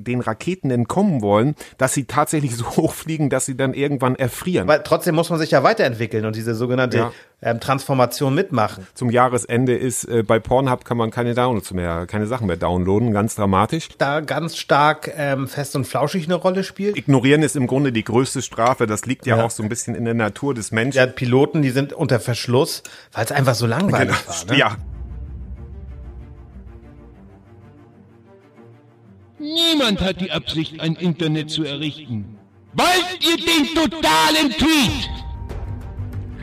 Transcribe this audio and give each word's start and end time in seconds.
den 0.00 0.20
Raketen 0.20 0.70
entkommen 0.70 1.22
wollen, 1.22 1.54
dass 1.78 1.94
sie 1.94 2.04
tatsächlich 2.04 2.56
so 2.56 2.64
hochfliegen, 2.64 3.30
dass 3.30 3.46
sie 3.46 3.56
dann 3.56 3.74
irgendwann 3.74 4.16
erfrieren. 4.16 4.68
Aber 4.68 4.82
trotzdem 4.82 5.14
muss 5.14 5.30
man 5.30 5.38
sich 5.38 5.50
ja 5.50 5.62
weiterentwickeln 5.62 6.24
und 6.24 6.36
diese 6.36 6.54
sogenannte 6.54 6.98
ja. 6.98 7.12
ähm, 7.42 7.60
Transformation 7.60 8.34
mitmachen. 8.34 8.86
Zum 8.94 9.10
Jahresende 9.10 9.76
ist 9.76 10.04
äh, 10.04 10.22
bei 10.22 10.38
Pornhub 10.38 10.84
kann 10.84 10.96
man 10.96 11.10
keine 11.10 11.34
Downloads 11.34 11.72
mehr, 11.72 12.06
keine 12.06 12.26
Sachen 12.26 12.46
mehr 12.46 12.56
downloaden, 12.56 13.12
ganz 13.12 13.34
dramatisch. 13.34 13.88
Da 13.98 14.20
ganz 14.20 14.56
stark 14.56 15.12
ähm, 15.16 15.48
fest 15.48 15.76
und 15.76 15.86
flauschig 15.86 16.26
eine 16.26 16.34
Rolle 16.34 16.64
spielt. 16.64 16.96
Ignorieren 16.96 17.42
ist 17.42 17.56
im 17.56 17.66
Grunde 17.66 17.92
die 17.92 18.04
größte 18.04 18.42
Strafe. 18.42 18.86
Das 18.86 19.06
liegt 19.06 19.26
ja, 19.26 19.36
ja. 19.36 19.44
auch 19.44 19.50
so 19.50 19.62
ein 19.62 19.68
bisschen 19.68 19.94
in 19.94 20.04
der 20.04 20.14
Natur 20.14 20.54
des 20.54 20.70
Menschen. 20.72 20.98
Ja, 20.98 21.06
Piloten, 21.06 21.62
die 21.62 21.70
sind 21.70 21.92
unter 21.92 22.20
Verschluss, 22.20 22.82
weil 23.12 23.24
es 23.24 23.32
einfach 23.32 23.54
so 23.54 23.66
langweilig 23.66 24.16
genau. 24.16 24.38
war. 24.38 24.52
Ne? 24.52 24.58
Ja, 24.58 24.76
Niemand 29.40 30.02
hat 30.02 30.20
die 30.20 30.30
Absicht, 30.30 30.80
ein 30.80 30.96
Internet 30.96 31.50
zu 31.50 31.64
errichten. 31.64 32.38
Wollt 32.74 33.18
ihr 33.20 33.38
den 33.38 33.74
totalen 33.74 34.50
Tweet? 34.52 35.08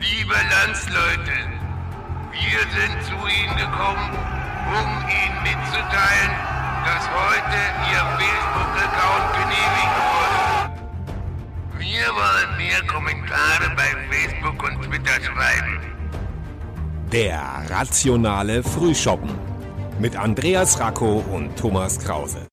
Liebe 0.00 0.34
Landsleute, 0.34 1.32
wir 2.32 2.60
sind 2.74 3.04
zu 3.04 3.14
Ihnen 3.14 3.56
gekommen, 3.56 4.10
um 4.66 4.88
Ihnen 5.06 5.42
mitzuteilen, 5.44 6.32
dass 6.84 7.08
heute 7.08 7.58
Ihr 7.88 8.02
Facebook-Account 8.18 9.26
genehmigt 9.38 9.96
wurde. 10.12 10.40
Wir 11.78 12.06
wollen 12.08 12.56
mehr 12.56 12.82
Kommentare 12.88 13.76
bei 13.76 13.90
Facebook 14.10 14.60
und 14.64 14.82
Twitter 14.82 15.22
schreiben. 15.22 15.78
Der 17.12 17.62
rationale 17.70 18.64
Frühschoppen 18.64 19.30
mit 20.00 20.16
Andreas 20.16 20.80
Racco 20.80 21.24
und 21.32 21.56
Thomas 21.56 22.00
Krause. 22.00 22.48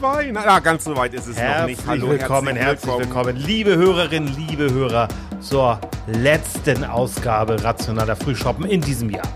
Weihnachten. 0.00 0.48
Ah, 0.48 0.60
ganz 0.60 0.84
so 0.84 0.96
weit 0.96 1.12
ist 1.14 1.26
es 1.26 1.36
herzlich 1.36 1.78
noch 1.78 1.92
nicht. 1.92 2.02
Hallo, 2.02 2.10
willkommen, 2.10 2.56
herzlich 2.56 2.92
willkommen. 2.92 3.26
willkommen, 3.26 3.36
liebe 3.36 3.76
Hörerinnen, 3.76 4.34
liebe 4.36 4.72
Hörer, 4.72 5.08
zur 5.40 5.80
letzten 6.06 6.84
Ausgabe 6.84 7.62
Rationaler 7.62 8.16
Frühshoppen 8.16 8.64
in 8.64 8.80
diesem 8.80 9.10
Jahr. 9.10 9.28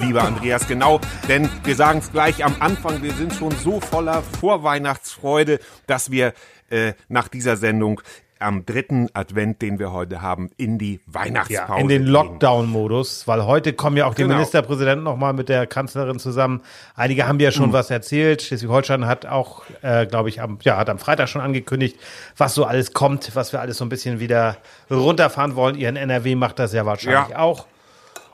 Lieber 0.00 0.22
Andreas, 0.22 0.66
genau, 0.66 1.00
denn 1.28 1.48
wir 1.62 1.76
sagen 1.76 1.98
es 1.98 2.10
gleich 2.10 2.44
am 2.44 2.56
Anfang, 2.60 3.02
wir 3.02 3.12
sind 3.12 3.34
schon 3.34 3.52
so 3.52 3.80
voller 3.80 4.22
Vorweihnachtsfreude, 4.40 5.60
dass 5.86 6.10
wir 6.10 6.32
äh, 6.70 6.94
nach 7.08 7.28
dieser 7.28 7.56
Sendung 7.56 8.00
am 8.38 8.66
dritten 8.66 9.08
Advent, 9.14 9.62
den 9.62 9.78
wir 9.78 9.92
heute 9.92 10.22
haben, 10.22 10.50
in 10.56 10.78
die 10.78 11.00
Weihnachtspause. 11.06 11.72
Ja, 11.72 11.78
in 11.78 11.88
den 11.88 12.06
Lockdown-Modus, 12.06 13.26
weil 13.26 13.44
heute 13.46 13.72
kommen 13.72 13.96
ja 13.96 14.06
auch 14.06 14.14
die 14.14 14.22
genau. 14.22 14.34
Ministerpräsidenten 14.34 15.04
nochmal 15.04 15.32
mit 15.32 15.48
der 15.48 15.66
Kanzlerin 15.66 16.18
zusammen. 16.18 16.62
Einige 16.94 17.26
haben 17.26 17.40
ja 17.40 17.50
schon 17.50 17.68
mhm. 17.68 17.72
was 17.72 17.90
erzählt. 17.90 18.42
Schleswig-Holstein 18.42 19.06
hat 19.06 19.26
auch, 19.26 19.62
äh, 19.82 20.06
glaube 20.06 20.28
ich, 20.28 20.40
am, 20.40 20.58
ja, 20.62 20.76
hat 20.76 20.90
am 20.90 20.98
Freitag 20.98 21.28
schon 21.28 21.40
angekündigt, 21.40 21.98
was 22.36 22.54
so 22.54 22.64
alles 22.64 22.92
kommt, 22.92 23.34
was 23.34 23.52
wir 23.52 23.60
alles 23.60 23.78
so 23.78 23.84
ein 23.84 23.88
bisschen 23.88 24.20
wieder 24.20 24.56
runterfahren 24.90 25.56
wollen. 25.56 25.76
Ihren 25.76 25.96
NRW 25.96 26.34
macht 26.34 26.58
das 26.58 26.72
ja 26.72 26.84
wahrscheinlich 26.86 27.30
ja. 27.30 27.38
auch. 27.38 27.66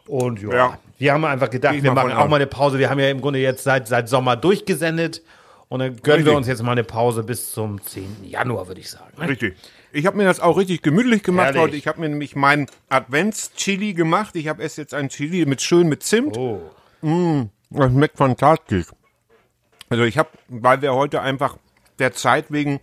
Und 0.06 0.42
ja, 0.42 0.52
ja, 0.52 0.78
wir 0.98 1.12
haben 1.12 1.24
einfach 1.24 1.50
gedacht, 1.50 1.82
wir 1.82 1.92
machen 1.92 2.12
auch 2.12 2.28
mal 2.28 2.36
eine 2.36 2.46
Pause. 2.46 2.78
Wir 2.78 2.90
haben 2.90 2.98
ja 2.98 3.08
im 3.08 3.20
Grunde 3.20 3.38
jetzt 3.38 3.62
seit, 3.62 3.86
seit 3.86 4.08
Sommer 4.08 4.36
durchgesendet. 4.36 5.22
Und 5.68 5.78
dann 5.78 5.96
gönnen 5.96 6.16
Richtig. 6.16 6.26
wir 6.26 6.36
uns 6.36 6.48
jetzt 6.48 6.62
mal 6.64 6.72
eine 6.72 6.82
Pause 6.82 7.22
bis 7.22 7.52
zum 7.52 7.80
10. 7.80 8.24
Januar, 8.24 8.66
würde 8.66 8.80
ich 8.80 8.90
sagen. 8.90 9.12
Ne? 9.18 9.28
Richtig. 9.28 9.54
Ich 9.92 10.06
habe 10.06 10.16
mir 10.16 10.24
das 10.24 10.41
auch 10.41 10.56
richtig 10.56 10.83
gemütlich 10.83 11.22
gemacht 11.22 11.46
Herrlich. 11.46 11.62
heute. 11.62 11.77
Ich 11.77 11.86
habe 11.86 12.00
mir 12.00 12.08
nämlich 12.08 12.36
meinen 12.36 12.66
Advents-Chili 12.88 13.94
gemacht. 13.94 14.36
Ich 14.36 14.48
habe 14.48 14.62
erst 14.62 14.78
jetzt 14.78 14.94
ein 14.94 15.08
Chili 15.08 15.46
mit 15.46 15.62
schön 15.62 15.88
mit 15.88 16.02
Zimt. 16.02 16.36
Oh. 16.36 16.60
Mmh, 17.02 17.48
das 17.70 17.91
schmeckt 17.91 18.16
fantastisch. 18.16 18.86
Also 19.88 20.05
ich 20.05 20.18
habe, 20.18 20.30
weil 20.48 20.83
wir 20.83 20.94
heute 20.94 21.20
einfach 21.20 21.56
der 21.98 22.12
Zeit 22.12 22.46
wegen, 22.50 22.80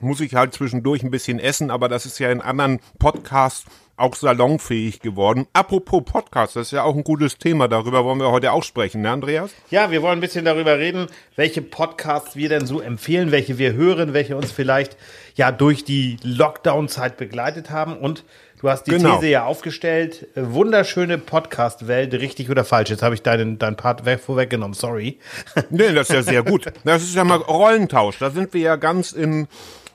muss 0.00 0.20
ich 0.20 0.34
halt 0.34 0.54
zwischendurch 0.54 1.02
ein 1.02 1.10
bisschen 1.10 1.38
essen, 1.38 1.70
aber 1.70 1.88
das 1.88 2.06
ist 2.06 2.18
ja 2.18 2.30
in 2.30 2.40
anderen 2.40 2.80
Podcasts 2.98 3.64
auch 3.98 4.14
salonfähig 4.14 5.00
geworden. 5.00 5.46
Apropos 5.52 6.02
Podcast, 6.04 6.56
das 6.56 6.68
ist 6.68 6.72
ja 6.72 6.84
auch 6.84 6.94
ein 6.94 7.04
gutes 7.04 7.38
Thema. 7.38 7.68
Darüber 7.68 8.04
wollen 8.04 8.20
wir 8.20 8.30
heute 8.30 8.52
auch 8.52 8.62
sprechen, 8.62 9.02
ne, 9.02 9.10
Andreas? 9.10 9.50
Ja, 9.70 9.90
wir 9.90 10.02
wollen 10.02 10.18
ein 10.18 10.20
bisschen 10.20 10.44
darüber 10.44 10.78
reden, 10.78 11.08
welche 11.36 11.62
Podcasts 11.62 12.36
wir 12.36 12.48
denn 12.48 12.66
so 12.66 12.80
empfehlen, 12.80 13.32
welche 13.32 13.58
wir 13.58 13.72
hören, 13.72 14.12
welche 14.14 14.36
uns 14.36 14.52
vielleicht 14.52 14.96
ja 15.34 15.50
durch 15.50 15.84
die 15.84 16.16
Lockdown-Zeit 16.22 17.16
begleitet 17.16 17.70
haben. 17.70 17.96
Und 17.96 18.24
du 18.60 18.68
hast 18.68 18.84
die 18.84 18.92
genau. 18.92 19.16
These 19.16 19.28
ja 19.28 19.44
aufgestellt, 19.44 20.28
äh, 20.36 20.42
wunderschöne 20.52 21.18
Podcast-Welt, 21.18 22.14
richtig 22.14 22.50
oder 22.50 22.64
falsch. 22.64 22.90
Jetzt 22.90 23.02
habe 23.02 23.16
ich 23.16 23.22
deinen, 23.22 23.58
deinen 23.58 23.76
Part 23.76 24.02
vorweggenommen, 24.20 24.74
sorry. 24.74 25.18
Nee, 25.70 25.92
das 25.92 26.08
ist 26.08 26.14
ja 26.14 26.22
sehr 26.22 26.42
gut. 26.44 26.66
Das 26.84 27.02
ist 27.02 27.14
ja 27.14 27.24
mal 27.24 27.38
Rollentausch. 27.38 28.18
Da 28.18 28.30
sind 28.30 28.54
wir 28.54 28.60
ja 28.60 28.76
ganz 28.76 29.12
im, 29.12 29.48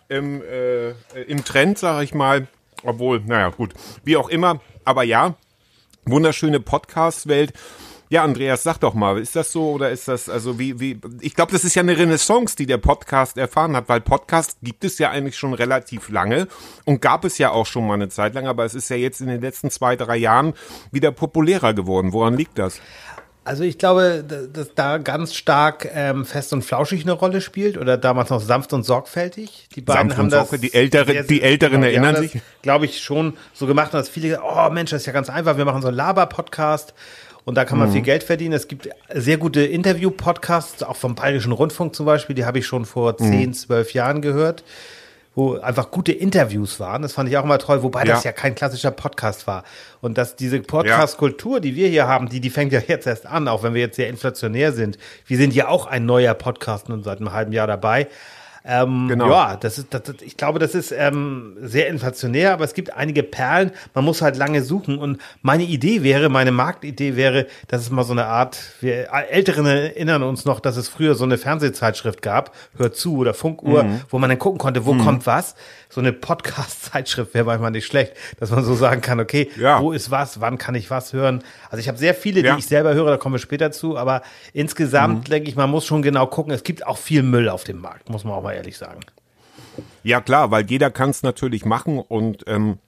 im, 0.09 0.41
äh, 0.41 0.91
im 1.27 1.45
Trend, 1.45 1.77
sage 1.77 2.03
ich 2.03 2.13
mal. 2.13 2.47
Obwohl, 2.83 3.21
naja, 3.25 3.49
gut. 3.49 3.73
Wie 4.03 4.17
auch 4.17 4.29
immer. 4.29 4.59
Aber 4.85 5.03
ja, 5.03 5.35
wunderschöne 6.05 6.59
Podcast-Welt. 6.59 7.53
Ja, 8.09 8.23
Andreas, 8.23 8.61
sag 8.61 8.77
doch 8.77 8.93
mal, 8.93 9.17
ist 9.17 9.35
das 9.35 9.51
so 9.51 9.71
oder 9.71 9.89
ist 9.89 10.07
das, 10.07 10.29
also 10.29 10.59
wie, 10.59 10.79
wie, 10.79 10.99
ich 11.21 11.33
glaube, 11.33 11.51
das 11.51 11.63
ist 11.63 11.73
ja 11.73 11.81
eine 11.81 11.97
Renaissance, 11.97 12.55
die 12.55 12.67
der 12.67 12.77
Podcast 12.77 13.39
erfahren 13.39 13.75
hat, 13.75 13.89
weil 13.89 14.01
Podcast 14.01 14.57
gibt 14.61 14.83
es 14.83 14.99
ja 14.99 15.09
eigentlich 15.09 15.35
schon 15.35 15.55
relativ 15.55 16.09
lange 16.09 16.47
und 16.85 17.01
gab 17.01 17.25
es 17.25 17.39
ja 17.39 17.49
auch 17.49 17.65
schon 17.65 17.87
mal 17.87 17.95
eine 17.95 18.09
Zeit 18.09 18.35
lang, 18.35 18.45
aber 18.45 18.65
es 18.65 18.75
ist 18.75 18.89
ja 18.89 18.97
jetzt 18.97 19.19
in 19.19 19.29
den 19.29 19.41
letzten 19.41 19.71
zwei, 19.71 19.95
drei 19.95 20.17
Jahren 20.17 20.53
wieder 20.91 21.11
populärer 21.11 21.73
geworden. 21.73 22.13
Woran 22.13 22.37
liegt 22.37 22.59
das? 22.59 22.79
Also 23.45 23.63
ich 23.63 23.77
glaube, 23.77 24.23
dass 24.53 24.73
da 24.73 24.97
ganz 24.99 25.33
stark 25.33 25.89
ähm, 25.93 26.25
fest 26.25 26.53
und 26.53 26.61
flauschig 26.61 27.03
eine 27.03 27.11
Rolle 27.11 27.41
spielt 27.41 27.77
oder 27.77 27.97
damals 27.97 28.29
noch 28.29 28.39
sanft 28.39 28.71
und 28.71 28.83
sorgfältig. 28.83 29.67
Die 29.75 29.81
beiden 29.81 30.09
sanft 30.09 30.17
haben 30.17 30.29
das. 30.29 30.49
Die, 30.61 30.73
Ältere, 30.73 31.11
sehr, 31.11 31.23
die 31.23 31.41
Älteren 31.41 31.81
genau, 31.81 31.87
erinnern 31.87 32.15
sich. 32.15 32.41
Glaube 32.61 32.85
ich 32.85 33.01
schon 33.01 33.35
so 33.53 33.67
gemacht, 33.67 33.93
dass 33.93 34.07
viele, 34.07 34.39
oh 34.41 34.69
Mensch, 34.69 34.91
das 34.91 35.01
ist 35.01 35.07
ja 35.07 35.13
ganz 35.13 35.29
einfach. 35.29 35.57
Wir 35.57 35.65
machen 35.65 35.81
so 35.81 35.89
einen 35.89 35.97
Laber-Podcast 35.97 36.93
und 37.43 37.55
da 37.55 37.65
kann 37.65 37.77
man 37.77 37.89
mhm. 37.89 37.93
viel 37.93 38.01
Geld 38.01 38.23
verdienen. 38.23 38.53
Es 38.53 38.69
gibt 38.69 38.87
sehr 39.13 39.37
gute 39.37 39.65
Interview-Podcasts, 39.65 40.81
auch 40.83 40.95
vom 40.95 41.15
Bayerischen 41.15 41.51
Rundfunk 41.51 41.95
zum 41.95 42.05
Beispiel. 42.05 42.35
Die 42.35 42.45
habe 42.45 42.59
ich 42.59 42.65
schon 42.65 42.85
vor 42.85 43.17
mhm. 43.19 43.25
10, 43.25 43.53
12 43.55 43.93
Jahren 43.93 44.21
gehört 44.21 44.63
wo 45.35 45.57
einfach 45.57 45.91
gute 45.91 46.11
Interviews 46.11 46.79
waren. 46.79 47.01
Das 47.01 47.13
fand 47.13 47.29
ich 47.29 47.37
auch 47.37 47.43
immer 47.43 47.57
toll, 47.57 47.83
wobei 47.83 48.01
ja. 48.01 48.13
das 48.13 48.23
ja 48.23 48.31
kein 48.31 48.55
klassischer 48.55 48.91
Podcast 48.91 49.47
war. 49.47 49.63
Und 50.01 50.17
dass 50.17 50.35
diese 50.35 50.59
Podcast-Kultur, 50.59 51.59
die 51.59 51.75
wir 51.75 51.87
hier 51.87 52.07
haben, 52.07 52.29
die, 52.29 52.39
die 52.39 52.49
fängt 52.49 52.71
ja 52.71 52.81
jetzt 52.85 53.07
erst 53.07 53.25
an, 53.25 53.47
auch 53.47 53.63
wenn 53.63 53.73
wir 53.73 53.81
jetzt 53.81 53.95
sehr 53.95 54.09
inflationär 54.09 54.71
sind. 54.71 54.97
Wir 55.25 55.37
sind 55.37 55.53
ja 55.53 55.67
auch 55.67 55.87
ein 55.87 56.05
neuer 56.05 56.33
Podcast 56.33 56.89
und 56.89 57.03
seit 57.03 57.19
einem 57.19 57.33
halben 57.33 57.51
Jahr 57.51 57.67
dabei. 57.67 58.07
Ähm, 58.65 59.07
genau. 59.09 59.29
Ja, 59.29 59.57
das 59.57 59.77
ist, 59.77 59.93
das, 59.93 60.01
ich 60.21 60.37
glaube, 60.37 60.59
das 60.59 60.73
ist 60.73 60.91
ähm, 60.91 61.57
sehr 61.61 61.87
inflationär, 61.89 62.53
aber 62.53 62.63
es 62.63 62.73
gibt 62.73 62.93
einige 62.93 63.23
Perlen. 63.23 63.71
Man 63.93 64.05
muss 64.05 64.21
halt 64.21 64.37
lange 64.37 64.63
suchen. 64.63 64.97
Und 64.97 65.19
meine 65.41 65.63
Idee 65.63 66.03
wäre, 66.03 66.29
meine 66.29 66.51
Marktidee 66.51 67.15
wäre, 67.15 67.47
dass 67.67 67.81
es 67.81 67.89
mal 67.89 68.03
so 68.03 68.13
eine 68.13 68.25
Art, 68.25 68.57
wir 68.79 69.09
Älteren 69.29 69.65
erinnern 69.65 70.23
uns 70.23 70.45
noch, 70.45 70.59
dass 70.59 70.77
es 70.77 70.87
früher 70.87 71.15
so 71.15 71.25
eine 71.25 71.37
Fernsehzeitschrift 71.37 72.21
gab, 72.21 72.55
Hör 72.77 72.93
zu 72.93 73.17
oder 73.17 73.33
Funkuhr, 73.33 73.83
mhm. 73.83 74.01
wo 74.09 74.19
man 74.19 74.29
dann 74.29 74.39
gucken 74.39 74.59
konnte, 74.59 74.85
wo 74.85 74.93
mhm. 74.93 75.03
kommt 75.03 75.27
was 75.27 75.55
so 75.93 76.01
eine 76.01 76.11
Podcast-Zeitschrift 76.11 77.33
wäre 77.33 77.45
manchmal 77.45 77.71
nicht 77.71 77.85
schlecht, 77.85 78.13
dass 78.39 78.49
man 78.49 78.63
so 78.63 78.73
sagen 78.73 79.01
kann, 79.01 79.19
okay, 79.19 79.51
ja. 79.57 79.79
wo 79.79 79.91
ist 79.91 80.09
was, 80.09 80.41
wann 80.41 80.57
kann 80.57 80.73
ich 80.73 80.89
was 80.89 81.13
hören. 81.13 81.43
Also 81.69 81.79
ich 81.79 81.87
habe 81.87 81.97
sehr 81.97 82.15
viele, 82.15 82.41
die 82.41 82.47
ja. 82.47 82.57
ich 82.57 82.65
selber 82.65 82.95
höre, 82.95 83.11
da 83.11 83.17
kommen 83.17 83.35
wir 83.35 83.39
später 83.39 83.71
zu, 83.71 83.95
aber 83.97 84.23
insgesamt 84.53 85.27
mhm. 85.27 85.31
denke 85.31 85.49
ich, 85.49 85.55
man 85.55 85.69
muss 85.69 85.85
schon 85.85 86.01
genau 86.01 86.25
gucken. 86.25 86.51
Es 86.51 86.63
gibt 86.63 86.87
auch 86.87 86.97
viel 86.97 87.21
Müll 87.21 87.47
auf 87.47 87.63
dem 87.63 87.79
Markt, 87.79 88.09
muss 88.09 88.23
man 88.23 88.33
auch 88.33 88.41
mal 88.41 88.52
ehrlich 88.53 88.77
sagen. 88.77 89.01
Ja 90.03 90.21
klar, 90.21 90.51
weil 90.51 90.69
jeder 90.69 90.91
kann 90.91 91.09
es 91.09 91.23
natürlich 91.23 91.65
machen 91.65 91.99
und 91.99 92.43
ähm, 92.47 92.79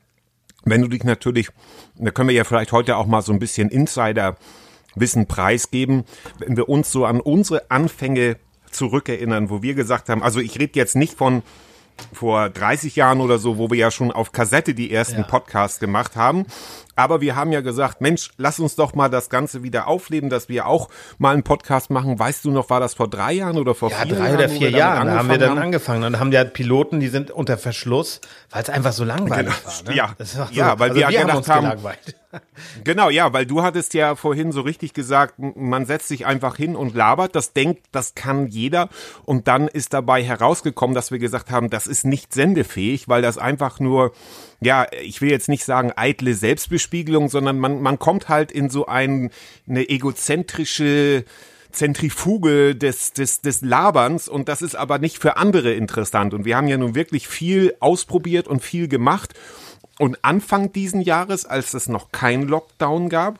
wenn 0.66 0.81
du 0.81 0.88
dich 0.88 1.03
natürlich, 1.03 1.50
da 1.96 2.12
können 2.12 2.30
wir 2.30 2.36
ja 2.36 2.44
vielleicht 2.44 2.72
heute 2.72 2.98
auch 2.98 3.06
mal 3.06 3.22
so 3.22 3.31
ein 3.31 3.40
bisschen 3.40 3.70
Insider-Wissen 3.70 5.28
preisgeben, 5.28 6.06
wenn 6.40 6.58
wir 6.58 6.67
uns 6.67 6.91
so 6.91 7.06
an 7.06 7.22
unsere 7.22 7.70
Anfänge 7.70 8.38
zurückerinnern, 8.72 9.50
wo 9.50 9.62
wir 9.62 9.76
gesagt 9.76 10.09
haben, 10.09 10.23
also 10.23 10.40
ich 10.40 10.59
rede 10.59 10.78
jetzt 10.78 10.96
nicht 10.96 11.14
von 11.14 11.44
vor 12.12 12.50
30 12.50 12.96
Jahren 12.97 13.22
oder 13.22 13.38
so, 13.38 13.58
wo 13.58 13.70
wir 13.70 13.78
ja 13.78 13.91
schon 13.91 14.12
auf 14.12 14.34
Kassette 14.34 14.73
die 14.73 14.91
ersten 14.91 15.22
ja. 15.22 15.23
Podcasts 15.23 15.79
gemacht 15.79 16.17
haben. 16.17 16.46
Aber 16.96 17.22
wir 17.22 17.36
haben 17.36 17.52
ja 17.52 17.62
gesagt, 17.62 18.02
Mensch, 18.02 18.32
lass 18.38 18.59
uns 18.59 18.76
doch 18.76 18.96
mal 18.96 19.09
das 19.09 19.30
Ganze 19.30 19.64
wieder 19.64 19.88
aufleben, 19.88 20.30
dass 20.30 20.50
wir 20.50 20.68
auch 20.68 20.90
mal 21.18 21.34
einen 21.34 21.44
Podcast 21.44 21.90
machen. 21.90 22.18
Weißt 22.18 22.46
du 22.46 22.52
noch, 22.52 22.70
war 22.70 22.80
das 22.80 22.94
vor 22.94 23.09
drei 23.09 23.34
Jahren 23.34 23.58
oder 23.58 23.76
vor 23.76 23.92
ja, 23.92 23.97
vier 23.97 24.16
drei 24.16 24.26
Jahren? 24.26 24.36
oder 24.36 24.50
vier 24.50 24.70
Jahren 24.70 25.12
haben 25.12 25.30
wir 25.30 25.38
dann 25.38 25.52
haben? 25.52 25.59
angefangen. 25.59 26.03
Und 26.03 26.14
dann 26.14 26.20
haben 26.20 26.32
ja 26.32 26.44
Piloten, 26.44 27.00
die 27.00 27.09
sind 27.09 27.32
unter 27.32 27.58
Verschluss, 27.58 28.22
weil 28.50 28.64
es 28.64 28.70
einfach 28.70 28.94
so 28.94 29.03
langweilig 29.03 29.53
genau. 29.53 29.76
war. 29.86 29.90
Ne? 29.90 29.96
Ja, 29.96 30.16
so, 30.20 30.47
ja, 30.52 30.80
weil 30.80 30.92
also 30.92 31.02
wir, 31.02 31.09
wir 31.09 31.20
gedacht 31.22 31.47
haben, 31.50 31.68
haben 31.68 31.80
Genau, 32.84 33.09
ja, 33.09 33.34
weil 33.34 33.46
du 33.46 33.64
hattest 33.64 33.94
ja 33.94 34.16
vorhin 34.16 34.52
so 34.52 34.62
richtig 34.62 34.94
gesagt, 34.94 35.36
man 35.38 35.86
setzt 35.86 36.08
sich 36.08 36.26
einfach 36.26 36.56
hin 36.56 36.76
und 36.76 36.96
labert, 36.96 37.36
das 37.36 37.53
denkt, 37.53 37.86
das 37.91 38.16
kann 38.16 38.48
jeder. 38.48 38.90
Und 39.24 39.48
dann 39.48 39.68
ist 39.68 39.94
dabei 39.94 40.24
herausgekommen, 40.24 40.96
dass 40.96 41.12
wir 41.12 41.20
gesagt 41.20 41.52
haben, 41.52 41.70
das 41.70 41.88
ist 41.88 42.06
nicht 42.06 42.34
sendefähig, 42.34 43.08
weil 43.08 43.22
das 43.22 43.38
einfach 43.38 43.80
nur 43.80 44.12
ja, 44.66 44.88
ich 45.02 45.22
will 45.22 45.29
jetzt 45.29 45.47
nicht 45.47 45.64
sagen 45.64 45.94
eitle 45.96 46.34
Selbstbespiegelung, 46.34 47.29
sondern 47.29 47.59
man, 47.59 47.82
man 47.82 48.00
kommt 48.00 48.28
halt 48.28 48.52
in 48.52 48.70
so 48.70 48.88
ein, 48.88 49.29
eine 49.70 49.88
egozentrische 49.88 51.23
Zentrifuge 51.72 52.76
des, 52.76 53.14
des, 53.14 53.41
des 53.41 53.62
Laberns 53.62 54.28
und 54.28 54.50
das 54.50 54.62
ist 54.62 54.76
aber 54.76 54.97
nicht 54.97 55.20
für 55.20 55.38
andere 55.38 55.73
interessant. 55.73 56.34
Und 56.34 56.46
wir 56.46 56.58
haben 56.58 56.67
ja 56.67 56.78
nun 56.78 56.96
wirklich 56.96 57.28
viel 57.28 57.76
ausprobiert 57.79 58.47
und 58.47 58.64
viel 58.64 58.88
gemacht. 58.88 59.34
Und 60.00 60.17
Anfang 60.23 60.73
diesen 60.73 61.02
Jahres, 61.02 61.46
als 61.46 61.73
es 61.73 61.88
noch 61.88 62.12
kein 62.12 62.44
Lockdown 62.44 63.09
gab, 63.09 63.40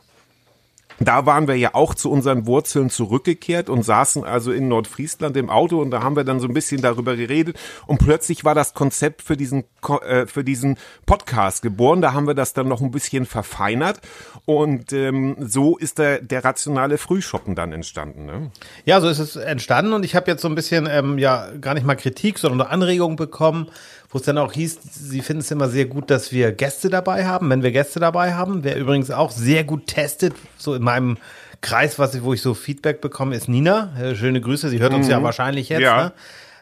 da 1.00 1.26
waren 1.26 1.48
wir 1.48 1.56
ja 1.56 1.74
auch 1.74 1.94
zu 1.94 2.12
unseren 2.12 2.48
Wurzeln 2.48 2.90
zurückgekehrt 2.90 3.70
und 3.70 3.84
saßen 3.84 4.24
also 4.24 4.52
in 4.52 4.68
Nordfriesland 4.68 5.36
im 5.38 5.50
Auto 5.50 5.82
und 5.82 5.92
da 5.92 6.02
haben 6.02 6.16
wir 6.16 6.24
dann 6.24 6.40
so 6.40 6.48
ein 6.48 6.54
bisschen 6.54 6.82
darüber 6.82 7.16
geredet 7.16 7.58
und 7.86 7.98
plötzlich 7.98 8.46
war 8.46 8.56
das 8.56 8.74
Konzept 8.74 9.22
für 9.22 9.38
diesen 9.38 9.66
äh, 10.04 10.26
für 10.26 10.44
diesen 10.44 10.78
Podcast 11.06 11.62
geboren. 11.62 12.02
Da 12.02 12.14
haben 12.14 12.28
wir 12.28 12.34
das 12.34 12.54
dann 12.54 12.68
noch 12.68 12.82
ein 12.82 12.92
bisschen 12.92 13.26
verfeinert 13.26 14.00
und 14.46 14.94
ähm, 14.94 15.36
so 15.40 15.78
ist 15.78 16.00
der 16.00 16.22
der 16.22 16.44
rationale 16.46 16.98
Frühschoppen 16.98 17.56
dann 17.56 17.72
entstanden. 17.72 18.26
Ne? 18.26 18.52
Ja, 18.86 19.02
so 19.02 19.10
ist 19.10 19.20
es 19.20 19.36
entstanden 19.36 19.94
und 19.94 20.06
ich 20.06 20.16
habe 20.16 20.32
jetzt 20.32 20.42
so 20.42 20.48
ein 20.48 20.56
bisschen 20.56 20.88
ähm, 20.90 21.18
ja 21.18 21.50
gar 21.60 21.74
nicht 21.74 21.86
mal 21.86 21.96
Kritik, 21.96 22.40
sondern 22.40 22.68
Anregungen 22.68 23.18
bekommen 23.18 23.70
wo 24.16 24.20
es 24.20 24.24
dann 24.24 24.38
auch 24.38 24.54
hieß, 24.54 24.80
sie 24.94 25.20
finden 25.20 25.42
es 25.42 25.52
immer 25.52 25.68
sehr 25.68 25.84
gut, 25.84 26.10
dass 26.10 26.32
wir 26.32 26.54
Gäste 26.54 26.90
dabei 26.90 27.26
haben, 27.26 27.50
wenn 27.50 27.64
wir 27.64 27.74
Gäste 27.74 28.00
dabei 28.00 28.34
haben. 28.34 28.64
Wer 28.64 28.78
übrigens 28.78 29.12
auch 29.12 29.30
sehr 29.30 29.66
gut 29.66 29.88
testet, 29.88 30.34
so 30.56 30.74
in 30.74 30.84
meinem 30.84 31.18
Kreis, 31.60 32.00
was 32.00 32.16
ich, 32.16 32.24
wo 32.24 32.32
ich 32.32 32.42
so 32.42 32.54
Feedback 32.54 33.02
bekomme, 33.02 33.36
ist 33.36 33.50
Nina. 33.50 33.92
Äh, 34.02 34.16
schöne 34.16 34.40
Grüße, 34.40 34.70
sie 34.70 34.80
hört 34.80 34.94
uns 34.94 35.10
ja 35.10 35.20
mhm. 35.20 35.26
wahrscheinlich 35.26 35.68
jetzt. 35.68 35.82
Ja. 35.82 36.06
Ne? 36.06 36.12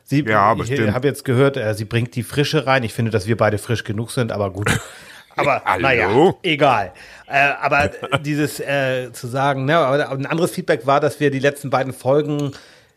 Sie, 0.03 0.25
ja, 0.25 0.55
ich 0.55 0.81
habe 0.81 1.07
jetzt 1.07 1.25
gehört, 1.25 1.55
äh, 1.55 1.75
sie 1.75 1.85
bringt 1.85 2.15
die 2.15 2.23
Frische 2.23 2.65
rein. 2.65 2.81
Ich 2.81 2.94
finde, 2.95 3.11
dass 3.11 3.27
wir 3.27 3.38
beide 3.38 3.59
frisch 3.59 3.83
genug 3.83 4.09
sind, 4.09 4.31
aber 4.31 4.50
gut. 4.50 4.71
Aber 5.35 5.61
naja, 5.79 6.33
egal. 6.44 6.91
Äh, 7.27 7.53
aber 7.59 7.89
dieses 8.19 8.59
äh, 8.59 9.11
zu 9.13 9.25
sagen, 9.25 9.65
ne, 9.65 9.77
aber 9.77 10.11
ein 10.11 10.27
anderes 10.27 10.51
Feedback 10.51 10.85
war, 10.85 11.00
dass 11.00 11.19
wir 11.19 11.31
die 11.31 11.39
letzten 11.39 11.71
beiden 11.71 11.91
Folgen 11.91 12.51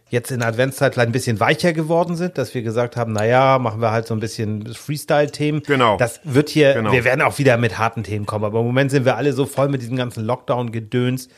jetzt 0.09 0.31
in 0.31 0.41
der 0.41 0.49
Adventszeit 0.49 0.95
vielleicht 0.95 1.09
ein 1.09 1.13
bisschen 1.13 1.41
weicher 1.41 1.73
geworden 1.73 2.17
sind, 2.17 2.39
dass 2.39 2.55
wir 2.55 2.63
gesagt 2.63 2.97
haben, 2.97 3.13
naja, 3.13 3.59
machen 3.59 3.81
wir 3.81 3.91
halt 3.91 4.07
so 4.07 4.15
ein 4.15 4.21
bisschen 4.21 4.73
Freestyle-Themen. 4.73 5.63
Genau. 5.65 5.97
Das 5.97 6.21
wird 6.23 6.49
hier, 6.49 6.75
genau. 6.75 6.93
wir 6.93 7.05
werden 7.05 7.23
auch 7.23 7.39
wieder 7.39 7.57
mit 7.57 7.79
harten 7.79 8.05
Themen 8.05 8.25
kommen, 8.25 8.45
aber 8.45 8.61
im 8.61 8.67
Moment 8.67 8.91
sind 8.91 9.05
wir 9.05 9.17
alle 9.17 9.33
so 9.33 9.47
voll 9.47 9.69
mit 9.69 9.83
diesem 9.83 9.97
ganzen 9.97 10.25
Lockdown-Gedöns, 10.25 11.29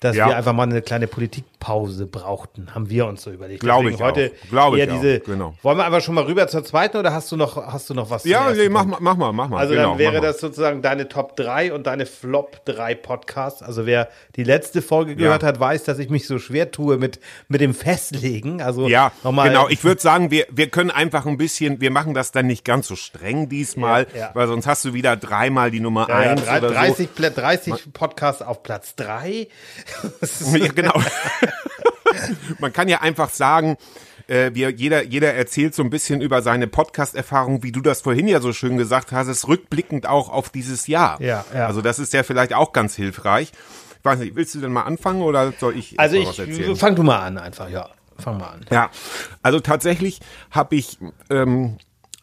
dass 0.00 0.16
ja. 0.16 0.28
wir 0.28 0.36
einfach 0.36 0.52
mal 0.52 0.64
eine 0.64 0.82
kleine 0.82 1.06
Politikpause 1.06 2.06
brauchten, 2.06 2.74
haben 2.74 2.90
wir 2.90 3.06
uns 3.06 3.22
so 3.22 3.30
überlegt. 3.30 3.60
Glaube 3.60 3.90
ich 3.90 4.00
heute 4.00 4.32
auch. 4.44 4.50
Glaube 4.50 4.80
ich 4.80 4.88
diese, 4.88 5.20
auch. 5.22 5.26
Genau. 5.26 5.54
Wollen 5.62 5.78
wir 5.78 5.84
einfach 5.84 6.00
schon 6.00 6.14
mal 6.14 6.24
rüber 6.24 6.46
zur 6.48 6.64
zweiten 6.64 6.96
oder 6.98 7.12
hast 7.12 7.32
du 7.32 7.36
noch, 7.36 7.56
hast 7.56 7.88
du 7.90 7.94
noch 7.94 8.10
was? 8.10 8.24
Ja, 8.24 8.52
nee, 8.52 8.68
mach, 8.68 8.84
mach 8.84 9.16
mal, 9.16 9.32
mach 9.32 9.48
mal. 9.48 9.58
Also 9.58 9.74
genau, 9.74 9.90
dann 9.90 9.98
wäre 9.98 10.20
das 10.20 10.40
sozusagen 10.40 10.82
deine 10.82 11.08
Top 11.08 11.36
3 11.36 11.72
und 11.72 11.86
deine 11.86 12.06
Flop 12.06 12.64
3 12.66 12.94
Podcasts. 12.94 13.62
Also 13.62 13.86
wer 13.86 14.08
die 14.36 14.44
letzte 14.44 14.82
Folge 14.82 15.16
gehört 15.16 15.42
ja. 15.42 15.48
hat, 15.48 15.60
weiß, 15.60 15.84
dass 15.84 15.98
ich 15.98 16.10
mich 16.10 16.26
so 16.26 16.38
schwer 16.38 16.70
tue 16.70 16.98
mit, 16.98 17.20
mit 17.48 17.60
dem 17.60 17.74
Festlegen. 17.74 18.60
Also 18.60 18.88
ja, 18.88 19.12
nochmal. 19.24 19.48
Genau. 19.48 19.68
Ich 19.68 19.82
würde 19.84 20.00
sagen, 20.00 20.30
wir, 20.30 20.46
wir 20.50 20.68
können 20.68 20.90
einfach 20.90 21.26
ein 21.26 21.38
bisschen, 21.38 21.80
wir 21.80 21.90
machen 21.90 22.14
das 22.14 22.32
dann 22.32 22.46
nicht 22.46 22.64
ganz 22.64 22.88
so 22.88 22.96
streng 22.96 23.48
diesmal, 23.48 24.06
ja, 24.16 24.30
weil 24.34 24.46
sonst 24.46 24.66
hast 24.66 24.84
du 24.84 24.92
wieder 24.92 25.16
dreimal 25.16 25.70
die 25.70 25.80
Nummer 25.80 26.10
1 26.10 26.44
ja, 26.44 26.60
30, 26.60 27.08
so. 27.16 27.30
30 27.30 27.92
Podcasts 27.92 28.42
auf 28.42 28.62
Platz 28.62 28.94
3. 28.96 29.48
ja, 30.52 30.72
genau. 30.72 30.94
Man 32.58 32.72
kann 32.72 32.88
ja 32.88 33.00
einfach 33.00 33.30
sagen, 33.30 33.76
äh, 34.28 34.50
wir, 34.54 34.70
jeder, 34.70 35.04
jeder 35.04 35.34
erzählt 35.34 35.74
so 35.74 35.82
ein 35.82 35.90
bisschen 35.90 36.20
über 36.20 36.42
seine 36.42 36.66
Podcast-Erfahrung, 36.66 37.62
wie 37.62 37.72
du 37.72 37.80
das 37.80 38.00
vorhin 38.00 38.28
ja 38.28 38.40
so 38.40 38.52
schön 38.52 38.76
gesagt 38.76 39.12
hast, 39.12 39.28
es 39.28 39.46
rückblickend 39.48 40.06
auch 40.06 40.28
auf 40.28 40.50
dieses 40.50 40.86
Jahr. 40.86 41.20
Ja, 41.20 41.44
ja. 41.54 41.66
Also 41.66 41.82
das 41.82 41.98
ist 41.98 42.12
ja 42.12 42.22
vielleicht 42.22 42.54
auch 42.54 42.72
ganz 42.72 42.94
hilfreich. 42.96 43.52
Ich 43.98 44.04
weiß 44.04 44.18
nicht, 44.20 44.36
willst 44.36 44.54
du 44.54 44.60
denn 44.60 44.72
mal 44.72 44.82
anfangen 44.82 45.22
oder 45.22 45.52
soll 45.58 45.76
ich 45.76 45.98
Also 45.98 46.16
ich, 46.16 46.78
fang 46.78 46.94
du 46.94 47.02
mal 47.02 47.20
an 47.20 47.38
einfach, 47.38 47.68
ja. 47.68 47.88
Fang 48.18 48.38
mal 48.38 48.48
an. 48.48 48.60
Ja, 48.70 48.90
also 49.42 49.60
tatsächlich 49.60 50.20
habe 50.50 50.76
ich 50.76 50.98
ähm, 51.28 51.76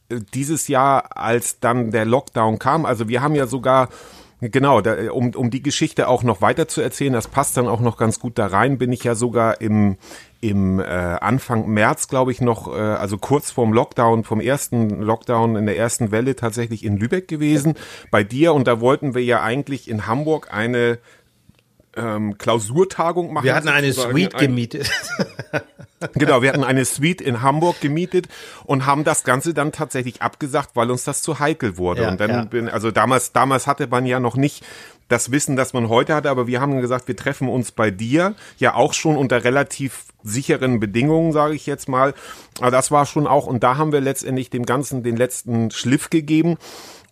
dieses 0.10 0.68
Jahr, 0.68 1.15
als 1.18 1.60
dann 1.60 1.92
der 1.92 2.06
Lockdown 2.06 2.60
kam, 2.60 2.86
also 2.86 3.07
wir 3.07 3.21
haben 3.21 3.36
ja 3.36 3.48
sogar 3.48 3.89
Genau, 4.51 4.81
da, 4.81 5.11
um, 5.11 5.33
um 5.35 5.49
die 5.49 5.63
Geschichte 5.63 6.07
auch 6.07 6.23
noch 6.23 6.41
weiter 6.41 6.67
zu 6.67 6.81
erzählen, 6.81 7.13
das 7.13 7.27
passt 7.27 7.55
dann 7.55 7.67
auch 7.67 7.79
noch 7.79 7.97
ganz 7.97 8.19
gut 8.19 8.37
da 8.37 8.47
rein, 8.47 8.77
bin 8.77 8.91
ich 8.91 9.03
ja 9.03 9.15
sogar 9.15 9.61
im, 9.61 9.97
im 10.41 10.79
äh, 10.79 10.83
Anfang 10.83 11.69
März, 11.69 12.09
glaube 12.09 12.31
ich, 12.31 12.41
noch, 12.41 12.67
äh, 12.67 12.79
also 12.79 13.17
kurz 13.17 13.51
vorm 13.51 13.71
Lockdown, 13.71 14.25
vom 14.25 14.41
ersten 14.41 15.01
Lockdown 15.01 15.55
in 15.55 15.65
der 15.65 15.77
ersten 15.77 16.11
Welle 16.11 16.35
tatsächlich 16.35 16.83
in 16.83 16.97
Lübeck 16.97 17.29
gewesen, 17.29 17.75
bei 18.11 18.23
dir. 18.23 18.53
Und 18.53 18.67
da 18.67 18.81
wollten 18.81 19.15
wir 19.15 19.23
ja 19.23 19.41
eigentlich 19.41 19.89
in 19.89 20.07
Hamburg 20.07 20.49
eine 20.51 20.99
ähm, 21.95 22.37
Klausurtagung 22.37 23.33
machen. 23.33 23.45
Wir 23.45 23.55
hatten 23.55 23.69
eine 23.69 23.93
Suite 23.93 24.37
gemietet. 24.37 24.89
genau, 26.13 26.41
wir 26.41 26.49
hatten 26.49 26.63
eine 26.63 26.85
Suite 26.85 27.21
in 27.21 27.41
Hamburg 27.41 27.79
gemietet 27.81 28.27
und 28.65 28.85
haben 28.85 29.03
das 29.03 29.23
Ganze 29.23 29.53
dann 29.53 29.71
tatsächlich 29.71 30.21
abgesagt, 30.21 30.71
weil 30.75 30.91
uns 30.91 31.03
das 31.03 31.21
zu 31.21 31.39
heikel 31.39 31.77
wurde. 31.77 32.03
Ja, 32.03 32.09
und 32.09 32.19
dann 32.19 32.29
ja. 32.29 32.45
bin, 32.45 32.69
also 32.69 32.91
damals, 32.91 33.31
damals 33.31 33.67
hatte 33.67 33.87
man 33.87 34.05
ja 34.05 34.19
noch 34.19 34.35
nicht 34.35 34.63
das 35.09 35.31
Wissen, 35.31 35.55
das 35.55 35.73
man 35.73 35.89
heute 35.89 36.15
hatte, 36.15 36.29
aber 36.29 36.47
wir 36.47 36.61
haben 36.61 36.81
gesagt, 36.81 37.07
wir 37.07 37.15
treffen 37.15 37.47
uns 37.47 37.71
bei 37.71 37.91
dir, 37.91 38.35
ja 38.57 38.73
auch 38.73 38.93
schon 38.93 39.17
unter 39.17 39.43
relativ 39.43 40.05
sicheren 40.23 40.79
Bedingungen, 40.79 41.33
sage 41.33 41.53
ich 41.53 41.65
jetzt 41.65 41.87
mal. 41.87 42.13
Aber 42.59 42.71
das 42.71 42.89
war 42.89 43.05
schon 43.05 43.27
auch, 43.27 43.45
und 43.45 43.63
da 43.63 43.77
haben 43.77 43.91
wir 43.91 44.01
letztendlich 44.01 44.49
dem 44.49 44.65
Ganzen 44.65 45.03
den 45.03 45.17
letzten 45.17 45.71
Schliff 45.71 46.09
gegeben. 46.09 46.57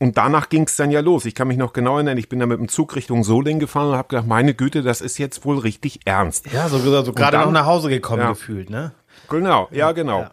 Und 0.01 0.17
danach 0.17 0.49
ging 0.49 0.63
es 0.63 0.75
dann 0.77 0.89
ja 0.89 0.99
los. 0.99 1.25
Ich 1.25 1.35
kann 1.35 1.47
mich 1.47 1.57
noch 1.57 1.73
genau 1.73 1.97
erinnern, 1.97 2.17
ich 2.17 2.27
bin 2.27 2.39
da 2.39 2.47
mit 2.47 2.57
dem 2.57 2.67
Zug 2.67 2.95
Richtung 2.95 3.23
Solingen 3.23 3.59
gefahren 3.59 3.89
und 3.89 3.97
habe 3.97 4.07
gedacht, 4.07 4.25
meine 4.25 4.55
Güte, 4.55 4.81
das 4.81 4.99
ist 4.99 5.19
jetzt 5.19 5.45
wohl 5.45 5.59
richtig 5.59 5.99
ernst. 6.05 6.51
Ja, 6.51 6.69
so, 6.69 6.79
so 6.79 7.13
gerade 7.13 7.37
noch 7.37 7.51
nach 7.51 7.67
Hause 7.67 7.89
gekommen 7.89 8.23
ja, 8.23 8.29
gefühlt, 8.29 8.71
ne? 8.71 8.93
Genau, 9.29 9.67
ja, 9.69 9.91
genau. 9.91 10.21
Ja. 10.21 10.31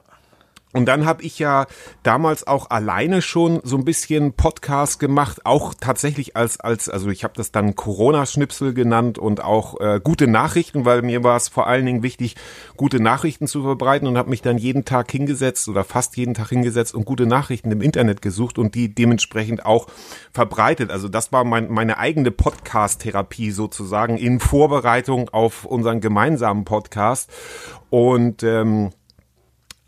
Und 0.74 0.84
dann 0.86 1.06
habe 1.06 1.22
ich 1.22 1.38
ja 1.38 1.66
damals 2.02 2.46
auch 2.46 2.68
alleine 2.68 3.22
schon 3.22 3.60
so 3.64 3.78
ein 3.78 3.86
bisschen 3.86 4.34
Podcast 4.34 5.00
gemacht, 5.00 5.46
auch 5.46 5.72
tatsächlich 5.72 6.36
als 6.36 6.60
als 6.60 6.90
also 6.90 7.08
ich 7.08 7.24
habe 7.24 7.32
das 7.36 7.52
dann 7.52 7.74
Corona-Schnipsel 7.74 8.74
genannt 8.74 9.18
und 9.18 9.42
auch 9.42 9.80
äh, 9.80 9.98
gute 10.02 10.26
Nachrichten, 10.26 10.84
weil 10.84 11.00
mir 11.00 11.24
war 11.24 11.36
es 11.36 11.48
vor 11.48 11.66
allen 11.66 11.86
Dingen 11.86 12.02
wichtig, 12.02 12.36
gute 12.76 13.00
Nachrichten 13.00 13.46
zu 13.46 13.62
verbreiten 13.62 14.06
und 14.06 14.18
habe 14.18 14.28
mich 14.28 14.42
dann 14.42 14.58
jeden 14.58 14.84
Tag 14.84 15.10
hingesetzt 15.10 15.68
oder 15.68 15.84
fast 15.84 16.18
jeden 16.18 16.34
Tag 16.34 16.50
hingesetzt 16.50 16.94
und 16.94 17.06
gute 17.06 17.24
Nachrichten 17.24 17.72
im 17.72 17.80
Internet 17.80 18.20
gesucht 18.20 18.58
und 18.58 18.74
die 18.74 18.94
dementsprechend 18.94 19.64
auch 19.64 19.86
verbreitet. 20.32 20.90
Also 20.90 21.08
das 21.08 21.32
war 21.32 21.44
mein, 21.44 21.72
meine 21.72 21.96
eigene 21.96 22.30
Podcast-Therapie 22.30 23.52
sozusagen 23.52 24.18
in 24.18 24.38
Vorbereitung 24.38 25.30
auf 25.30 25.64
unseren 25.64 26.00
gemeinsamen 26.00 26.66
Podcast 26.66 27.30
und 27.88 28.42
ähm, 28.42 28.90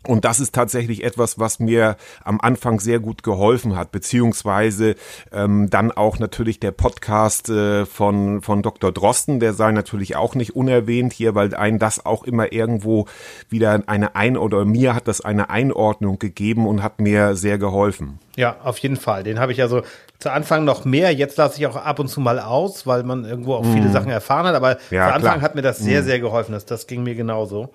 und 0.07 0.25
das 0.25 0.39
ist 0.39 0.55
tatsächlich 0.55 1.03
etwas, 1.03 1.37
was 1.37 1.59
mir 1.59 1.95
am 2.23 2.41
Anfang 2.41 2.79
sehr 2.79 2.99
gut 2.99 3.21
geholfen 3.21 3.75
hat, 3.75 3.91
beziehungsweise 3.91 4.95
ähm, 5.31 5.69
dann 5.69 5.91
auch 5.91 6.17
natürlich 6.17 6.59
der 6.59 6.71
Podcast 6.71 7.49
äh, 7.49 7.85
von, 7.85 8.41
von 8.41 8.63
Dr. 8.63 8.91
Drosten, 8.91 9.39
der 9.39 9.53
sei 9.53 9.71
natürlich 9.71 10.15
auch 10.15 10.33
nicht 10.33 10.55
unerwähnt 10.55 11.13
hier, 11.13 11.35
weil 11.35 11.53
ein 11.53 11.77
das 11.77 12.03
auch 12.03 12.23
immer 12.23 12.51
irgendwo 12.51 13.05
wieder 13.49 13.83
eine 13.85 14.15
Ein- 14.15 14.37
oder 14.37 14.65
mir 14.65 14.95
hat 14.95 15.07
das 15.07 15.21
eine 15.21 15.51
Einordnung 15.51 16.17
gegeben 16.17 16.65
und 16.65 16.81
hat 16.81 16.99
mir 16.99 17.35
sehr 17.35 17.59
geholfen. 17.59 18.19
Ja, 18.35 18.57
auf 18.63 18.79
jeden 18.79 18.97
Fall. 18.97 19.23
Den 19.23 19.39
habe 19.39 19.51
ich 19.51 19.61
also 19.61 19.83
zu 20.17 20.31
Anfang 20.31 20.65
noch 20.65 20.83
mehr. 20.83 21.13
Jetzt 21.13 21.37
lasse 21.37 21.59
ich 21.59 21.67
auch 21.67 21.75
ab 21.75 21.99
und 21.99 22.07
zu 22.07 22.21
mal 22.21 22.39
aus, 22.39 22.87
weil 22.87 23.03
man 23.03 23.25
irgendwo 23.25 23.55
auch 23.55 23.65
viele 23.65 23.89
mm. 23.89 23.91
Sachen 23.91 24.09
erfahren 24.09 24.47
hat. 24.47 24.55
Aber 24.55 24.77
ja, 24.89 25.09
zu 25.09 25.13
Anfang 25.15 25.21
klar. 25.21 25.41
hat 25.41 25.55
mir 25.55 25.61
das 25.61 25.79
sehr, 25.79 26.01
mm. 26.01 26.05
sehr 26.05 26.19
geholfen. 26.19 26.53
Das, 26.53 26.65
das 26.65 26.87
ging 26.87 27.03
mir 27.03 27.15
genauso. 27.15 27.69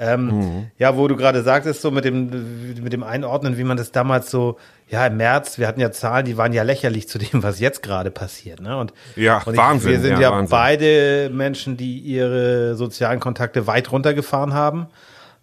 Ähm, 0.00 0.26
mhm. 0.26 0.66
Ja, 0.78 0.96
wo 0.96 1.08
du 1.08 1.16
gerade 1.16 1.42
sagtest, 1.42 1.82
so 1.82 1.90
mit 1.90 2.04
dem, 2.04 2.80
mit 2.80 2.92
dem 2.92 3.02
Einordnen, 3.02 3.58
wie 3.58 3.64
man 3.64 3.76
das 3.76 3.90
damals 3.90 4.30
so, 4.30 4.56
ja, 4.88 5.06
im 5.06 5.16
März, 5.16 5.58
wir 5.58 5.66
hatten 5.66 5.80
ja 5.80 5.90
Zahlen, 5.90 6.24
die 6.24 6.36
waren 6.36 6.52
ja 6.52 6.62
lächerlich 6.62 7.08
zu 7.08 7.18
dem, 7.18 7.42
was 7.42 7.58
jetzt 7.58 7.82
gerade 7.82 8.10
passiert. 8.10 8.60
Ne? 8.60 8.76
Und, 8.76 8.92
ja, 9.16 9.42
und 9.44 9.54
ich, 9.54 9.58
Wahnsinn. 9.58 9.90
Wir 9.90 10.00
sind 10.00 10.20
ja, 10.20 10.38
ja 10.38 10.46
beide 10.48 11.30
Menschen, 11.32 11.76
die 11.76 11.98
ihre 11.98 12.76
sozialen 12.76 13.18
Kontakte 13.18 13.66
weit 13.66 13.90
runtergefahren 13.90 14.54
haben. 14.54 14.86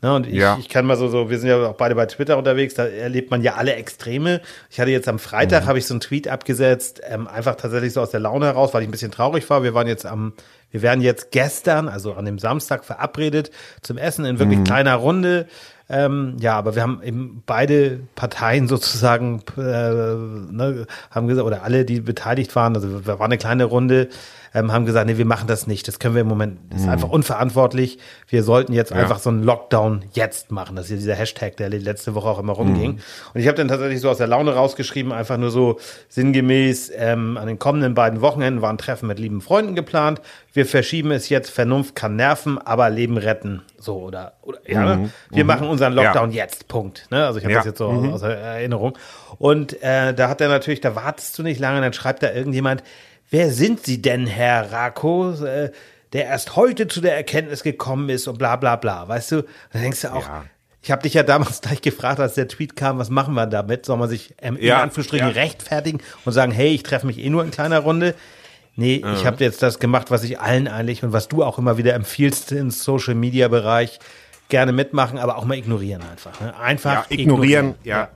Ne, 0.06 0.14
und 0.14 0.28
ich, 0.28 0.36
ja. 0.36 0.56
ich 0.60 0.70
kann 0.70 0.86
mal 0.86 0.98
so, 0.98 1.08
so, 1.08 1.32
wir 1.32 1.40
sind 1.40 1.50
ja 1.50 1.66
auch 1.66 1.74
beide 1.74 1.96
bei 1.96 2.06
Twitter 2.06 2.38
unterwegs, 2.38 2.76
da 2.76 2.86
erlebt 2.86 3.32
man 3.32 3.42
ja 3.42 3.56
alle 3.56 3.74
Extreme. 3.74 4.40
Ich 4.70 4.80
hatte 4.80 4.92
jetzt 4.92 5.08
am 5.08 5.18
Freitag, 5.18 5.64
mhm. 5.64 5.68
habe 5.68 5.80
ich 5.80 5.88
so 5.88 5.96
einen 5.96 6.00
Tweet 6.00 6.28
abgesetzt, 6.28 7.02
ähm, 7.10 7.28
einfach 7.28 7.56
tatsächlich 7.56 7.94
so 7.94 8.02
aus 8.02 8.12
der 8.12 8.20
Laune 8.20 8.46
heraus, 8.46 8.72
weil 8.76 8.84
ich 8.84 8.88
ein 8.88 8.92
bisschen 8.92 9.10
traurig 9.10 9.50
war. 9.50 9.64
Wir 9.64 9.74
waren 9.74 9.88
jetzt 9.88 10.06
am 10.06 10.34
Wir 10.70 10.84
werden 10.84 11.02
jetzt 11.02 11.32
gestern, 11.32 11.88
also 11.88 12.14
an 12.14 12.26
dem 12.26 12.38
Samstag 12.38 12.86
verabredet 12.86 13.50
zum 13.82 13.98
Essen 13.98 14.26
in 14.26 14.38
wirklich 14.38 14.64
kleiner 14.64 14.94
Runde. 14.94 15.48
Ähm, 15.88 16.38
ja, 16.40 16.58
aber 16.58 16.76
wir 16.76 16.82
haben 16.82 17.02
eben 17.04 17.44
beide 17.46 18.00
Parteien 18.16 18.68
sozusagen, 18.68 19.44
äh, 19.58 19.62
ne, 19.62 20.88
haben 21.12 21.28
gesagt, 21.28 21.46
oder 21.46 21.64
alle, 21.64 21.86
die 21.86 22.02
beteiligt 22.02 22.56
waren, 22.56 22.76
also 22.76 23.06
wir 23.06 23.20
waren 23.20 23.26
eine 23.26 23.38
kleine 23.38 23.66
Runde, 23.66 24.10
ähm, 24.56 24.72
haben 24.72 24.86
gesagt, 24.86 25.06
nee, 25.06 25.18
wir 25.18 25.26
machen 25.26 25.48
das 25.48 25.68
nicht. 25.68 25.88
Das 25.88 26.00
können 26.00 26.16
wir 26.16 26.22
im 26.22 26.28
Moment, 26.28 26.58
das 26.70 26.82
ist 26.82 26.88
einfach 26.88 27.10
unverantwortlich. 27.10 28.00
Wir 28.30 28.42
sollten 28.42 28.72
jetzt 28.72 28.94
einfach 28.94 29.20
so 29.20 29.30
einen 29.30 29.44
Lockdown 29.44 30.06
jetzt 30.14 30.52
machen. 30.52 30.78
Das 30.78 30.86
ist 30.86 30.92
ja 30.92 30.98
dieser 30.98 31.16
Hashtag, 31.16 31.58
der 31.58 31.70
letzte 31.70 32.16
Woche 32.16 32.30
auch 32.30 32.40
immer 32.40 32.54
rumging. 32.54 33.00
Und 33.34 33.42
ich 33.42 33.48
habe 33.48 33.58
dann 33.58 33.68
tatsächlich 33.68 34.00
so 34.00 34.10
aus 34.10 34.18
der 34.18 34.28
Laune 34.28 34.54
rausgeschrieben, 34.54 35.12
einfach 35.12 35.38
nur 35.38 35.52
so 35.52 35.78
sinngemäß, 36.08 36.92
ähm, 36.96 37.36
an 37.36 37.48
den 37.48 37.60
kommenden 37.60 37.96
beiden 37.96 38.22
Wochenenden 38.22 38.62
waren 38.62 38.78
Treffen 38.78 39.08
mit 39.08 39.20
lieben 39.20 39.42
Freunden 39.42 39.76
geplant. 39.76 40.22
Wir 40.56 40.66
verschieben 40.66 41.12
es 41.12 41.28
jetzt, 41.28 41.50
Vernunft 41.52 41.96
kann 41.96 42.16
nerven, 42.16 42.58
aber 42.58 42.90
Leben 42.90 43.18
retten. 43.18 43.62
So, 43.78 43.98
oder, 43.98 44.34
oder 44.42 44.58
ja, 44.66 44.96
ne? 44.96 45.10
wir 45.30 45.44
machen 45.44 45.68
unseren 45.68 45.92
Lockdown 45.94 46.32
jetzt, 46.32 46.68
Punkt. 46.70 47.08
Ne? 47.12 47.26
Also 47.26 47.40
ich 47.40 47.44
habe 47.46 47.54
Ja. 47.54 47.60
das 47.60 47.66
jetzt 47.68 47.78
so 47.78 47.88
aus 47.88 48.22
der 48.22 48.38
Erinnerung. 48.38 48.98
Und 49.38 49.82
äh, 49.84 50.14
da 50.14 50.30
hat 50.30 50.40
er 50.40 50.48
natürlich, 50.48 50.80
da 50.80 50.96
wartest 50.96 51.38
du 51.38 51.44
nicht 51.44 51.60
lange, 51.60 51.82
dann 51.82 51.92
schreibt 51.92 52.24
da 52.24 52.32
irgendjemand, 52.32 52.84
wer 53.30 53.52
sind 53.52 53.86
Sie 53.86 54.02
denn, 54.02 54.28
Herr 54.28 54.72
Rako, 54.72 55.32
äh, 55.44 55.72
der 56.14 56.26
erst 56.28 56.56
heute 56.56 56.88
zu 56.88 57.02
der 57.02 57.18
Erkenntnis 57.18 57.62
gekommen 57.62 58.08
ist 58.08 58.28
und 58.30 58.38
bla 58.38 58.56
bla 58.56 58.78
bla. 58.78 59.08
Weißt 59.10 59.34
du, 59.34 59.42
da 59.74 59.80
denkst 59.80 60.04
du 60.04 60.14
auch, 60.14 60.26
Ja. 60.26 60.46
ich 60.82 60.90
habe 60.90 61.02
dich 61.02 61.16
ja 61.16 61.24
damals 61.24 61.60
gleich 61.64 61.82
gefragt, 61.82 62.22
als 62.22 62.36
der 62.36 62.48
Tweet 62.48 62.78
kam, 62.78 62.98
was 62.98 63.10
machen 63.10 63.34
wir 63.34 63.46
damit? 63.46 63.86
Soll 63.86 63.98
man 63.98 64.08
sich 64.08 64.34
ähm, 64.42 64.56
in 64.56 64.64
Ja, 64.68 64.82
Anführungsstrichen 64.82 65.28
ja. 65.28 65.34
rechtfertigen 65.34 66.00
und 66.24 66.32
sagen, 66.32 66.54
hey, 66.54 66.70
ich 66.70 66.84
treffe 66.84 67.08
mich 67.08 67.18
eh 67.20 67.30
nur 67.30 67.44
in 67.44 67.52
kleiner 67.52 67.80
Runde? 67.80 68.16
Nee, 68.78 69.04
ich 69.14 69.26
habe 69.26 69.42
jetzt 69.44 69.64
das 69.64 69.80
gemacht, 69.80 70.12
was 70.12 70.24
ich 70.24 70.40
allen 70.40 70.68
eigentlich 70.68 71.02
und 71.04 71.14
was 71.14 71.30
du 71.30 71.44
auch 71.44 71.58
immer 71.58 71.78
wieder 71.78 71.94
empfiehlst 71.94 72.52
im 72.52 72.72
Social 72.72 73.16
Media 73.16 73.48
Bereich, 73.48 74.00
gerne 74.50 74.74
mitmachen, 74.74 75.18
aber 75.18 75.38
auch 75.38 75.46
mal 75.46 75.58
ignorieren 75.58 76.02
einfach. 76.12 76.40
Ne? 76.42 76.58
Einfach 76.60 77.10
Ja, 77.10 77.18
ignorieren, 77.18 77.76
ja. 77.84 78.10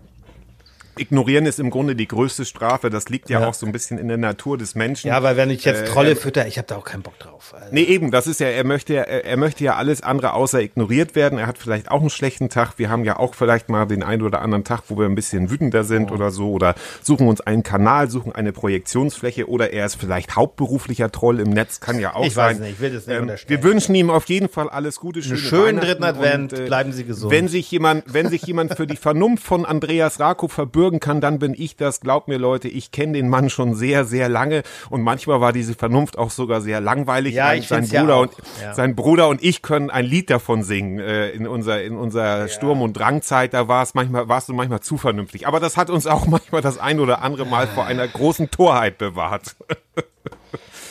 Ignorieren 0.99 1.45
ist 1.45 1.59
im 1.59 1.69
Grunde 1.69 1.95
die 1.95 2.07
größte 2.07 2.45
Strafe. 2.45 2.89
Das 2.89 3.09
liegt 3.09 3.29
ja, 3.29 3.41
Ja. 3.41 3.47
auch 3.47 3.53
so 3.53 3.65
ein 3.65 3.71
bisschen 3.71 3.97
in 3.97 4.07
der 4.07 4.17
Natur 4.17 4.57
des 4.57 4.75
Menschen. 4.75 5.07
Ja, 5.07 5.23
weil 5.23 5.37
wenn 5.37 5.49
ich 5.49 5.63
jetzt 5.65 5.81
Äh, 5.83 5.85
Trolle 5.85 6.09
er- 6.11 6.15
fütter, 6.15 6.47
ich 6.47 6.57
habe 6.57 6.67
da 6.67 6.75
auch 6.77 6.83
keinen 6.83 7.01
Bock 7.03 7.17
drauf. 7.19 7.53
Also, 7.55 7.67
Nee, 7.71 7.83
eben, 7.83 8.11
das 8.11 8.27
ist 8.27 8.39
ja, 8.39 8.47
er 8.47 8.63
möchte 8.63 8.93
ja, 8.93 9.01
er 9.03 9.37
möchte 9.37 9.63
ja 9.63 9.75
alles 9.75 10.01
andere 10.03 10.33
außer 10.33 10.61
ignoriert 10.61 11.15
werden. 11.15 11.39
Er 11.39 11.47
hat 11.47 11.57
vielleicht 11.57 11.89
auch 11.91 12.01
einen 12.01 12.09
schlechten 12.09 12.49
Tag. 12.49 12.73
Wir 12.77 12.89
haben 12.89 13.03
ja 13.05 13.17
auch 13.17 13.35
vielleicht 13.35 13.69
mal 13.69 13.85
den 13.85 14.03
einen 14.03 14.21
oder 14.23 14.41
anderen 14.41 14.63
Tag, 14.63 14.81
wo 14.89 14.97
wir 14.97 15.05
ein 15.05 15.15
bisschen 15.15 15.49
wütender 15.49 15.83
sind 15.83 16.11
oder 16.11 16.31
so 16.31 16.51
oder 16.51 16.75
suchen 17.01 17.27
uns 17.27 17.41
einen 17.41 17.63
Kanal, 17.63 18.09
suchen 18.09 18.33
eine 18.33 18.51
Projektionsfläche 18.51 19.47
oder 19.49 19.71
er 19.73 19.85
ist 19.85 19.95
vielleicht 19.95 20.35
hauptberuflicher 20.35 21.11
Troll 21.11 21.39
im 21.39 21.49
Netz, 21.49 21.79
kann 21.79 21.99
ja 21.99 22.15
auch 22.15 22.25
Ich 22.25 22.35
weiß 22.35 22.57
sein. 22.57 22.65
nicht, 22.65 22.73
ich 22.75 22.79
will 22.81 22.91
das 22.91 23.07
nicht 23.07 23.15
Ähm, 23.17 23.29
wir 23.47 23.63
wünschen 23.63 23.95
ihm 23.95 24.09
auf 24.09 24.25
jeden 24.25 24.49
Fall 24.49 24.69
alles 24.69 24.99
Gute, 24.99 25.21
schöne 25.21 25.37
schönen 25.37 25.79
dritten 25.79 26.03
Advent, 26.03 26.53
und, 26.53 26.59
äh, 26.59 26.65
bleiben 26.65 26.91
Sie 26.91 27.03
gesund. 27.03 27.31
Wenn 27.31 27.47
sich 27.47 27.69
jemand, 27.71 28.03
wenn 28.13 28.29
sich 28.29 28.43
jemand 28.43 28.75
für 28.75 28.87
die 28.87 28.95
Vernunft 28.97 29.43
von 29.43 29.65
Andreas 29.65 30.19
Rako 30.19 30.47
verbürgen 30.89 30.99
kann, 30.99 31.21
dann 31.21 31.39
bin 31.39 31.53
ich 31.57 31.75
das. 31.75 32.01
Glaubt 32.01 32.27
mir, 32.27 32.37
Leute, 32.37 32.67
ich 32.67 32.91
kenne 32.91 33.13
den 33.13 33.29
Mann 33.29 33.49
schon 33.49 33.75
sehr, 33.75 34.05
sehr 34.05 34.27
lange 34.29 34.63
und 34.89 35.01
manchmal 35.01 35.39
war 35.41 35.53
diese 35.53 35.73
Vernunft 35.75 36.17
auch 36.17 36.31
sogar 36.31 36.61
sehr 36.61 36.81
langweilig. 36.81 37.35
Ja, 37.35 37.47
Sein- 37.47 37.59
ich 37.59 37.67
sein 37.67 37.83
ja 37.85 38.01
Bruder 38.01 38.15
auch. 38.15 38.21
und 38.23 38.31
Ja. 38.61 38.73
sein 38.73 38.95
Bruder 38.95 39.27
und 39.29 39.43
ich 39.43 39.61
können 39.61 39.89
ein 39.89 40.05
Lied 40.05 40.29
davon 40.29 40.63
singen 40.63 40.99
äh, 40.99 41.29
in 41.29 41.47
unserer 41.47 41.81
in 41.81 41.95
unserer 41.95 42.47
Sturm- 42.47 42.81
und 42.81 42.93
Drangzeit. 42.93 43.53
Da 43.53 43.67
war 43.67 43.83
es 43.83 43.93
manchmal 43.93 44.27
warst 44.27 44.49
du 44.49 44.53
manchmal 44.53 44.79
zu 44.81 44.97
vernünftig, 44.97 45.47
aber 45.47 45.59
das 45.59 45.77
hat 45.77 45.89
uns 45.89 46.07
auch 46.07 46.25
manchmal 46.27 46.61
das 46.61 46.77
ein 46.79 46.99
oder 46.99 47.21
andere 47.21 47.45
Mal 47.45 47.67
vor 47.67 47.85
einer 47.85 48.07
großen 48.07 48.49
Torheit 48.51 48.97
bewahrt. 48.97 49.55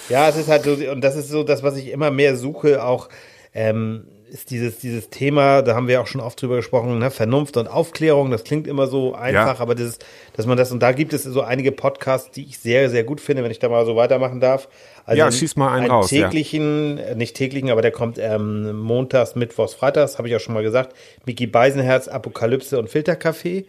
Ja, 0.09 0.28
es 0.28 0.37
ist 0.37 0.49
halt 0.49 0.62
so, 0.64 0.73
und 0.73 1.02
das 1.02 1.17
ist 1.17 1.28
so 1.28 1.43
das, 1.43 1.62
was 1.62 1.76
ich 1.76 1.90
immer 1.90 2.11
mehr 2.11 2.37
suche, 2.37 2.83
auch 2.83 3.09
ähm, 3.52 4.07
ist 4.28 4.50
dieses, 4.50 4.78
dieses 4.78 5.11
Thema, 5.11 5.62
da 5.62 5.75
haben 5.75 5.88
wir 5.88 6.00
auch 6.00 6.06
schon 6.06 6.20
oft 6.20 6.40
drüber 6.40 6.56
gesprochen, 6.56 6.99
ne? 6.99 7.11
Vernunft 7.11 7.56
und 7.56 7.66
Aufklärung, 7.66 8.30
das 8.30 8.44
klingt 8.44 8.66
immer 8.66 8.87
so 8.87 9.14
einfach, 9.14 9.56
Ja. 9.56 9.61
aber 9.61 9.75
das, 9.75 9.99
dass 10.37 10.47
man 10.47 10.56
das, 10.56 10.70
und 10.73 10.80
da 10.80 10.92
gibt 10.92 11.12
es 11.12 11.25
so 11.25 11.42
einige 11.42 11.73
Podcasts, 11.73 12.30
die 12.30 12.44
ich 12.44 12.58
sehr, 12.58 12.90
sehr 12.90 13.04
gut 13.04 13.20
finde, 13.20 13.42
wenn 13.42 13.50
ich 13.50 13.58
da 13.58 13.68
mal 13.68 13.85
so 13.87 13.97
weitermachen 13.97 14.40
darf. 14.40 14.68
Also 15.04 15.18
Ja, 15.18 15.32
schieß 15.32 15.56
mal 15.56 15.73
einen 15.76 15.90
raus, 15.90 16.11
ja. 16.11 16.28
täglichen, 16.28 16.99
äh, 16.99 17.14
nicht 17.14 17.35
täglichen, 17.37 17.70
aber 17.70 17.82
der 17.82 17.90
kommt 17.92 18.18
ähm, 18.18 18.76
montags, 18.76 19.35
mittwochs, 19.35 19.75
freitags, 19.75 20.18
habe 20.18 20.28
ich 20.28 20.37
auch 20.37 20.40
schon 20.40 20.54
mal 20.54 20.62
gesagt, 20.62 20.94
Mickey 21.25 21.47
Beisenherz, 21.47 22.08
Apokalypse 22.08 22.78
und 22.78 22.90
Filterkaffee 22.90 23.64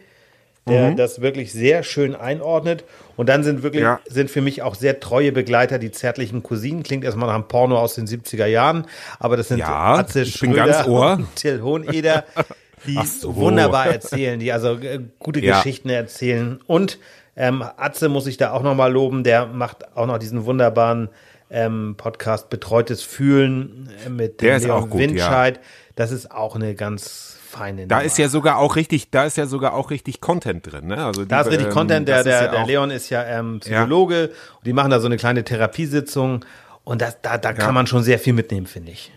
der 0.68 0.92
das 0.94 1.20
wirklich 1.20 1.52
sehr 1.52 1.82
schön 1.82 2.14
einordnet. 2.14 2.84
Und 3.16 3.28
dann 3.28 3.42
sind 3.42 3.62
wirklich, 3.62 3.82
Mhm. 3.82 3.86
Ja. 3.88 4.00
sind 4.08 4.30
für 4.30 4.40
mich 4.40 4.62
auch 4.62 4.74
sehr 4.74 5.00
treue 5.00 5.32
Begleiter 5.32 5.78
die 5.78 5.90
zärtlichen 5.90 6.42
Cousinen. 6.42 6.82
Klingt 6.82 7.04
erstmal 7.04 7.28
nach 7.28 7.34
einem 7.34 7.48
Porno 7.48 7.78
aus 7.78 7.94
den 7.94 8.06
70er 8.06 8.46
Jahren, 8.46 8.86
aber 9.18 9.36
das 9.36 9.48
sind 9.48 9.58
Ja, 9.58 9.94
Atze 9.94 10.22
ich 10.22 10.38
bin 10.40 10.52
Schröder 10.54 10.66
ganz 10.66 10.86
Ohr. 10.88 11.12
und 11.14 11.34
Till 11.36 11.60
Hoheneder, 11.62 12.24
die 12.86 12.98
so. 13.06 13.34
wunderbar 13.36 13.86
erzählen, 13.86 14.38
die 14.38 14.52
also 14.52 14.74
äh, 14.74 15.00
gute 15.18 15.40
Ja. 15.40 15.56
Geschichten 15.56 15.88
erzählen. 15.88 16.60
Und 16.66 16.98
ähm, 17.36 17.62
Atze 17.76 18.08
muss 18.08 18.26
ich 18.26 18.36
da 18.36 18.52
auch 18.52 18.62
nochmal 18.62 18.92
loben, 18.92 19.24
der 19.24 19.46
macht 19.46 19.96
auch 19.96 20.06
noch 20.06 20.18
diesen 20.18 20.44
wunderbaren 20.44 21.08
ähm, 21.50 21.94
Podcast 21.96 22.48
Betreutes 22.50 23.02
Fühlen 23.02 23.88
äh, 24.06 24.08
mit 24.08 24.40
Der 24.40 24.56
ist 24.56 24.64
Leon 24.64 24.76
auch 24.76 24.88
gut, 24.88 25.00
ja. 25.00 25.08
Windscheid. 25.08 25.58
Das 25.96 26.12
ist 26.12 26.30
auch 26.30 26.54
eine 26.54 26.74
ganz 26.74 27.38
feine 27.50 27.86
Da 27.86 27.96
Nummer. 27.96 28.06
ist 28.06 28.16
ja 28.18 28.28
sogar 28.28 28.58
auch 28.58 28.76
richtig, 28.76 29.10
da 29.10 29.24
ist 29.24 29.36
ja 29.36 29.46
sogar 29.46 29.74
auch 29.74 29.90
richtig 29.90 30.20
Content 30.20 30.70
drin. 30.70 30.86
Ne? 30.86 31.04
Also 31.04 31.24
Da 31.24 31.40
ist 31.40 31.46
die, 31.46 31.50
richtig 31.50 31.68
ähm, 31.68 31.74
Content. 31.74 32.08
Der, 32.08 32.24
der, 32.24 32.44
ja 32.44 32.50
der 32.50 32.66
Leon 32.66 32.90
ist 32.90 33.10
ja 33.10 33.24
ähm, 33.24 33.60
Psychologe 33.60 34.28
und 34.58 34.66
die 34.66 34.72
machen 34.72 34.90
da 34.90 35.00
so 35.00 35.06
eine 35.06 35.16
kleine 35.16 35.44
Therapiesitzung. 35.44 36.44
Und 36.84 37.02
das, 37.02 37.18
da, 37.20 37.36
da 37.38 37.52
kann 37.52 37.74
man 37.74 37.86
schon 37.86 38.02
sehr 38.02 38.18
viel 38.18 38.32
mitnehmen, 38.32 38.66
finde 38.66 38.92
ich. 38.92 39.12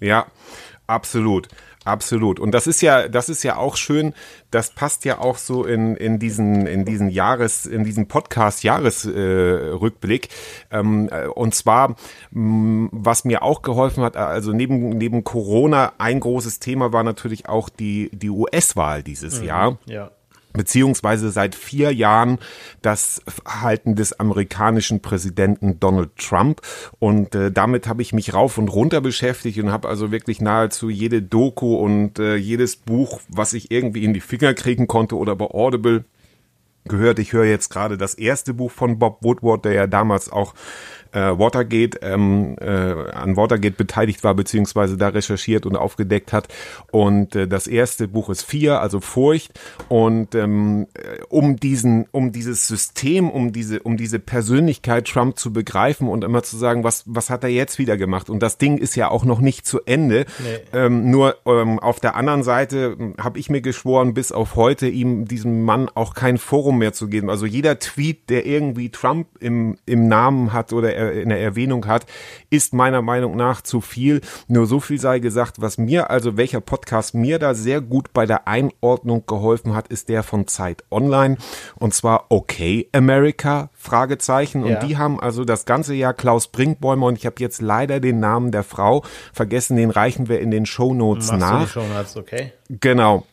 Ja, 0.00 0.26
absolut. 0.86 1.48
Absolut. 1.84 2.40
Und 2.40 2.52
das 2.52 2.66
ist 2.66 2.80
ja, 2.80 3.08
das 3.08 3.28
ist 3.28 3.42
ja 3.42 3.56
auch 3.56 3.76
schön. 3.76 4.14
Das 4.50 4.70
passt 4.70 5.04
ja 5.04 5.18
auch 5.18 5.36
so 5.36 5.64
in, 5.64 5.96
in 5.96 6.18
diesen, 6.18 6.66
in 6.66 6.84
diesen 6.84 7.10
Jahres, 7.10 7.66
in 7.66 7.84
diesen 7.84 8.08
Podcast 8.08 8.64
Jahresrückblick. 8.64 10.28
Äh, 10.70 10.78
ähm, 10.78 11.08
äh, 11.10 11.26
und 11.26 11.54
zwar, 11.54 11.96
mh, 12.30 12.88
was 12.92 13.24
mir 13.24 13.42
auch 13.42 13.62
geholfen 13.62 14.02
hat, 14.02 14.16
also 14.16 14.52
neben, 14.52 14.90
neben 14.90 15.24
Corona 15.24 15.92
ein 15.98 16.20
großes 16.20 16.58
Thema 16.58 16.92
war 16.92 17.02
natürlich 17.02 17.48
auch 17.48 17.68
die, 17.68 18.10
die 18.12 18.30
US-Wahl 18.30 19.02
dieses 19.02 19.42
Jahr 19.42 19.78
Ja. 19.86 20.10
Beziehungsweise 20.54 21.30
seit 21.30 21.54
vier 21.54 21.92
Jahren 21.92 22.38
das 22.80 23.20
Verhalten 23.28 23.96
des 23.96 24.18
amerikanischen 24.18 25.00
Präsidenten 25.00 25.78
Donald 25.80 26.16
Trump. 26.16 26.62
Und 26.98 27.34
äh, 27.34 27.52
damit 27.52 27.86
habe 27.86 28.00
ich 28.00 28.14
mich 28.14 28.32
rauf 28.32 28.56
und 28.56 28.68
runter 28.68 29.02
beschäftigt 29.02 29.58
und 29.58 29.70
habe 29.70 29.88
also 29.88 30.10
wirklich 30.10 30.40
nahezu 30.40 30.88
jede 30.88 31.20
Doku 31.20 31.74
und 31.76 32.18
äh, 32.18 32.36
jedes 32.36 32.76
Buch, 32.76 33.20
was 33.28 33.52
ich 33.52 33.70
irgendwie 33.70 34.04
in 34.04 34.14
die 34.14 34.20
Finger 34.20 34.54
kriegen 34.54 34.86
konnte 34.86 35.16
oder 35.16 35.36
bei 35.36 35.46
Audible 35.46 36.04
gehört. 36.84 37.18
Ich 37.18 37.32
höre 37.32 37.44
jetzt 37.44 37.70
gerade 37.70 37.98
das 37.98 38.14
erste 38.14 38.54
Buch 38.54 38.70
von 38.70 38.98
Bob 38.98 39.22
Woodward, 39.22 39.64
der 39.64 39.72
ja 39.72 39.86
damals 39.86 40.30
auch 40.30 40.54
äh, 41.14 41.38
Watergate 41.38 42.00
ähm, 42.02 42.56
äh, 42.60 42.66
an 42.66 43.36
Watergate 43.36 43.76
beteiligt 43.76 44.24
war 44.24 44.34
beziehungsweise 44.34 44.96
da 44.96 45.08
recherchiert 45.08 45.64
und 45.64 45.76
aufgedeckt 45.76 46.32
hat. 46.32 46.48
Und 46.90 47.36
äh, 47.36 47.46
das 47.46 47.66
erste 47.66 48.08
Buch 48.08 48.28
ist 48.30 48.42
vier, 48.42 48.80
also 48.80 49.00
Furcht. 49.00 49.58
Und 49.88 50.34
ähm, 50.34 50.86
äh, 50.94 51.22
um 51.28 51.56
diesen, 51.56 52.06
um 52.10 52.32
dieses 52.32 52.66
System, 52.66 53.30
um 53.30 53.52
diese, 53.52 53.80
um 53.80 53.96
diese 53.96 54.18
Persönlichkeit 54.18 55.06
Trump 55.06 55.38
zu 55.38 55.52
begreifen 55.52 56.08
und 56.08 56.24
immer 56.24 56.42
zu 56.42 56.56
sagen, 56.56 56.84
was 56.84 57.04
was 57.06 57.30
hat 57.30 57.44
er 57.44 57.50
jetzt 57.50 57.78
wieder 57.78 57.96
gemacht? 57.96 58.28
Und 58.28 58.42
das 58.42 58.58
Ding 58.58 58.78
ist 58.78 58.96
ja 58.96 59.10
auch 59.10 59.24
noch 59.24 59.40
nicht 59.40 59.66
zu 59.66 59.80
Ende. 59.84 60.26
Ähm, 60.72 61.10
nur 61.10 61.36
ähm, 61.46 61.78
auf 61.78 62.00
der 62.00 62.16
anderen 62.16 62.42
Seite 62.42 62.96
habe 63.18 63.38
ich 63.38 63.50
mir 63.50 63.60
geschworen, 63.60 64.14
bis 64.14 64.32
auf 64.32 64.56
heute 64.56 64.88
ihm 64.88 65.26
diesem 65.26 65.64
Mann 65.64 65.88
auch 65.94 66.14
kein 66.14 66.38
Forum 66.38 66.78
mehr 66.78 66.92
zu 66.92 67.08
geben. 67.08 67.30
Also 67.30 67.46
jeder 67.46 67.78
Tweet, 67.78 68.30
der 68.30 68.46
irgendwie 68.46 68.90
Trump 68.90 69.28
im, 69.40 69.76
im 69.86 70.08
Namen 70.08 70.52
hat 70.52 70.72
oder 70.72 70.94
er 70.94 71.03
in 71.12 71.28
der 71.28 71.40
Erwähnung 71.40 71.86
hat, 71.86 72.06
ist 72.50 72.74
meiner 72.74 73.02
Meinung 73.02 73.36
nach 73.36 73.62
zu 73.62 73.80
viel. 73.80 74.20
Nur 74.48 74.66
so 74.66 74.80
viel 74.80 74.98
sei 74.98 75.18
gesagt, 75.18 75.60
was 75.60 75.78
mir, 75.78 76.10
also 76.10 76.36
welcher 76.36 76.60
Podcast 76.60 77.14
mir 77.14 77.38
da 77.38 77.54
sehr 77.54 77.80
gut 77.80 78.12
bei 78.12 78.26
der 78.26 78.48
Einordnung 78.48 79.24
geholfen 79.26 79.74
hat, 79.74 79.88
ist 79.88 80.08
der 80.08 80.22
von 80.22 80.46
Zeit 80.46 80.84
Online. 80.90 81.36
Und 81.76 81.94
zwar 81.94 82.26
Okay 82.30 82.88
America, 82.92 83.70
Fragezeichen. 83.74 84.64
Ja. 84.64 84.74
Und 84.74 84.88
die 84.88 84.96
haben 84.96 85.20
also 85.20 85.44
das 85.44 85.64
ganze 85.64 85.94
Jahr 85.94 86.14
Klaus 86.14 86.48
Brinkbäumer 86.48 87.06
und 87.06 87.18
ich 87.18 87.26
habe 87.26 87.36
jetzt 87.38 87.60
leider 87.60 88.00
den 88.00 88.20
Namen 88.20 88.50
der 88.50 88.62
Frau 88.62 89.04
vergessen, 89.32 89.76
den 89.76 89.90
reichen 89.90 90.28
wir 90.28 90.40
in 90.40 90.50
den 90.50 90.66
Shownotes 90.66 91.32
Machst 91.32 91.32
du 91.32 91.36
die 91.36 91.52
nach. 91.52 91.68
Shownotes, 91.68 92.16
okay? 92.16 92.52
Genau. 92.68 93.24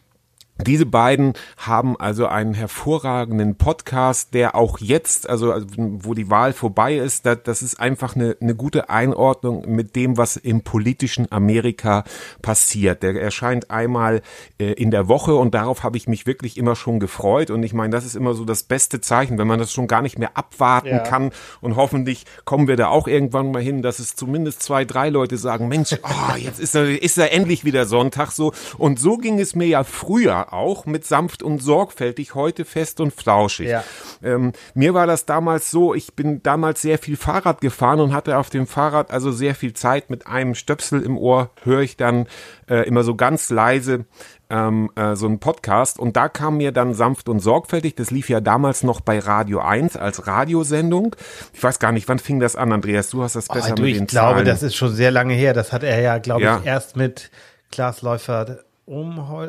Diese 0.62 0.86
beiden 0.86 1.34
haben 1.58 2.00
also 2.00 2.27
einen 2.27 2.53
hervorragenden 2.53 3.56
Podcast, 3.56 4.34
der 4.34 4.56
auch 4.56 4.80
jetzt, 4.80 5.30
also 5.30 5.53
wo 5.77 6.13
die 6.13 6.30
Wahl 6.30 6.53
vorbei 6.53 6.96
ist, 6.96 7.25
das, 7.25 7.39
das 7.44 7.62
ist 7.62 7.80
einfach 7.80 8.15
eine, 8.15 8.38
eine 8.41 8.56
gute 8.56 8.89
Einordnung 8.89 9.63
mit 9.68 9.96
dem, 9.96 10.18
was 10.18 10.38
im 10.38 10.62
politischen 10.62 11.32
Amerika 11.32 12.03
passiert. 12.41 13.03
Der 13.03 13.20
erscheint 13.20 13.72
einmal 13.72 14.22
äh, 14.60 14.74
in 14.74 14.91
der 14.91 15.08
Woche 15.08 15.36
und 15.36 15.53
darauf 15.53 15.84
habe 15.84 15.98
ich 15.98 16.08
mich 16.08 16.25
wirklich 16.25 16.58
immer 16.58 16.75
schon 16.75 17.00
gefreut. 17.00 17.50
Und 17.50 17.63
ich 17.63 17.74
meine, 17.74 17.91
das 17.91 18.06
ist 18.06 18.15
immer 18.15 18.34
so 18.34 18.46
das 18.46 18.63
beste 18.63 19.01
Zeichen, 19.01 19.38
wenn 19.38 19.48
man 19.48 19.60
das 19.60 19.74
schon 19.74 19.88
gar 19.88 20.01
nicht 20.01 20.20
mehr 20.20 20.38
abwarten 20.38 20.88
ja. 20.89 21.00
kann. 21.00 21.32
Und 21.62 21.75
hoffentlich 21.75 22.25
kommen 22.46 22.68
wir 22.68 22.75
da 22.75 22.88
auch 22.88 23.08
irgendwann 23.08 23.51
mal 23.51 23.62
hin, 23.62 23.82
dass 23.82 24.00
es 24.00 24.15
zumindest 24.15 24.62
zwei, 24.62 24.86
drei 24.86 25.10
Leute 25.10 25.38
sagen, 25.38 25.68
Mensch, 25.68 25.96
oh, 26.03 26.36
jetzt 26.36 26.60
ist 26.60 26.75
er, 26.75 27.01
ist 27.01 27.18
er 27.18 27.34
endlich 27.34 27.65
wieder 27.65 27.86
Sonntag 27.86 28.32
so. 28.32 28.53
Und 28.77 29.00
so 29.00 29.18
ging 29.18 29.39
es 29.39 29.56
mir 29.56 29.68
ja 29.68 29.84
früher 29.84 30.50
auch 30.51 30.86
mit 30.86 31.05
sanft 31.05 31.43
und 31.43 31.60
sorgfältig, 31.60 32.36
heute 32.36 32.65
fest 32.65 33.00
und 33.00 33.13
flauschig. 33.13 33.70
Ja. 33.70 33.84
Ähm, 34.24 34.53
mir 34.74 34.93
war 34.93 35.08
das 35.08 35.25
damals 35.25 35.72
so, 35.72 35.93
ich 35.93 36.13
bin 36.13 36.43
damals 36.43 36.81
sehr 36.81 36.98
viel 36.98 37.17
Fahrrad 37.17 37.62
gefahren 37.62 38.00
und 38.00 38.13
hatte 38.13 38.38
auf 38.38 38.50
dem 38.50 38.67
Fahrrad 38.67 39.12
also 39.12 39.31
sehr 39.31 39.55
viel 39.55 39.74
Zeit 39.74 40.10
mit 40.10 40.27
einem 40.27 40.55
Stöpsel 40.55 41.01
im 41.01 41.17
Ohr, 41.17 41.51
höre 41.63 41.81
ich 41.81 41.98
dann 41.98 42.27
äh, 42.70 42.88
immer 42.88 43.03
so 43.03 43.15
ganz 43.15 43.50
leise 43.50 44.05
ähm, 44.51 44.91
äh, 44.96 45.15
so 45.15 45.27
ein 45.27 45.39
Podcast 45.39 45.98
und 45.98 46.17
da 46.17 46.27
kam 46.27 46.58
mir 46.58 46.72
dann 46.72 46.93
sanft 46.93 47.29
und 47.29 47.39
sorgfältig, 47.39 47.96
das 47.96 48.12
lief 48.12 48.29
ja 48.29 48.41
damals 48.41 48.84
noch 48.84 49.00
bei 49.00 49.17
Radio 49.17 49.60
1 49.60 49.96
als 49.96 50.27
Radiosendung. 50.27 51.15
Ich 51.53 51.63
weiß 51.63 51.79
gar 51.79 51.93
nicht, 51.93 52.08
wann 52.10 52.20
fing 52.20 52.39
das 52.39 52.55
an, 52.58 52.74
Andreas? 52.74 53.10
Du 53.10 53.24
hast 53.24 53.36
das 53.36 53.50
oh, 53.50 53.53
besser 53.53 53.72
oh, 53.72 53.75
du, 53.75 53.84
mit 53.84 53.96
den 53.96 54.03
Ich 54.03 54.10
glaube, 54.10 54.34
Zahlen. 54.34 54.46
das 54.46 54.62
ist 54.62 54.75
schon 54.75 54.93
sehr 54.93 55.12
lange 55.12 55.34
her. 55.34 55.53
Das 55.53 55.72
hat 55.72 55.84
er 55.84 56.00
ja, 56.01 56.17
glaube 56.17 56.43
ja. 56.43 56.60
ich, 56.60 56.65
erst 56.65 56.98
mit 56.98 57.31
Klaas 57.72 58.01
Läufer 58.01 58.63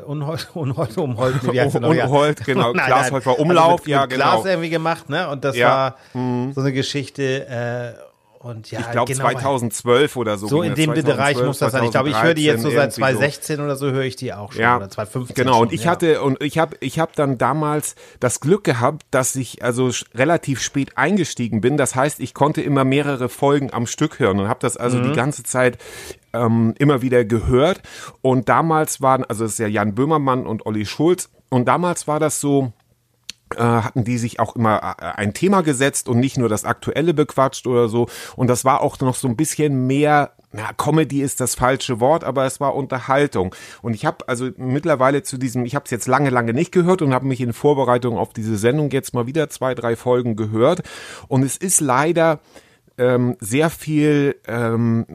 Umholt, 0.54 0.96
Umholt, 0.96 1.52
wie 1.52 1.60
heißt 1.60 1.76
Unholt, 1.76 2.44
genau, 2.44 2.72
nein, 2.74 2.86
Glashäufer 2.86 3.30
also 3.30 3.42
Umlauf, 3.42 3.70
also 3.70 3.82
mit, 3.84 3.88
ja, 3.88 4.00
mit 4.02 4.10
genau. 4.10 4.24
Glas 4.32 4.44
irgendwie 4.44 4.70
gemacht, 4.70 5.08
ne? 5.08 5.28
Und 5.28 5.44
das 5.44 5.56
ja. 5.56 5.68
war 5.68 5.96
mhm. 6.12 6.52
so 6.52 6.60
eine 6.60 6.72
Geschichte, 6.72 7.46
äh, 7.48 8.11
und 8.42 8.72
ja, 8.72 8.80
ich 8.80 8.90
glaube 8.90 9.12
genau, 9.12 9.24
2012 9.24 10.16
oder 10.16 10.36
so. 10.36 10.48
So 10.48 10.62
in 10.62 10.74
dem 10.74 10.92
Bereich 10.92 11.40
muss 11.40 11.58
das 11.58 11.70
sein. 11.70 11.84
Ich 11.84 11.92
glaube, 11.92 12.10
ich 12.10 12.20
höre 12.20 12.34
die 12.34 12.42
jetzt 12.42 12.62
so 12.62 12.70
seit 12.70 12.92
2016 12.92 13.56
so. 13.56 13.62
oder 13.62 13.76
so 13.76 13.92
höre 13.92 14.02
ich 14.02 14.16
die 14.16 14.32
auch 14.32 14.50
schon 14.50 14.62
ja, 14.62 14.78
oder 14.78 14.90
2015. 14.90 15.36
Genau. 15.36 15.58
Schon, 15.58 15.62
und 15.68 15.72
ich 15.72 15.84
ja. 15.84 15.92
hatte 15.92 16.22
und 16.22 16.42
ich 16.42 16.58
habe 16.58 16.76
ich 16.80 16.98
habe 16.98 17.12
dann 17.14 17.38
damals 17.38 17.94
das 18.18 18.40
Glück 18.40 18.64
gehabt, 18.64 19.06
dass 19.12 19.36
ich 19.36 19.62
also 19.62 19.90
relativ 20.12 20.60
spät 20.60 20.98
eingestiegen 20.98 21.60
bin. 21.60 21.76
Das 21.76 21.94
heißt, 21.94 22.18
ich 22.18 22.34
konnte 22.34 22.62
immer 22.62 22.84
mehrere 22.84 23.28
Folgen 23.28 23.72
am 23.72 23.86
Stück 23.86 24.18
hören 24.18 24.40
und 24.40 24.48
habe 24.48 24.58
das 24.60 24.76
also 24.76 24.98
mhm. 24.98 25.04
die 25.04 25.12
ganze 25.12 25.44
Zeit 25.44 25.78
ähm, 26.32 26.74
immer 26.78 27.00
wieder 27.00 27.24
gehört. 27.24 27.80
Und 28.22 28.48
damals 28.48 29.00
waren 29.00 29.22
also 29.24 29.44
es 29.44 29.52
ist 29.52 29.58
ja 29.58 29.68
Jan 29.68 29.94
Böhmermann 29.94 30.46
und 30.46 30.66
Olli 30.66 30.84
Schulz. 30.84 31.30
Und 31.48 31.68
damals 31.68 32.08
war 32.08 32.18
das 32.18 32.40
so 32.40 32.72
hatten 33.60 34.04
die 34.04 34.18
sich 34.18 34.40
auch 34.40 34.56
immer 34.56 34.96
äh, 34.98 35.04
ein 35.16 35.34
Thema 35.34 35.62
gesetzt 35.62 36.08
und 36.08 36.20
nicht 36.20 36.38
nur 36.38 36.48
das 36.48 36.64
Aktuelle 36.64 37.14
bequatscht 37.14 37.66
oder 37.66 37.88
so. 37.88 38.06
Und 38.36 38.48
das 38.48 38.64
war 38.64 38.80
auch 38.80 38.98
noch 39.00 39.14
so 39.14 39.28
ein 39.28 39.36
bisschen 39.36 39.86
mehr 39.86 40.32
na, 40.54 40.70
Comedy 40.76 41.22
ist 41.22 41.40
das 41.40 41.54
falsche 41.54 41.98
Wort, 41.98 42.24
aber 42.24 42.44
es 42.44 42.60
war 42.60 42.74
Unterhaltung. 42.74 43.54
Und 43.80 43.94
ich 43.94 44.04
habe 44.04 44.28
also 44.28 44.50
mittlerweile 44.58 45.22
zu 45.22 45.38
diesem, 45.38 45.64
ich 45.64 45.74
habe 45.74 45.86
es 45.86 45.90
jetzt 45.90 46.06
lange, 46.06 46.28
lange 46.28 46.52
nicht 46.52 46.72
gehört 46.72 47.00
und 47.00 47.14
habe 47.14 47.26
mich 47.26 47.40
in 47.40 47.54
Vorbereitung 47.54 48.18
auf 48.18 48.34
diese 48.34 48.58
Sendung 48.58 48.90
jetzt 48.90 49.14
mal 49.14 49.26
wieder 49.26 49.48
zwei, 49.48 49.74
drei 49.74 49.96
Folgen 49.96 50.36
gehört. 50.36 50.82
Und 51.26 51.42
es 51.42 51.56
ist 51.56 51.80
leider 51.80 52.40
ähm, 52.98 53.36
sehr 53.40 53.70
viel 53.70 54.36
ähm, 54.46 55.06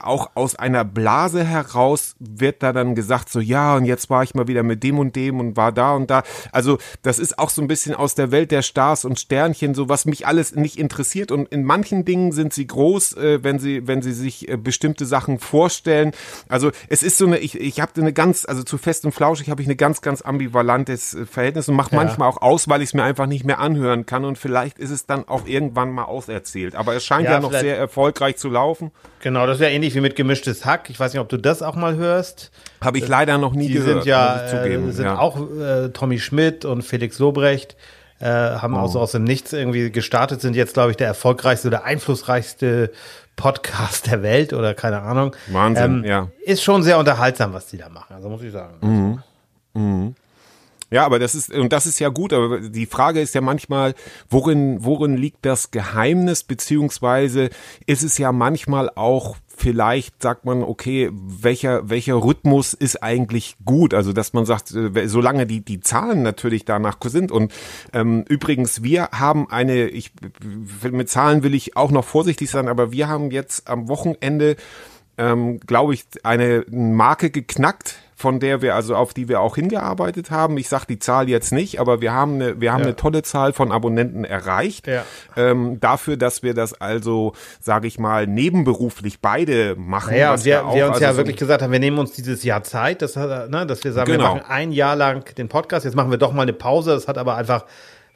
auch 0.00 0.30
aus 0.34 0.56
einer 0.56 0.84
Blase 0.84 1.44
heraus 1.44 2.14
wird 2.18 2.62
da 2.62 2.72
dann 2.72 2.94
gesagt 2.94 3.30
so 3.30 3.40
ja 3.40 3.76
und 3.76 3.84
jetzt 3.84 4.10
war 4.10 4.22
ich 4.22 4.34
mal 4.34 4.48
wieder 4.48 4.62
mit 4.62 4.82
dem 4.82 4.98
und 4.98 5.16
dem 5.16 5.40
und 5.40 5.56
war 5.56 5.72
da 5.72 5.94
und 5.94 6.10
da. 6.10 6.22
Also 6.52 6.78
das 7.02 7.18
ist 7.18 7.38
auch 7.38 7.50
so 7.50 7.62
ein 7.62 7.68
bisschen 7.68 7.94
aus 7.94 8.14
der 8.14 8.30
Welt 8.30 8.50
der 8.50 8.62
Stars 8.62 9.04
und 9.04 9.18
Sternchen 9.18 9.74
so 9.74 9.88
was 9.88 10.04
mich 10.04 10.26
alles 10.26 10.54
nicht 10.54 10.78
interessiert. 10.78 11.30
Und 11.30 11.48
in 11.48 11.64
manchen 11.64 12.04
Dingen 12.04 12.32
sind 12.32 12.52
sie 12.52 12.66
groß 12.66 13.16
äh, 13.16 13.42
wenn 13.42 13.58
sie 13.58 13.86
wenn 13.86 14.02
sie 14.02 14.12
sich 14.12 14.48
äh, 14.48 14.56
bestimmte 14.56 15.06
Sachen 15.06 15.38
vorstellen. 15.38 16.12
Also 16.48 16.70
es 16.88 17.02
ist 17.02 17.18
so 17.18 17.26
eine 17.26 17.38
ich 17.38 17.60
ich 17.60 17.80
habe 17.80 17.92
eine 18.00 18.12
ganz 18.12 18.44
also 18.44 18.62
zu 18.62 18.78
fest 18.78 19.04
und 19.04 19.12
flauschig 19.12 19.50
habe 19.50 19.62
ich 19.62 19.68
eine 19.68 19.76
ganz 19.76 20.00
ganz 20.02 20.22
ambivalentes 20.22 21.14
äh, 21.14 21.26
Verhältnis 21.26 21.68
und 21.68 21.76
mache 21.76 21.92
ja. 21.92 22.02
manchmal 22.02 22.28
auch 22.28 22.42
aus 22.42 22.68
weil 22.68 22.82
ich 22.82 22.90
es 22.90 22.94
mir 22.94 23.04
einfach 23.04 23.26
nicht 23.26 23.44
mehr 23.44 23.58
anhören 23.58 24.06
kann. 24.06 24.24
Und 24.24 24.38
vielleicht 24.38 24.78
ist 24.78 24.90
es 24.90 25.06
dann 25.06 25.28
auch 25.28 25.46
irgendwann 25.46 25.90
mal 25.90 26.04
auserzählt. 26.04 26.74
Aber 26.74 26.94
es 26.94 27.04
scheint 27.04 27.23
scheint 27.24 27.42
ja, 27.42 27.48
ja 27.48 27.52
noch 27.52 27.52
sehr 27.52 27.76
erfolgreich 27.76 28.36
zu 28.36 28.48
laufen. 28.48 28.90
Genau, 29.20 29.46
das 29.46 29.56
ist 29.56 29.62
ja 29.62 29.68
ähnlich 29.68 29.94
wie 29.94 30.00
mit 30.00 30.16
gemischtes 30.16 30.64
Hack. 30.64 30.90
Ich 30.90 31.00
weiß 31.00 31.12
nicht, 31.12 31.20
ob 31.20 31.28
du 31.28 31.36
das 31.36 31.62
auch 31.62 31.76
mal 31.76 31.96
hörst. 31.96 32.50
Habe 32.80 32.98
ich 32.98 33.08
leider 33.08 33.38
noch 33.38 33.54
nie 33.54 33.68
die 33.68 33.74
gehört. 33.74 34.04
Sind 34.04 34.06
ja, 34.06 34.64
äh, 34.64 34.92
sind 34.92 35.04
ja. 35.04 35.18
auch 35.18 35.38
äh, 35.38 35.88
Tommy 35.90 36.18
Schmidt 36.18 36.64
und 36.64 36.82
Felix 36.82 37.18
Lobrecht. 37.18 37.76
Äh, 38.20 38.26
haben 38.26 38.74
oh. 38.74 38.80
also 38.80 39.00
aus 39.00 39.12
dem 39.12 39.24
Nichts 39.24 39.52
irgendwie 39.52 39.90
gestartet, 39.90 40.40
sind 40.40 40.54
jetzt, 40.54 40.74
glaube 40.74 40.92
ich, 40.92 40.96
der 40.96 41.08
erfolgreichste 41.08 41.68
oder 41.68 41.84
einflussreichste 41.84 42.92
Podcast 43.36 44.06
der 44.06 44.22
Welt 44.22 44.52
oder 44.52 44.74
keine 44.74 45.02
Ahnung. 45.02 45.34
Wahnsinn, 45.48 45.98
ähm, 45.98 46.04
ja. 46.04 46.28
Ist 46.44 46.62
schon 46.62 46.82
sehr 46.82 46.98
unterhaltsam, 46.98 47.52
was 47.52 47.66
die 47.66 47.78
da 47.78 47.88
machen, 47.88 48.14
also 48.14 48.28
muss 48.28 48.42
ich 48.42 48.52
sagen. 48.52 48.76
Mhm. 49.74 49.82
Mhm. 49.82 50.14
Ja, 50.90 51.04
aber 51.04 51.18
das 51.18 51.34
ist, 51.34 51.52
und 51.52 51.72
das 51.72 51.86
ist 51.86 51.98
ja 51.98 52.08
gut, 52.08 52.32
aber 52.32 52.60
die 52.60 52.86
Frage 52.86 53.20
ist 53.20 53.34
ja 53.34 53.40
manchmal, 53.40 53.94
worin, 54.28 54.84
worin 54.84 55.16
liegt 55.16 55.44
das 55.44 55.70
Geheimnis, 55.70 56.44
beziehungsweise 56.44 57.50
ist 57.86 58.02
es 58.02 58.18
ja 58.18 58.32
manchmal 58.32 58.90
auch 58.94 59.36
vielleicht 59.56 60.22
sagt 60.22 60.44
man, 60.44 60.62
okay, 60.62 61.10
welcher, 61.12 61.88
welcher 61.88 62.16
Rhythmus 62.16 62.74
ist 62.74 63.02
eigentlich 63.02 63.56
gut? 63.64 63.94
Also, 63.94 64.12
dass 64.12 64.32
man 64.32 64.46
sagt, 64.46 64.72
äh, 64.72 65.08
solange 65.08 65.46
die, 65.46 65.60
die 65.60 65.80
Zahlen 65.80 66.22
natürlich 66.22 66.64
danach 66.64 66.98
sind. 67.04 67.30
Und 67.30 67.52
ähm, 67.92 68.24
übrigens, 68.28 68.82
wir 68.82 69.08
haben 69.12 69.48
eine, 69.50 69.88
ich, 69.88 70.12
mit 70.90 71.08
Zahlen 71.08 71.42
will 71.42 71.54
ich 71.54 71.76
auch 71.76 71.90
noch 71.90 72.04
vorsichtig 72.04 72.50
sein, 72.50 72.68
aber 72.68 72.92
wir 72.92 73.08
haben 73.08 73.30
jetzt 73.30 73.68
am 73.68 73.88
Wochenende, 73.88 74.56
ähm, 75.18 75.60
glaube 75.60 75.94
ich, 75.94 76.04
eine 76.22 76.64
Marke 76.68 77.30
geknackt 77.30 77.96
von 78.16 78.40
der 78.40 78.62
wir 78.62 78.74
also 78.74 78.94
auf 78.96 79.14
die 79.14 79.28
wir 79.28 79.40
auch 79.40 79.56
hingearbeitet 79.56 80.30
haben. 80.30 80.56
Ich 80.58 80.68
sage 80.68 80.84
die 80.88 80.98
Zahl 80.98 81.28
jetzt 81.28 81.52
nicht, 81.52 81.80
aber 81.80 82.00
wir 82.00 82.12
haben 82.12 82.34
eine, 82.34 82.60
wir 82.60 82.72
haben 82.72 82.80
ja. 82.80 82.86
eine 82.86 82.96
tolle 82.96 83.22
Zahl 83.22 83.52
von 83.52 83.72
Abonnenten 83.72 84.24
erreicht. 84.24 84.86
Ja. 84.86 85.04
Ähm, 85.36 85.80
dafür, 85.80 86.16
dass 86.16 86.42
wir 86.42 86.54
das 86.54 86.74
also, 86.74 87.32
sage 87.60 87.86
ich 87.86 87.98
mal, 87.98 88.26
nebenberuflich 88.26 89.20
beide 89.20 89.74
machen. 89.76 90.16
Ja, 90.16 90.36
naja, 90.36 90.44
wir, 90.44 90.66
wir, 90.66 90.74
wir 90.74 90.86
uns 90.86 90.94
also 90.94 91.04
ja 91.04 91.12
so 91.12 91.16
wirklich 91.18 91.36
gesagt 91.36 91.62
haben, 91.62 91.72
wir 91.72 91.80
nehmen 91.80 91.98
uns 91.98 92.12
dieses 92.12 92.44
Jahr 92.44 92.62
Zeit, 92.62 93.02
das, 93.02 93.16
ne, 93.16 93.64
dass 93.66 93.84
wir 93.84 93.92
sagen, 93.92 94.10
genau. 94.10 94.24
wir 94.24 94.28
machen 94.36 94.42
ein 94.48 94.72
Jahr 94.72 94.96
lang 94.96 95.34
den 95.36 95.48
Podcast. 95.48 95.84
Jetzt 95.84 95.94
machen 95.94 96.10
wir 96.10 96.18
doch 96.18 96.32
mal 96.32 96.42
eine 96.42 96.52
Pause. 96.52 96.92
Das 96.92 97.08
hat 97.08 97.18
aber 97.18 97.36
einfach 97.36 97.64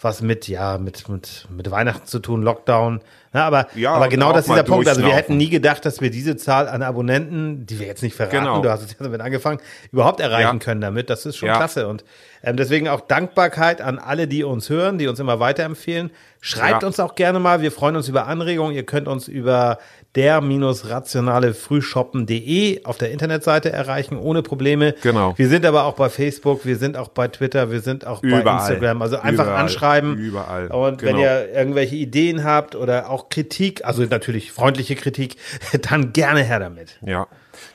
was 0.00 0.22
mit, 0.22 0.46
ja, 0.46 0.78
mit, 0.78 1.08
mit, 1.08 1.46
mit 1.50 1.70
Weihnachten 1.70 2.06
zu 2.06 2.20
tun, 2.20 2.42
Lockdown. 2.42 3.00
Ja, 3.34 3.46
aber, 3.46 3.66
ja, 3.74 3.92
aber 3.92 4.08
genau 4.08 4.32
das 4.32 4.46
ist 4.46 4.50
dieser 4.50 4.62
Punkt. 4.62 4.88
Also 4.88 5.02
wir 5.02 5.14
hätten 5.14 5.36
nie 5.36 5.50
gedacht, 5.50 5.84
dass 5.84 6.00
wir 6.00 6.10
diese 6.10 6.36
Zahl 6.36 6.68
an 6.68 6.82
Abonnenten, 6.82 7.66
die 7.66 7.78
wir 7.80 7.86
jetzt 7.86 8.02
nicht 8.02 8.14
verraten, 8.14 8.38
genau. 8.38 8.62
du 8.62 8.70
hast 8.70 8.82
es 8.82 8.92
ja 8.92 8.96
damit 9.00 9.20
angefangen, 9.20 9.60
überhaupt 9.90 10.20
erreichen 10.20 10.58
ja. 10.58 10.64
können 10.64 10.80
damit. 10.80 11.10
Das 11.10 11.26
ist 11.26 11.36
schon 11.36 11.48
klasse. 11.48 11.88
Und 11.88 12.04
ähm, 12.42 12.56
deswegen 12.56 12.88
auch 12.88 13.00
Dankbarkeit 13.00 13.80
an 13.80 13.98
alle, 13.98 14.28
die 14.28 14.44
uns 14.44 14.70
hören, 14.70 14.98
die 14.98 15.08
uns 15.08 15.18
immer 15.18 15.40
weiterempfehlen. 15.40 16.10
Schreibt 16.40 16.84
uns 16.84 17.00
auch 17.00 17.16
gerne 17.16 17.40
mal. 17.40 17.60
Wir 17.60 17.72
freuen 17.72 17.96
uns 17.96 18.08
über 18.08 18.28
Anregungen. 18.28 18.74
Ihr 18.74 18.86
könnt 18.86 19.08
uns 19.08 19.26
über 19.26 19.78
der-rationale-frühshoppen.de 20.16 22.84
auf 22.84 22.98
der 22.98 23.12
Internetseite 23.12 23.70
erreichen, 23.70 24.18
ohne 24.18 24.42
Probleme. 24.42 24.94
Genau. 25.02 25.34
Wir 25.36 25.48
sind 25.48 25.66
aber 25.66 25.84
auch 25.84 25.94
bei 25.94 26.08
Facebook, 26.08 26.64
wir 26.64 26.76
sind 26.76 26.96
auch 26.96 27.08
bei 27.08 27.28
Twitter, 27.28 27.70
wir 27.70 27.80
sind 27.80 28.06
auch 28.06 28.22
Überall. 28.22 28.42
bei 28.42 28.56
Instagram. 28.56 29.02
Also 29.02 29.18
einfach 29.18 29.44
Überall. 29.44 29.62
anschreiben. 29.62 30.16
Überall. 30.16 30.68
Und 30.68 30.98
genau. 30.98 31.12
wenn 31.12 31.20
ihr 31.20 31.54
irgendwelche 31.54 31.96
Ideen 31.96 32.44
habt 32.44 32.74
oder 32.74 33.10
auch 33.10 33.28
Kritik, 33.28 33.84
also 33.84 34.04
natürlich 34.04 34.52
freundliche 34.52 34.96
Kritik, 34.96 35.36
dann 35.90 36.12
gerne 36.12 36.42
her 36.42 36.58
damit. 36.58 36.98
Ja. 37.04 37.26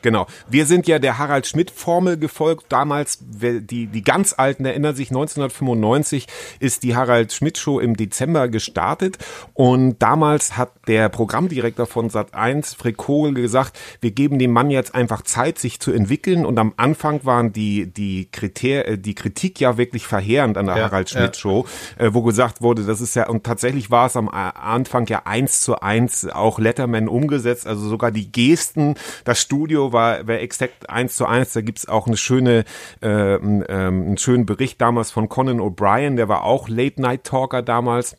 Genau. 0.01 0.27
Wir 0.49 0.65
sind 0.65 0.87
ja 0.87 0.99
der 0.99 1.17
Harald 1.17 1.47
Schmidt 1.47 1.71
Formel 1.71 2.17
gefolgt. 2.17 2.65
Damals, 2.69 3.19
die, 3.21 3.87
die 3.87 4.03
ganz 4.03 4.33
Alten 4.37 4.65
erinnern 4.65 4.95
sich, 4.95 5.09
1995 5.09 6.27
ist 6.59 6.83
die 6.83 6.95
Harald 6.95 7.33
Schmidt 7.33 7.57
Show 7.57 7.79
im 7.79 7.95
Dezember 7.95 8.47
gestartet. 8.47 9.17
Und 9.53 9.99
damals 9.99 10.57
hat 10.57 10.71
der 10.87 11.09
Programmdirektor 11.09 11.85
von 11.85 12.09
Sat1, 12.09 12.77
Frick 12.77 12.97
Kogel, 12.97 13.33
gesagt, 13.33 13.79
wir 14.01 14.11
geben 14.11 14.39
dem 14.39 14.51
Mann 14.51 14.69
jetzt 14.69 14.95
einfach 14.95 15.21
Zeit, 15.23 15.59
sich 15.59 15.79
zu 15.79 15.91
entwickeln. 15.91 16.45
Und 16.45 16.59
am 16.59 16.73
Anfang 16.77 17.25
waren 17.25 17.53
die, 17.53 17.91
die, 17.91 18.29
Kriter 18.31 18.87
äh, 18.87 18.97
die 18.97 19.15
Kritik 19.15 19.59
ja 19.59 19.77
wirklich 19.77 20.05
verheerend 20.07 20.57
an 20.57 20.65
der 20.65 20.77
ja, 20.77 20.83
Harald 20.83 21.09
Schmidt 21.09 21.35
Show, 21.35 21.65
ja. 21.99 22.05
äh, 22.05 22.13
wo 22.13 22.23
gesagt 22.23 22.61
wurde, 22.61 22.83
das 22.83 23.01
ist 23.01 23.15
ja, 23.15 23.27
und 23.27 23.43
tatsächlich 23.43 23.91
war 23.91 24.07
es 24.07 24.15
am 24.15 24.29
Anfang 24.29 25.07
ja 25.07 25.23
eins 25.25 25.61
zu 25.61 25.79
eins 25.81 26.27
auch 26.27 26.59
Letterman 26.59 27.07
umgesetzt, 27.07 27.67
also 27.67 27.87
sogar 27.87 28.11
die 28.11 28.31
Gesten, 28.31 28.95
das 29.23 29.41
Studio 29.41 29.72
war, 29.77 30.27
war 30.27 30.35
exakt 30.35 30.89
eins 30.89 31.15
zu 31.15 31.25
eins. 31.25 31.53
Da 31.53 31.61
gibt's 31.61 31.87
auch 31.87 32.07
eine 32.07 32.17
schöne, 32.17 32.65
äh, 33.01 33.33
ähm, 33.35 33.63
einen 33.67 34.17
schönen 34.17 34.45
Bericht 34.45 34.79
damals 34.81 35.11
von 35.11 35.29
Conan 35.29 35.59
O'Brien, 35.59 36.15
der 36.15 36.29
war 36.29 36.43
auch 36.43 36.69
Late-Night-Talker 36.69 37.61
damals. 37.61 38.17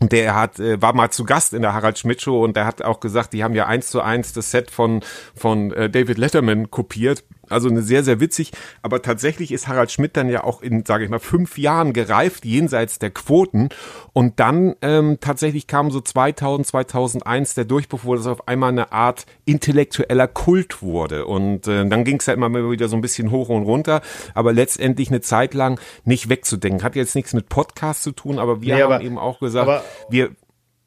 Der 0.00 0.34
hat, 0.34 0.58
äh, 0.58 0.82
war 0.82 0.94
mal 0.94 1.10
zu 1.10 1.24
Gast 1.24 1.54
in 1.54 1.62
der 1.62 1.72
Harald 1.72 1.98
Schmidt 1.98 2.20
Show 2.20 2.42
und 2.42 2.56
der 2.56 2.66
hat 2.66 2.82
auch 2.82 3.00
gesagt, 3.00 3.32
die 3.32 3.42
haben 3.42 3.54
ja 3.54 3.66
eins 3.66 3.88
zu 3.88 4.02
eins 4.02 4.32
das 4.32 4.50
Set 4.50 4.70
von, 4.70 5.00
von 5.34 5.72
äh, 5.72 5.88
David 5.88 6.18
Letterman 6.18 6.70
kopiert. 6.70 7.24
Also 7.50 7.68
eine 7.68 7.82
sehr, 7.82 8.02
sehr 8.04 8.20
witzig. 8.20 8.52
Aber 8.82 9.02
tatsächlich 9.02 9.52
ist 9.52 9.68
Harald 9.68 9.90
Schmidt 9.92 10.16
dann 10.16 10.28
ja 10.28 10.44
auch 10.44 10.62
in, 10.62 10.84
sage 10.84 11.04
ich 11.04 11.10
mal, 11.10 11.18
fünf 11.18 11.58
Jahren 11.58 11.92
gereift, 11.92 12.44
jenseits 12.44 12.98
der 12.98 13.10
Quoten. 13.10 13.68
Und 14.12 14.40
dann 14.40 14.74
ähm, 14.82 15.18
tatsächlich 15.20 15.66
kam 15.66 15.90
so 15.90 16.00
2000, 16.00 16.66
2001 16.66 17.54
der 17.54 17.64
Durchbruch, 17.64 18.00
wo 18.04 18.14
das 18.14 18.26
auf 18.26 18.48
einmal 18.48 18.70
eine 18.70 18.92
Art 18.92 19.26
intellektueller 19.44 20.28
Kult 20.28 20.82
wurde. 20.82 21.26
Und 21.26 21.66
äh, 21.68 21.86
dann 21.88 22.04
ging 22.04 22.18
es 22.18 22.26
ja 22.26 22.34
immer 22.34 22.50
wieder 22.70 22.88
so 22.88 22.96
ein 22.96 23.00
bisschen 23.02 23.30
hoch 23.30 23.48
und 23.48 23.62
runter. 23.64 24.00
Aber 24.34 24.52
letztendlich 24.52 25.08
eine 25.08 25.20
Zeit 25.20 25.54
lang 25.54 25.80
nicht 26.04 26.28
wegzudenken. 26.28 26.82
Hat 26.82 26.96
jetzt 26.96 27.14
nichts 27.14 27.32
mit 27.34 27.48
Podcast 27.48 28.02
zu 28.02 28.12
tun, 28.12 28.38
aber 28.38 28.60
wir 28.62 28.74
Nee, 28.74 28.82
haben 28.82 28.92
aber- 28.92 29.04
eben 29.04 29.18
auch 29.18 29.40
gesagt, 29.40 29.68
aber- 29.68 29.84
wir, 30.08 30.30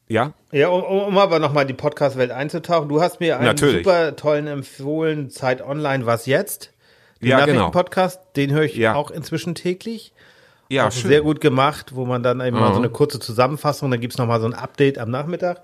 ja, 0.08 0.34
Ja, 0.52 0.70
um, 0.70 0.82
um 0.84 1.18
aber 1.18 1.40
nochmal 1.40 1.64
in 1.64 1.68
die 1.68 1.74
Podcast-Welt 1.74 2.32
einzutauchen. 2.32 2.88
Du 2.90 3.02
hast 3.02 3.20
mir 3.20 3.36
einen 3.38 3.46
Natürlich. 3.46 3.78
super 3.86 4.16
tollen 4.16 4.48
empfohlen, 4.48 5.30
Zeit 5.30 5.62
Online, 5.62 6.06
was 6.06 6.26
jetzt? 6.26 6.72
Den 7.22 7.30
Ja, 7.30 7.40
genau. 7.46 7.60
Nachrichten-Podcast, 7.60 8.20
den 8.36 8.52
höre 8.52 8.64
ich 8.64 8.76
Ja. 8.76 8.96
auch 8.96 9.12
inzwischen 9.12 9.56
täglich. 9.56 10.14
ja, 10.70 10.86
Also 10.86 11.00
schön. 11.02 11.10
sehr 11.12 11.22
gut 11.22 11.40
gemacht, 11.42 11.96
wo 11.96 12.06
man 12.06 12.24
dann 12.24 12.42
eben 12.42 12.60
mal 12.60 12.70
Mhm. 12.70 12.74
so 12.74 12.80
eine 12.80 12.90
kurze 12.90 13.20
Zusammenfassung, 13.20 13.90
dann 13.90 14.02
gibt's 14.02 14.18
noch 14.18 14.28
mal 14.28 14.42
so 14.42 14.48
ein 14.48 14.54
Update 14.54 14.98
am 15.00 15.10
Nachmittag. 15.10 15.62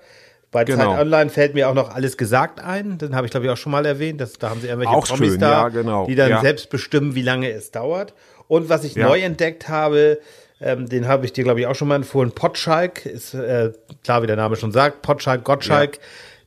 Bei 0.50 0.64
Genau. 0.64 0.92
Zeit 0.92 1.00
Online 1.00 1.28
fällt 1.30 1.52
mir 1.54 1.68
auch 1.68 1.74
noch 1.74 1.94
alles 1.94 2.16
gesagt 2.16 2.58
ein. 2.60 2.96
Den 2.98 3.14
habe 3.14 3.26
ich, 3.26 3.30
glaube 3.30 3.44
ich, 3.46 3.52
auch 3.52 3.56
schon 3.56 3.72
mal 3.72 3.84
erwähnt. 3.84 4.20
Das, 4.20 4.34
da 4.38 4.48
haben 4.50 4.60
sie 4.60 4.68
irgendwelche 4.68 4.94
Auch 4.96 5.06
Promis 5.06 5.32
schön, 5.32 5.40
da, 5.40 5.50
ja, 5.64 5.68
genau. 5.68 6.06
die 6.06 6.14
dann 6.14 6.40
selbst 6.40 6.70
bestimmen, 6.70 7.14
wie 7.14 7.22
lange 7.22 7.50
es 7.50 7.70
dauert. 7.70 8.14
Und 8.48 8.68
was 8.68 8.84
ich 8.84 8.94
neu 8.96 9.20
entdeckt 9.20 9.68
habe, 9.68 10.18
ähm, 10.60 10.88
den 10.88 11.08
habe 11.08 11.24
ich 11.24 11.32
dir, 11.32 11.44
glaube 11.44 11.60
ich, 11.60 11.66
auch 11.66 11.74
schon 11.74 11.88
mal 11.88 11.96
empfohlen. 11.96 12.32
Potschalk 12.32 13.06
ist, 13.06 13.34
äh, 13.34 13.72
klar, 14.02 14.22
wie 14.22 14.26
der 14.26 14.36
Name 14.36 14.56
schon 14.56 14.72
sagt, 14.72 15.02
Potschalk, 15.02 15.44
Gottschalk, 15.44 15.98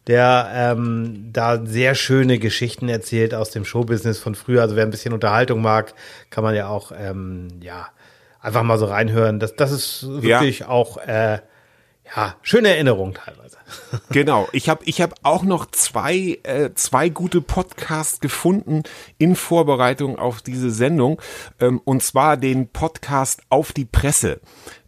der 0.08 0.50
ähm, 0.54 1.30
da 1.34 1.66
sehr 1.66 1.94
schöne 1.94 2.40
Geschichten 2.40 2.88
erzählt 2.88 3.34
aus 3.34 3.52
dem 3.52 3.66
Showbusiness 3.66 4.20
von 4.20 4.36
früher. 4.36 4.62
Also 4.62 4.76
wer 4.76 4.86
ein 4.86 4.92
bisschen 4.92 5.14
Unterhaltung 5.14 5.62
mag, 5.62 5.94
kann 6.30 6.44
man 6.44 6.56
ja 6.56 6.70
auch, 6.70 6.92
ähm, 6.98 7.50
ja, 7.62 7.90
einfach 8.40 8.64
mal 8.64 8.78
so 8.78 8.86
reinhören. 8.86 9.40
Das, 9.40 9.56
das 9.56 9.72
ist 9.72 10.06
wirklich 10.08 10.66
auch, 10.66 10.98
äh, 10.98 11.40
ja, 12.16 12.36
schöne 12.42 12.70
Erinnerung 12.70 13.14
teilweise. 13.14 13.57
Genau, 14.10 14.48
ich 14.52 14.70
habe 14.70 14.84
ich 14.86 15.02
hab 15.02 15.16
auch 15.24 15.44
noch 15.44 15.70
zwei, 15.72 16.40
äh, 16.44 16.72
zwei 16.76 17.10
gute 17.10 17.42
Podcasts 17.42 18.20
gefunden 18.20 18.84
in 19.18 19.36
Vorbereitung 19.36 20.18
auf 20.18 20.42
diese 20.42 20.72
Sendung. 20.72 21.22
Ähm, 21.60 21.82
und 21.84 22.04
zwar 22.04 22.38
den 22.38 22.70
Podcast 22.70 23.42
Auf 23.50 23.74
die 23.74 23.86
Presse. 23.86 24.40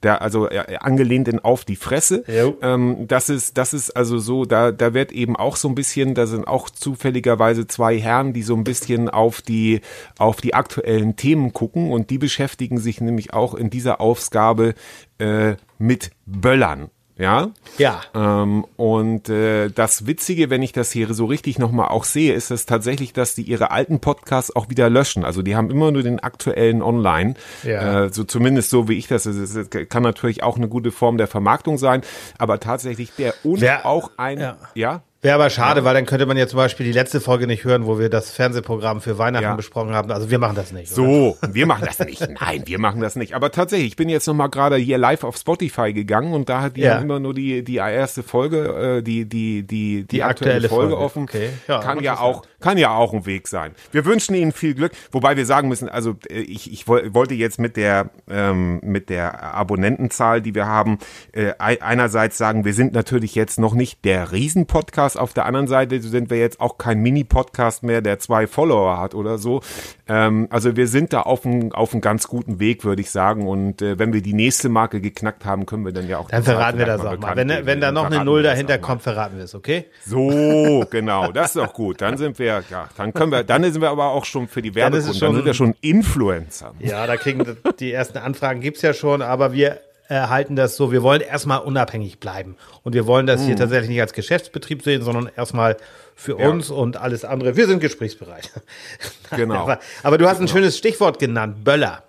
Der, 0.03 0.21
also 0.21 0.49
äh, 0.49 0.77
angelehnt 0.79 1.27
in 1.27 1.39
Auf 1.39 1.65
die 1.65 1.75
Fresse. 1.75 2.23
Ähm, 2.61 3.07
das 3.07 3.29
ist, 3.29 3.57
das 3.57 3.73
ist 3.73 3.91
also 3.91 4.17
so, 4.19 4.45
da, 4.45 4.71
da 4.71 4.93
wird 4.93 5.11
eben 5.11 5.35
auch 5.35 5.55
so 5.57 5.67
ein 5.67 5.75
bisschen, 5.75 6.15
da 6.15 6.25
sind 6.25 6.47
auch 6.47 6.69
zufälligerweise 6.69 7.67
zwei 7.67 7.99
Herren, 7.99 8.33
die 8.33 8.43
so 8.43 8.55
ein 8.55 8.63
bisschen 8.63 9.09
auf 9.09 9.41
die, 9.41 9.81
auf 10.17 10.41
die 10.41 10.53
aktuellen 10.53 11.15
Themen 11.15 11.51
gucken 11.51 11.91
und 11.91 12.09
die 12.09 12.17
beschäftigen 12.17 12.77
sich 12.77 13.01
nämlich 13.01 13.33
auch 13.33 13.53
in 13.53 13.69
dieser 13.69 13.99
Ausgabe 13.99 14.73
äh, 15.17 15.55
mit 15.77 16.11
Böllern. 16.25 16.89
Ja. 17.19 17.49
Ja. 17.77 18.01
Ähm, 18.15 18.65
und 18.77 19.27
äh, 19.29 19.69
das 19.69 20.07
Witzige, 20.07 20.49
wenn 20.49 20.63
ich 20.63 20.71
das 20.71 20.91
hier 20.91 21.13
so 21.13 21.25
richtig 21.25 21.59
nochmal 21.59 21.89
auch 21.89 22.05
sehe, 22.05 22.33
ist 22.33 22.49
es 22.49 22.65
tatsächlich, 22.65 23.11
dass 23.13 23.35
die 23.35 23.41
ihre 23.43 23.71
alten 23.71 23.99
Podcasts 23.99 24.55
auch 24.55 24.69
wieder 24.69 24.89
löschen. 24.89 25.25
Also 25.25 25.41
die 25.41 25.55
haben 25.55 25.69
immer 25.69 25.91
nur 25.91 26.01
den 26.01 26.19
aktuellen 26.21 26.81
online. 26.81 27.33
Ja. 27.63 28.05
Äh, 28.05 28.09
so 28.13 28.23
zumindest 28.23 28.69
so 28.69 28.87
wie 28.87 28.93
ich 28.97 29.07
das. 29.07 29.25
Es 29.25 29.69
kann 29.69 30.01
natürlich 30.01 30.43
auch 30.43 30.55
eine 30.57 30.69
gute 30.69 30.91
Form 30.91 31.17
der 31.17 31.27
Vermarktung 31.27 31.77
sein, 31.77 32.01
aber 32.37 32.59
tatsächlich 32.59 33.11
der 33.17 33.33
und 33.43 33.61
Wer- 33.61 33.85
auch 33.85 34.11
ein 34.17 34.39
ja. 34.39 34.57
ja. 34.73 35.01
Wäre 35.21 35.35
aber 35.35 35.49
schade, 35.49 35.83
weil 35.83 35.93
dann 35.93 36.05
könnte 36.05 36.25
man 36.25 36.37
ja 36.37 36.47
zum 36.47 36.55
Beispiel 36.57 36.85
die 36.85 36.93
letzte 36.93 37.19
Folge 37.19 37.45
nicht 37.45 37.65
hören, 37.65 37.85
wo 37.85 37.99
wir 37.99 38.09
das 38.09 38.31
Fernsehprogramm 38.31 39.01
für 39.01 39.17
Weihnachten 39.17 39.43
Ja. 39.43 39.55
besprochen 39.55 39.93
haben. 39.93 40.09
Also 40.11 40.29
wir 40.31 40.39
machen 40.39 40.55
das 40.55 40.71
nicht. 40.71 40.91
Oder? 40.93 40.95
So, 40.95 41.37
wir 41.51 41.65
machen 41.65 41.83
das 41.85 41.99
nicht. 41.99 42.21
Nein, 42.41 42.63
wir 42.65 42.79
machen 42.79 43.01
das 43.01 43.17
nicht. 43.17 43.33
Aber 43.33 43.51
tatsächlich, 43.51 43.89
ich 43.89 43.95
bin 43.97 44.07
jetzt 44.07 44.27
noch 44.27 44.33
mal 44.33 44.47
gerade 44.47 44.77
hier 44.77 44.97
live 44.97 45.25
auf 45.25 45.35
Spotify 45.35 45.91
gegangen 45.91 46.33
und 46.33 46.47
da 46.47 46.61
hat 46.61 46.77
die 46.77 46.81
Ja. 46.81 46.99
immer 46.99 47.19
nur 47.19 47.33
die 47.33 47.65
die 47.65 47.75
erste 47.75 48.23
Folge, 48.23 48.99
äh, 48.99 49.01
die 49.01 49.25
die 49.25 49.63
die 49.63 50.05
die, 50.05 50.23
aktuelle, 50.23 50.53
aktuelle 50.55 50.69
Folge, 50.69 50.91
Folge. 50.91 50.97
offen. 51.05 51.23
Okay. 51.23 51.49
Ja, 51.67 51.79
kann 51.79 51.99
ja 52.01 52.13
interessant. 52.13 52.35
auch 52.35 52.41
kann 52.59 52.77
ja 52.77 52.91
auch 52.91 53.13
ein 53.13 53.25
Weg 53.25 53.47
sein. 53.47 53.71
Wir 53.91 54.05
wünschen 54.05 54.35
Ihnen 54.35 54.51
viel 54.51 54.73
Glück, 54.73 54.91
wobei 55.11 55.37
wir 55.37 55.45
sagen 55.45 55.67
müssen, 55.69 55.89
also 55.89 56.15
äh, 56.29 56.39
ich 56.41 56.71
ich 56.71 56.87
woll- 56.87 57.13
wollte 57.13 57.33
jetzt 57.33 57.59
mit 57.59 57.77
der 57.77 58.09
ähm, 58.29 58.79
mit 58.83 59.09
der 59.09 59.43
Abonnentenzahl, 59.55 60.41
die 60.41 60.55
wir 60.55 60.67
haben, 60.67 60.97
äh, 61.31 61.53
ei- 61.59 61.81
einerseits 61.81 62.37
sagen, 62.37 62.65
wir 62.65 62.73
sind 62.73 62.93
natürlich 62.93 63.35
jetzt 63.35 63.59
noch 63.59 63.73
nicht 63.73 64.03
der 64.05 64.31
Riesenpodcast, 64.31 65.17
auf 65.17 65.33
der 65.33 65.45
anderen 65.45 65.67
Seite 65.67 66.01
sind 66.01 66.29
wir 66.29 66.37
jetzt 66.39 66.59
auch 66.59 66.77
kein 66.77 66.99
Mini-Podcast 66.99 67.83
mehr, 67.83 68.01
der 68.01 68.19
zwei 68.19 68.47
Follower 68.47 68.99
hat 68.99 69.15
oder 69.15 69.37
so. 69.37 69.61
Ähm, 70.07 70.47
also 70.49 70.75
wir 70.75 70.87
sind 70.87 71.13
da 71.13 71.21
auf 71.21 71.45
einem 71.45 71.71
auf 71.71 71.93
einem 71.93 72.01
ganz 72.01 72.27
guten 72.27 72.59
Weg, 72.59 72.83
würde 72.83 73.01
ich 73.01 73.11
sagen. 73.11 73.47
Und 73.47 73.81
äh, 73.81 73.97
wenn 73.99 74.13
wir 74.13 74.21
die 74.21 74.33
nächste 74.33 74.69
Marke 74.69 75.01
geknackt 75.01 75.45
haben, 75.45 75.65
können 75.65 75.85
wir 75.85 75.91
dann 75.93 76.07
ja 76.07 76.17
auch. 76.17 76.29
Dann 76.29 76.43
verraten 76.43 76.77
wir 76.79 76.85
das 76.85 77.01
auch 77.05 77.17
mal. 77.19 77.35
Wenn, 77.35 77.49
wenn 77.65 77.81
da 77.81 77.91
noch 77.91 78.05
eine 78.05 78.23
Null 78.25 78.43
dahinter 78.43 78.75
auch 78.75 78.81
kommt, 78.81 79.01
verraten 79.01 79.37
wir 79.37 79.43
es, 79.43 79.55
okay? 79.55 79.85
So, 80.05 80.83
genau, 80.89 81.31
das 81.31 81.47
ist 81.47 81.55
doch 81.57 81.73
gut. 81.73 82.01
Dann 82.01 82.17
sind 82.17 82.39
wir, 82.39 82.48
ja, 82.69 82.89
dann 82.97 83.13
können 83.13 83.31
wir, 83.31 83.43
dann 83.43 83.63
sind 83.63 83.81
wir 83.81 83.89
aber 83.89 84.07
auch 84.11 84.25
schon 84.25 84.47
für 84.47 84.61
die 84.61 84.71
Dann 84.71 84.93
es 84.93 85.05
Werbekunden, 85.05 85.19
dann 85.19 85.27
schon- 85.29 85.35
sind 85.35 85.45
wir 85.45 85.53
schon 85.53 85.75
Influencer. 85.81 86.73
Ja, 86.79 87.05
da 87.07 87.17
kriegen 87.17 87.45
die 87.79 87.91
ersten 87.93 88.17
Anfragen 88.17 88.61
gibt's 88.61 88.81
ja 88.81 88.93
schon, 88.93 89.21
aber 89.21 89.53
wir 89.53 89.79
erhalten 90.07 90.55
das 90.55 90.75
so, 90.75 90.91
wir 90.91 91.03
wollen 91.03 91.21
erstmal 91.21 91.59
unabhängig 91.59 92.19
bleiben. 92.19 92.55
Und 92.83 92.93
wir 92.93 93.05
wollen 93.05 93.27
das 93.27 93.41
hier 93.43 93.53
Mhm. 93.53 93.59
tatsächlich 93.59 93.89
nicht 93.89 94.01
als 94.01 94.13
Geschäftsbetrieb 94.13 94.81
sehen, 94.81 95.03
sondern 95.03 95.29
erstmal 95.37 95.77
für 96.15 96.35
uns 96.35 96.71
und 96.71 96.97
alles 96.97 97.23
andere. 97.23 97.55
Wir 97.55 97.67
sind 97.67 97.79
gesprächsbereit. 97.79 98.49
Genau. 99.35 99.55
aber, 99.59 99.79
aber 100.01 100.17
du 100.17 100.27
hast 100.27 100.39
ein 100.41 100.47
schönes 100.47 100.75
Stichwort 100.77 101.19
genannt, 101.19 101.63
Böller. 101.63 102.01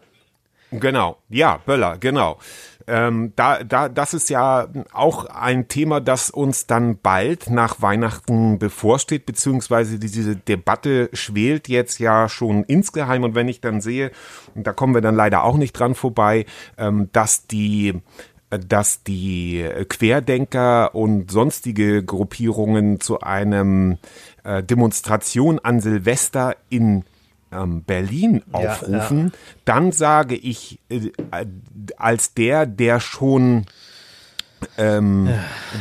Genau, 0.73 1.19
ja, 1.29 1.59
Böller, 1.67 1.99
genau. 1.99 2.39
Ähm, 2.87 3.33
da, 3.37 3.63
da, 3.63 3.89
das 3.89 4.15
ist 4.15 4.31
ja 4.31 4.69
auch 4.93 5.27
ein 5.27 5.69
Thema, 5.69 6.01
das 6.01 6.31
uns 6.31 6.67
dann 6.67 6.99
bald 6.99 7.51
nach 7.51 7.83
Weihnachten 7.83 8.59
bevorsteht, 8.59 9.27
beziehungsweise 9.27 9.99
diese 9.99 10.37
Debatte 10.37 11.11
schwelt 11.13 11.69
jetzt 11.69 11.99
ja 11.99 12.29
schon 12.29 12.65
insgeheim. 12.65 13.25
Und 13.25 13.35
wenn 13.35 13.49
ich 13.49 13.61
dann 13.61 13.81
sehe, 13.81 14.11
da 14.55 14.73
kommen 14.73 14.95
wir 14.95 15.03
dann 15.03 15.17
leider 15.17 15.45
auch 15.45 15.57
nicht 15.57 15.73
dran 15.73 15.95
vorbei, 15.95 16.47
ähm, 16.79 17.09
dass 17.13 17.47
die 17.47 18.01
dass 18.51 19.05
die 19.05 19.65
Querdenker 19.89 20.95
und 20.95 21.31
sonstige 21.31 22.05
Gruppierungen 22.05 22.99
zu 22.99 23.21
einem 23.21 23.99
äh, 24.43 24.63
Demonstration 24.63 25.61
an 25.61 25.81
Silvester 25.81 26.57
in 26.69 27.05
ähm, 27.53 27.83
Berlin 27.85 28.43
Ja, 28.53 28.59
aufrufen, 28.59 29.33
dann 29.65 29.93
sage 29.93 30.35
ich 30.35 30.79
äh, 30.89 31.11
äh, 31.31 31.47
als 31.97 32.35
der, 32.35 32.67
der 32.67 33.01
schon 33.01 33.67
ähm, 34.79 35.29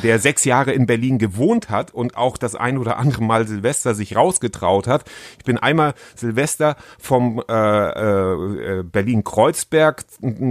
der 0.03 0.19
sechs 0.19 0.45
Jahre 0.45 0.71
in 0.71 0.85
Berlin 0.85 1.17
gewohnt 1.17 1.69
hat 1.69 1.93
und 1.93 2.17
auch 2.17 2.37
das 2.37 2.55
ein 2.55 2.77
oder 2.77 2.97
andere 2.97 3.23
Mal 3.23 3.47
Silvester 3.47 3.95
sich 3.95 4.15
rausgetraut 4.15 4.87
hat. 4.87 5.05
Ich 5.37 5.43
bin 5.45 5.57
einmal 5.57 5.93
Silvester 6.15 6.75
vom 6.99 7.41
äh, 7.49 7.53
äh, 7.53 8.83
Berlin-Kreuzberg 8.83 10.03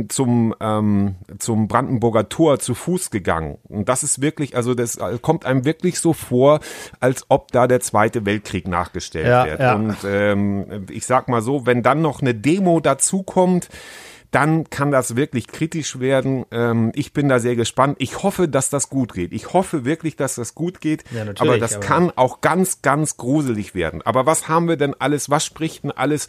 zum, 0.09 0.55
ähm, 0.61 1.15
zum 1.39 1.69
Brandenburger 1.69 2.29
Tor 2.29 2.59
zu 2.59 2.75
Fuß 2.75 3.11
gegangen. 3.11 3.59
Und 3.69 3.89
das 3.89 4.03
ist 4.03 4.21
wirklich, 4.21 4.57
also 4.57 4.75
das 4.75 4.99
kommt 5.23 5.45
einem 5.47 5.65
wirklich 5.65 6.01
so 6.01 6.13
vor, 6.13 6.61
als 7.01 7.27
ob 7.29 7.53
da 7.53 7.67
der 7.67 7.81
Zweite 7.81 8.25
Weltkrieg 8.27 8.69
nachgestellt 8.69 9.27
Ja, 9.27 9.45
wird. 9.47 9.61
ja. 9.61 9.75
Und 9.75 9.97
ähm, 10.05 10.87
ich 10.91 11.07
sag 11.07 11.29
mal 11.29 11.43
so, 11.43 11.67
wenn 11.67 11.83
dann 11.83 12.03
noch 12.03 12.21
eine 12.21 12.35
Demo 12.35 12.81
dazukommt, 12.81 13.69
dann 14.31 14.69
kann 14.69 14.91
das 14.91 15.17
wirklich 15.17 15.47
kritisch 15.47 16.01
werden. 16.01 16.45
Ähm, 16.51 16.93
ich 16.95 17.13
bin 17.13 17.29
da 17.29 17.39
sehr 17.39 17.57
gespannt. 17.57 17.97
Ich 17.99 18.23
hoffe, 18.23 18.49
dass 18.49 18.69
das 18.69 18.91
gut 18.91 19.15
geht. 19.15 19.33
Ich 19.33 19.53
hoffe 19.53 19.85
wirklich, 19.85 20.17
dass 20.17 20.35
das 20.35 20.55
gut 20.55 20.81
geht. 20.81 21.05
Ja, 21.11 21.25
aber 21.39 21.59
das 21.59 21.77
aber- 21.77 21.85
kann 21.85 22.13
auch 22.15 22.41
ganz, 22.41 22.83
ganz 22.83 23.17
gruselig 23.17 23.75
werden. 23.75 24.03
Aber 24.03 24.27
was 24.27 24.49
haben 24.49 24.69
wir 24.69 24.77
denn 24.77 24.95
alles? 24.99 25.31
Was 25.31 25.45
spricht 25.45 25.85
denn 25.85 25.93
alles 25.93 26.29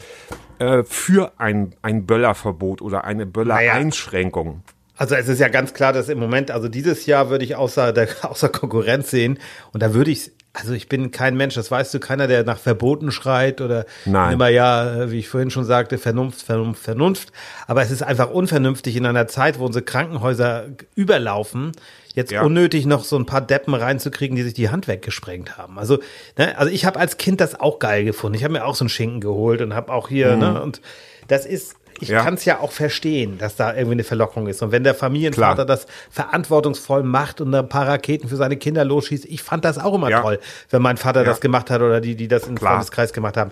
äh, 0.58 0.82
für 0.84 1.32
ein, 1.38 1.74
ein 1.82 2.06
Böllerverbot 2.06 2.80
oder 2.80 3.04
eine 3.04 3.26
Böllereinschränkung? 3.26 4.62
Also 5.00 5.14
es 5.14 5.28
ist 5.28 5.38
ja 5.38 5.48
ganz 5.48 5.72
klar, 5.72 5.94
dass 5.94 6.10
im 6.10 6.18
Moment, 6.18 6.50
also 6.50 6.68
dieses 6.68 7.06
Jahr 7.06 7.30
würde 7.30 7.42
ich 7.42 7.56
außer, 7.56 7.94
der, 7.94 8.06
außer 8.30 8.50
Konkurrenz 8.50 9.10
sehen 9.10 9.38
und 9.72 9.82
da 9.82 9.94
würde 9.94 10.10
ich, 10.10 10.30
also 10.52 10.74
ich 10.74 10.90
bin 10.90 11.10
kein 11.10 11.38
Mensch, 11.38 11.54
das 11.54 11.70
weißt 11.70 11.94
du, 11.94 12.00
keiner, 12.00 12.26
der 12.26 12.44
nach 12.44 12.58
Verboten 12.58 13.10
schreit 13.10 13.62
oder 13.62 13.86
Nein. 14.04 14.34
immer 14.34 14.48
ja, 14.48 15.10
wie 15.10 15.18
ich 15.20 15.28
vorhin 15.30 15.50
schon 15.50 15.64
sagte, 15.64 15.96
Vernunft, 15.96 16.42
Vernunft, 16.42 16.82
Vernunft. 16.82 17.32
Aber 17.66 17.80
es 17.80 17.90
ist 17.90 18.02
einfach 18.02 18.28
unvernünftig 18.30 18.94
in 18.94 19.06
einer 19.06 19.26
Zeit, 19.26 19.58
wo 19.58 19.64
unsere 19.64 19.84
Krankenhäuser 19.86 20.66
überlaufen, 20.96 21.72
jetzt 22.14 22.30
Ja. 22.32 22.42
unnötig 22.42 22.84
noch 22.84 23.04
so 23.04 23.16
ein 23.16 23.24
paar 23.24 23.40
Deppen 23.40 23.72
reinzukriegen, 23.72 24.36
die 24.36 24.42
sich 24.42 24.52
die 24.52 24.68
Hand 24.68 24.86
weggesprengt 24.86 25.56
haben. 25.56 25.78
Also, 25.78 26.00
ne, 26.36 26.58
also 26.58 26.70
ich 26.70 26.84
habe 26.84 27.00
als 27.00 27.16
Kind 27.16 27.40
das 27.40 27.58
auch 27.58 27.78
geil 27.78 28.04
gefunden. 28.04 28.36
Ich 28.36 28.44
habe 28.44 28.52
mir 28.52 28.66
auch 28.66 28.74
so 28.74 28.84
einen 28.84 28.90
Schinken 28.90 29.20
geholt 29.22 29.62
und 29.62 29.72
habe 29.74 29.90
auch 29.92 30.08
hier, 30.10 30.36
ne, 30.36 30.60
und 30.60 30.82
das 31.28 31.46
ist, 31.46 31.76
ich. 32.00 32.08
Ja. 32.08 32.22
kann 32.22 32.34
es 32.34 32.44
ja 32.44 32.60
auch 32.60 32.72
verstehen, 32.72 33.38
dass 33.38 33.56
da 33.56 33.72
irgendwie 33.74 33.92
eine 33.92 34.04
Verlockung 34.04 34.46
ist. 34.46 34.62
Und 34.62 34.72
wenn 34.72 34.84
der 34.84 34.94
Familienvater 34.94 35.64
Klar. 35.64 35.66
das 35.66 35.86
verantwortungsvoll 36.10 37.02
macht 37.02 37.40
und 37.40 37.54
ein 37.54 37.68
paar 37.68 37.86
Raketen 37.88 38.28
für 38.28 38.36
seine 38.36 38.56
Kinder 38.56 38.84
losschießt, 38.84 39.24
ich 39.26 39.42
fand 39.42 39.64
das 39.64 39.78
auch 39.78 39.94
immer 39.94 40.10
Ja. 40.10 40.20
toll, 40.22 40.38
wenn 40.70 40.82
mein 40.82 40.96
Vater 40.96 41.20
Ja. 41.20 41.26
das 41.26 41.40
gemacht 41.40 41.70
hat 41.70 41.80
oder 41.82 42.00
die, 42.00 42.14
die 42.14 42.28
das 42.28 42.46
im. 42.46 42.56
Freundeskreis 42.56 43.12
gemacht 43.12 43.36
haben. 43.36 43.50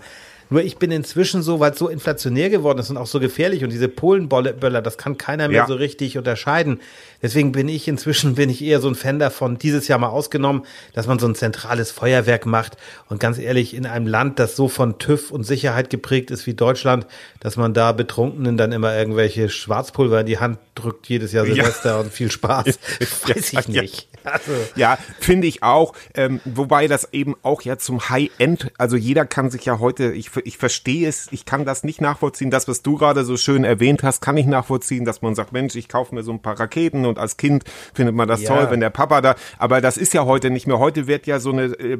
Nur 0.50 0.62
ich 0.62 0.78
bin 0.78 0.90
inzwischen 0.90 1.42
so, 1.42 1.60
weil 1.60 1.72
es 1.72 1.78
so 1.78 1.88
inflationär 1.88 2.48
geworden 2.48 2.78
ist 2.78 2.88
und 2.88 2.96
auch 2.96 3.06
so 3.06 3.20
gefährlich 3.20 3.64
und 3.64 3.70
diese 3.70 3.86
Polenböller, 3.88 4.80
das 4.80 4.96
kann 4.96 5.18
keiner 5.18 5.48
mehr 5.48 5.66
so 5.66 5.74
richtig 5.74 6.16
unterscheiden. 6.16 6.80
Deswegen 7.20 7.52
bin 7.52 7.68
ich 7.68 7.88
inzwischen 7.88 8.36
bin 8.36 8.48
ich 8.48 8.62
eher 8.62 8.80
so 8.80 8.88
ein 8.88 8.94
Fan 8.94 9.18
davon, 9.18 9.58
dieses 9.58 9.88
Jahr 9.88 9.98
mal 9.98 10.08
ausgenommen, 10.08 10.62
dass 10.92 11.06
man 11.06 11.18
so 11.18 11.26
ein 11.26 11.34
zentrales 11.34 11.90
Feuerwerk 11.90 12.46
macht. 12.46 12.76
Und 13.08 13.20
ganz 13.20 13.38
ehrlich, 13.38 13.74
in 13.74 13.86
einem 13.86 14.06
Land, 14.06 14.38
das 14.38 14.54
so 14.54 14.68
von 14.68 14.98
TÜV 14.98 15.30
und 15.30 15.44
Sicherheit 15.44 15.90
geprägt 15.90 16.30
ist 16.30 16.46
wie 16.46 16.54
Deutschland, 16.54 17.06
dass 17.40 17.56
man 17.56 17.74
da 17.74 17.92
Betrunkenen 17.92 18.56
dann 18.56 18.72
immer 18.72 18.96
irgendwelche 18.96 19.48
Schwarzpulver 19.48 20.20
in 20.20 20.26
die 20.26 20.38
Hand 20.38 20.58
drückt 20.74 21.08
jedes 21.08 21.32
Jahr 21.32 21.46
Ja. 21.46 21.54
Silvester 21.54 22.00
und 22.00 22.12
viel 22.12 22.30
Spaß, 22.30 22.66
weiß 23.26 23.52
ich 23.52 23.68
ja. 23.68 23.82
nicht. 23.82 24.08
Also, 24.24 24.52
Ja, 24.76 24.98
finde 25.20 25.46
ich 25.46 25.62
auch. 25.62 25.94
Ähm, 26.14 26.40
wobei 26.44 26.86
das 26.86 27.12
eben 27.12 27.34
auch 27.42 27.62
ja 27.62 27.78
zum 27.78 28.08
High-End, 28.08 28.70
also 28.78 28.96
jeder 28.96 29.26
kann 29.26 29.50
sich 29.50 29.64
ja 29.64 29.78
heute, 29.78 30.12
ich, 30.12 30.30
ich 30.44 30.58
verstehe 30.58 31.08
es, 31.08 31.28
ich 31.30 31.44
kann 31.44 31.64
das 31.64 31.84
nicht 31.84 32.00
nachvollziehen. 32.00 32.50
Das, 32.50 32.68
was 32.68 32.82
du 32.82 32.96
gerade 32.96 33.24
so 33.24 33.36
schön 33.36 33.64
erwähnt 33.64 34.02
hast, 34.02 34.20
kann 34.20 34.36
ich 34.36 34.46
nachvollziehen, 34.46 35.04
dass 35.04 35.22
man 35.22 35.34
sagt, 35.34 35.52
Mensch, 35.52 35.74
ich 35.76 35.88
kaufe 35.88 36.14
mir 36.14 36.22
so 36.22 36.32
ein 36.32 36.42
paar 36.42 36.58
Raketen 36.58 37.06
und 37.08 37.18
als 37.18 37.36
Kind 37.36 37.64
findet 37.94 38.14
man 38.14 38.28
das 38.28 38.42
Ja. 38.42 38.48
toll, 38.56 38.70
wenn 38.70 38.80
der 38.80 38.90
Papa 38.90 39.20
da, 39.20 39.34
aber 39.58 39.80
das 39.80 39.96
ist 39.96 40.14
ja 40.14 40.24
heute 40.24 40.50
nicht 40.50 40.66
mehr. 40.66 40.78
Heute 40.78 41.06
wird 41.06 41.26
ja 41.26 41.40
so 41.40 41.50
eine, 41.50 41.64
äh, 41.64 41.94
äh, 41.94 41.98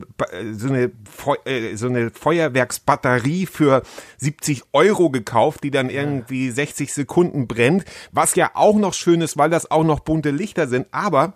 so 0.52 0.68
eine, 0.68 0.90
Feu 1.10 1.34
äh, 1.44 1.74
so 1.76 1.86
eine 1.88 2.10
Feuerwerksbatterie 2.10 3.46
für 3.46 3.82
70 4.18 4.62
Euro 4.72 5.10
gekauft, 5.10 5.64
die 5.64 5.70
dann 5.70 5.90
irgendwie 5.90 6.50
60 6.50 6.92
Sekunden 6.92 7.46
brennt, 7.48 7.84
was 8.12 8.34
ja 8.34 8.50
auch 8.54 8.76
noch 8.76 8.94
schön 8.94 9.20
ist, 9.20 9.36
weil 9.36 9.50
das 9.50 9.70
auch 9.70 9.84
noch 9.84 10.00
bunte 10.00 10.30
Lichter 10.30 10.68
sind, 10.68 10.86
aber 10.92 11.34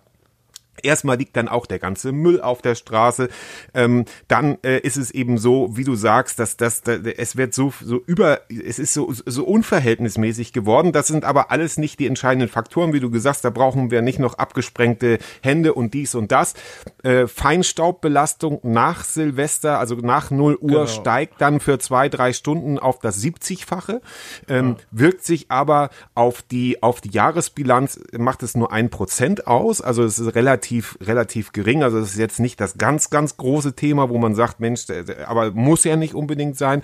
Erstmal 0.83 1.19
liegt 1.19 1.37
dann 1.37 1.49
auch 1.49 1.67
der 1.67 1.79
ganze 1.79 2.13
Müll 2.13 2.41
auf 2.41 2.63
der 2.63 2.75
Straße. 2.75 3.29
Ähm, 3.75 4.07
dann 4.27 4.57
äh, 4.65 4.79
ist 4.81 4.97
es 4.97 5.11
eben 5.11 5.37
so, 5.37 5.77
wie 5.77 5.85
du 5.85 5.95
sagst, 5.95 6.39
dass 6.39 6.57
das, 6.57 6.81
da, 6.81 6.95
es 6.95 7.37
wird 7.37 7.53
so 7.53 7.75
so 7.83 8.03
über, 8.07 8.41
es 8.49 8.79
ist 8.79 8.95
so 8.95 9.13
so 9.13 9.45
unverhältnismäßig 9.45 10.55
geworden. 10.55 10.93
Das 10.93 11.09
sind 11.09 11.25
aber 11.25 11.51
alles 11.51 11.77
nicht 11.77 12.01
die 12.01 12.07
entscheidenden 12.07 12.49
Faktoren, 12.49 12.95
wie 12.95 13.01
du 13.01 13.11
gesagt 13.11 13.37
hast. 13.37 13.45
Da 13.45 13.51
brauchen 13.51 13.91
wir 13.91 14.01
nicht 14.01 14.19
noch 14.19 14.39
abgesprengte 14.39 15.19
Hände 15.43 15.75
und 15.75 15.93
dies 15.93 16.15
und 16.15 16.33
das. 16.33 16.55
Äh, 17.03 17.27
Feinstaubbelastung 17.27 18.61
nach 18.63 19.05
Silvester, 19.05 19.79
also 19.79 19.97
nach 19.97 20.31
0 20.31 20.57
Uhr 20.57 20.87
steigt 20.87 21.41
dann 21.41 21.61
für 21.61 21.79
zwei 21.79 22.09
drei 22.09 22.33
Stunden 22.33 22.79
auf 22.79 22.99
das 22.99 23.23
70-fache. 23.23 24.01
Ähm, 24.49 24.77
Wirkt 24.91 25.25
sich 25.25 25.51
aber 25.51 25.91
auf 26.15 26.41
die 26.41 26.83
auf 26.83 27.03
die 27.03 27.11
Jahresbilanz 27.11 28.01
macht 28.17 28.43
es 28.43 28.57
nur 28.57 28.73
ein 28.73 28.89
Prozent 28.89 29.47
aus. 29.47 29.83
Also 29.83 30.03
es 30.03 30.19
ist 30.19 30.35
relativ 30.35 30.62
relativ 31.01 31.53
gering. 31.53 31.83
Also 31.83 31.99
es 31.99 32.11
ist 32.11 32.19
jetzt 32.19 32.41
nicht 32.41 32.61
das 32.61 32.79
ganz 32.79 33.11
ganz 33.11 33.37
große 33.37 33.75
Thema, 33.75 34.09
wo 34.09 34.19
man 34.19 34.35
sagt, 34.35 34.61
Mensch, 34.61 34.87
aber 35.27 35.51
muss 35.53 35.85
ja 35.85 35.97
nicht 35.97 36.15
unbedingt 36.15 36.57
sein. 36.57 36.83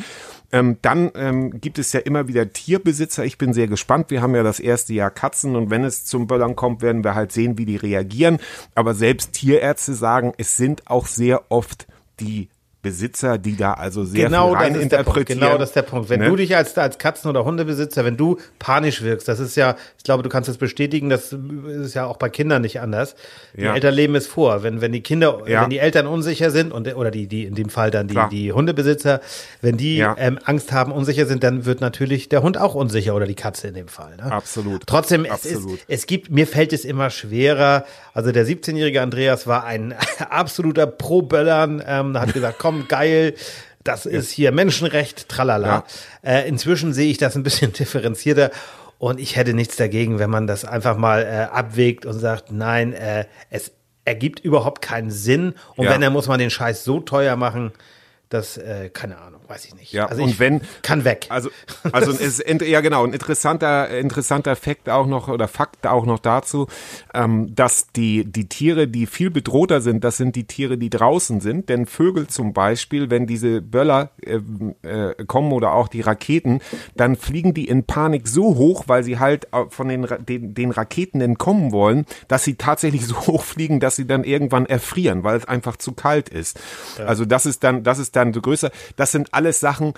Ähm, 0.50 0.78
dann 0.82 1.10
ähm, 1.14 1.60
gibt 1.60 1.78
es 1.78 1.92
ja 1.92 2.00
immer 2.00 2.28
wieder 2.28 2.52
Tierbesitzer. 2.52 3.24
Ich 3.24 3.38
bin 3.38 3.52
sehr 3.52 3.68
gespannt. 3.68 4.10
Wir 4.10 4.22
haben 4.22 4.34
ja 4.34 4.42
das 4.42 4.60
erste 4.60 4.94
Jahr 4.94 5.10
Katzen 5.10 5.56
und 5.56 5.70
wenn 5.70 5.84
es 5.84 6.04
zum 6.04 6.26
Böllern 6.26 6.56
kommt, 6.56 6.82
werden 6.82 7.04
wir 7.04 7.14
halt 7.14 7.32
sehen, 7.32 7.58
wie 7.58 7.66
die 7.66 7.76
reagieren. 7.76 8.38
Aber 8.74 8.94
selbst 8.94 9.32
Tierärzte 9.32 9.94
sagen, 9.94 10.32
es 10.38 10.56
sind 10.56 10.90
auch 10.90 11.06
sehr 11.06 11.50
oft 11.50 11.86
die 12.20 12.48
Besitzer, 12.80 13.38
die 13.38 13.56
da 13.56 13.72
also 13.72 14.04
sehr 14.04 14.26
genau 14.26 14.50
viel 14.50 14.54
das 14.54 14.62
rein 14.62 14.74
ist 14.76 14.92
der 14.92 14.96
Punkt. 14.98 15.06
interpretieren. 15.18 15.40
Genau 15.40 15.58
das 15.58 15.70
ist 15.70 15.74
der 15.76 15.82
Punkt. 15.82 16.08
Wenn 16.10 16.20
Ne? 16.20 16.26
du 16.28 16.36
dich 16.36 16.54
als, 16.56 16.78
als 16.78 16.96
Katzen- 16.98 17.28
oder 17.28 17.44
Hundebesitzer, 17.44 18.04
wenn 18.04 18.16
du 18.16 18.38
panisch 18.60 19.02
wirkst, 19.02 19.26
das 19.26 19.40
ist 19.40 19.56
ja, 19.56 19.74
ich 19.96 20.04
glaube, 20.04 20.22
du 20.22 20.28
kannst 20.28 20.48
das 20.48 20.58
bestätigen, 20.58 21.08
das 21.10 21.32
ist 21.32 21.94
ja 21.94 22.06
auch 22.06 22.18
bei 22.18 22.28
Kindern 22.28 22.62
nicht 22.62 22.80
anders. 22.80 23.16
Die 23.56 23.62
Ja. 23.62 23.74
Eltern 23.74 23.94
leben 23.94 24.14
es 24.14 24.28
vor. 24.28 24.62
Wenn, 24.62 24.80
wenn 24.80 24.92
die 24.92 25.00
Kinder, 25.02 25.40
Ja. 25.46 25.62
wenn 25.62 25.70
die 25.70 25.78
Eltern 25.78 26.06
unsicher 26.06 26.50
sind 26.52 26.72
und, 26.72 26.94
oder 26.94 27.10
die, 27.10 27.26
die, 27.26 27.46
in 27.46 27.56
dem 27.56 27.68
Fall 27.68 27.90
dann 27.90 28.06
die, 28.06 28.14
Klar. 28.14 28.28
die 28.30 28.52
Hundebesitzer, 28.52 29.20
wenn 29.60 29.76
die 29.76 29.96
Ja. 29.96 30.14
ähm, 30.16 30.38
Angst 30.44 30.70
haben, 30.70 30.92
unsicher 30.92 31.26
sind, 31.26 31.42
dann 31.42 31.64
wird 31.64 31.80
natürlich 31.80 32.28
der 32.28 32.42
Hund 32.42 32.58
auch 32.58 32.76
unsicher 32.76 33.14
oder 33.16 33.26
die 33.26 33.34
Katze 33.34 33.66
in 33.68 33.74
dem 33.74 33.88
Fall. 33.88 34.16
Ne? 34.16 34.30
Absolut. 34.30 34.84
Trotzdem, 34.86 35.24
es, 35.24 35.32
Absolut. 35.32 35.74
ist, 35.78 35.84
es 35.88 36.06
gibt, 36.06 36.30
mir 36.30 36.46
fällt 36.46 36.72
es 36.72 36.84
immer 36.84 37.10
schwerer. 37.10 37.84
Also 38.14 38.30
der 38.30 38.46
17-jährige 38.46 39.02
Andreas 39.02 39.46
war 39.48 39.64
ein 39.64 39.94
absoluter 40.30 40.86
Pro-Böllern, 40.86 41.82
ähm, 41.86 42.18
hat 42.18 42.32
gesagt, 42.32 42.56
komm, 42.58 42.67
geil, 42.88 43.34
das 43.84 44.04
ist 44.06 44.30
hier 44.30 44.52
Menschenrecht, 44.52 45.28
tralala. 45.28 45.84
Äh, 46.22 46.46
inzwischen 46.48 46.92
sehe 46.92 47.10
ich 47.10 47.18
das 47.18 47.36
ein 47.36 47.42
bisschen 47.42 47.72
differenzierter. 47.78 48.50
Und 48.98 49.20
ich 49.20 49.36
hätte 49.36 49.54
nichts 49.54 49.76
dagegen, 49.76 50.18
wenn 50.18 50.30
man 50.30 50.46
das 50.46 50.64
einfach 50.64 50.96
mal 50.96 51.22
äh, 51.22 51.54
abwägt 51.54 52.04
und 52.04 52.18
sagt, 52.18 52.50
nein, 52.50 52.92
äh, 52.92 53.26
es 53.50 53.70
ergibt 54.04 54.40
überhaupt 54.40 54.82
keinen 54.82 55.10
Sinn. 55.10 55.54
Und 55.76 55.84
Ja. 55.86 55.92
wenn, 55.92 56.00
dann 56.00 56.12
muss 56.12 56.26
man 56.26 56.38
den 56.38 56.50
Scheiß 56.50 56.82
so 56.84 56.98
teuer 57.00 57.36
machen, 57.36 57.72
dass, 58.28 58.56
äh, 58.56 58.90
keine 58.92 59.18
Ahnung, 59.18 59.37
weiß 59.48 59.64
ich 59.64 59.74
nicht. 59.74 59.92
Ja, 59.92 60.06
also 60.06 60.22
und 60.22 60.38
wenn- 60.38 60.60
kann 60.82 61.04
weg. 61.04 61.26
Also, 61.30 61.50
also 61.92 62.12
ist 62.12 62.44
ja 62.46 62.80
genau 62.80 63.04
ein 63.04 63.12
interessanter 63.12 63.88
interessanter 63.90 64.56
Fakt 64.56 64.88
auch 64.88 65.06
noch 65.06 65.28
oder 65.28 65.48
Fakt 65.48 65.86
auch 65.86 66.04
noch 66.06 66.18
dazu, 66.18 66.66
ähm, 67.14 67.54
dass 67.54 67.88
die 67.92 68.24
die 68.24 68.48
Tiere, 68.48 68.88
die 68.88 69.06
viel 69.06 69.30
bedrohter 69.30 69.80
sind, 69.80 70.04
das 70.04 70.16
sind 70.16 70.36
die 70.36 70.44
Tiere, 70.44 70.78
die 70.78 70.90
draußen 70.90 71.40
sind. 71.40 71.68
Denn 71.68 71.86
Vögel 71.86 72.26
zum 72.26 72.52
Beispiel, 72.52 73.10
wenn 73.10 73.26
diese 73.26 73.62
Böller 73.62 74.10
äh, 74.22 74.40
äh, 74.82 75.14
kommen 75.26 75.52
oder 75.52 75.72
auch 75.72 75.88
die 75.88 76.00
Raketen, 76.00 76.60
dann 76.96 77.16
fliegen 77.16 77.54
die 77.54 77.68
in 77.68 77.84
Panik 77.84 78.28
so 78.28 78.56
hoch, 78.56 78.84
weil 78.86 79.02
sie 79.02 79.18
halt 79.18 79.48
von 79.70 79.88
den 79.88 80.06
den, 80.28 80.54
den 80.54 80.70
Raketen 80.70 81.20
entkommen 81.20 81.72
wollen, 81.72 82.04
dass 82.28 82.44
sie 82.44 82.56
tatsächlich 82.56 83.06
so 83.06 83.16
hoch 83.26 83.42
fliegen, 83.44 83.80
dass 83.80 83.96
sie 83.96 84.06
dann 84.06 84.24
irgendwann 84.24 84.66
erfrieren, 84.66 85.24
weil 85.24 85.38
es 85.38 85.46
einfach 85.46 85.76
zu 85.76 85.92
kalt 85.92 86.28
ist. 86.28 86.60
Also 87.06 87.24
das 87.24 87.46
ist 87.46 87.64
dann 87.64 87.82
das 87.82 87.98
ist 87.98 88.14
dann 88.16 88.32
so 88.34 88.40
größer. 88.40 88.70
Das 88.96 89.12
sind 89.12 89.32
alles 89.38 89.60
Sachen, 89.60 89.94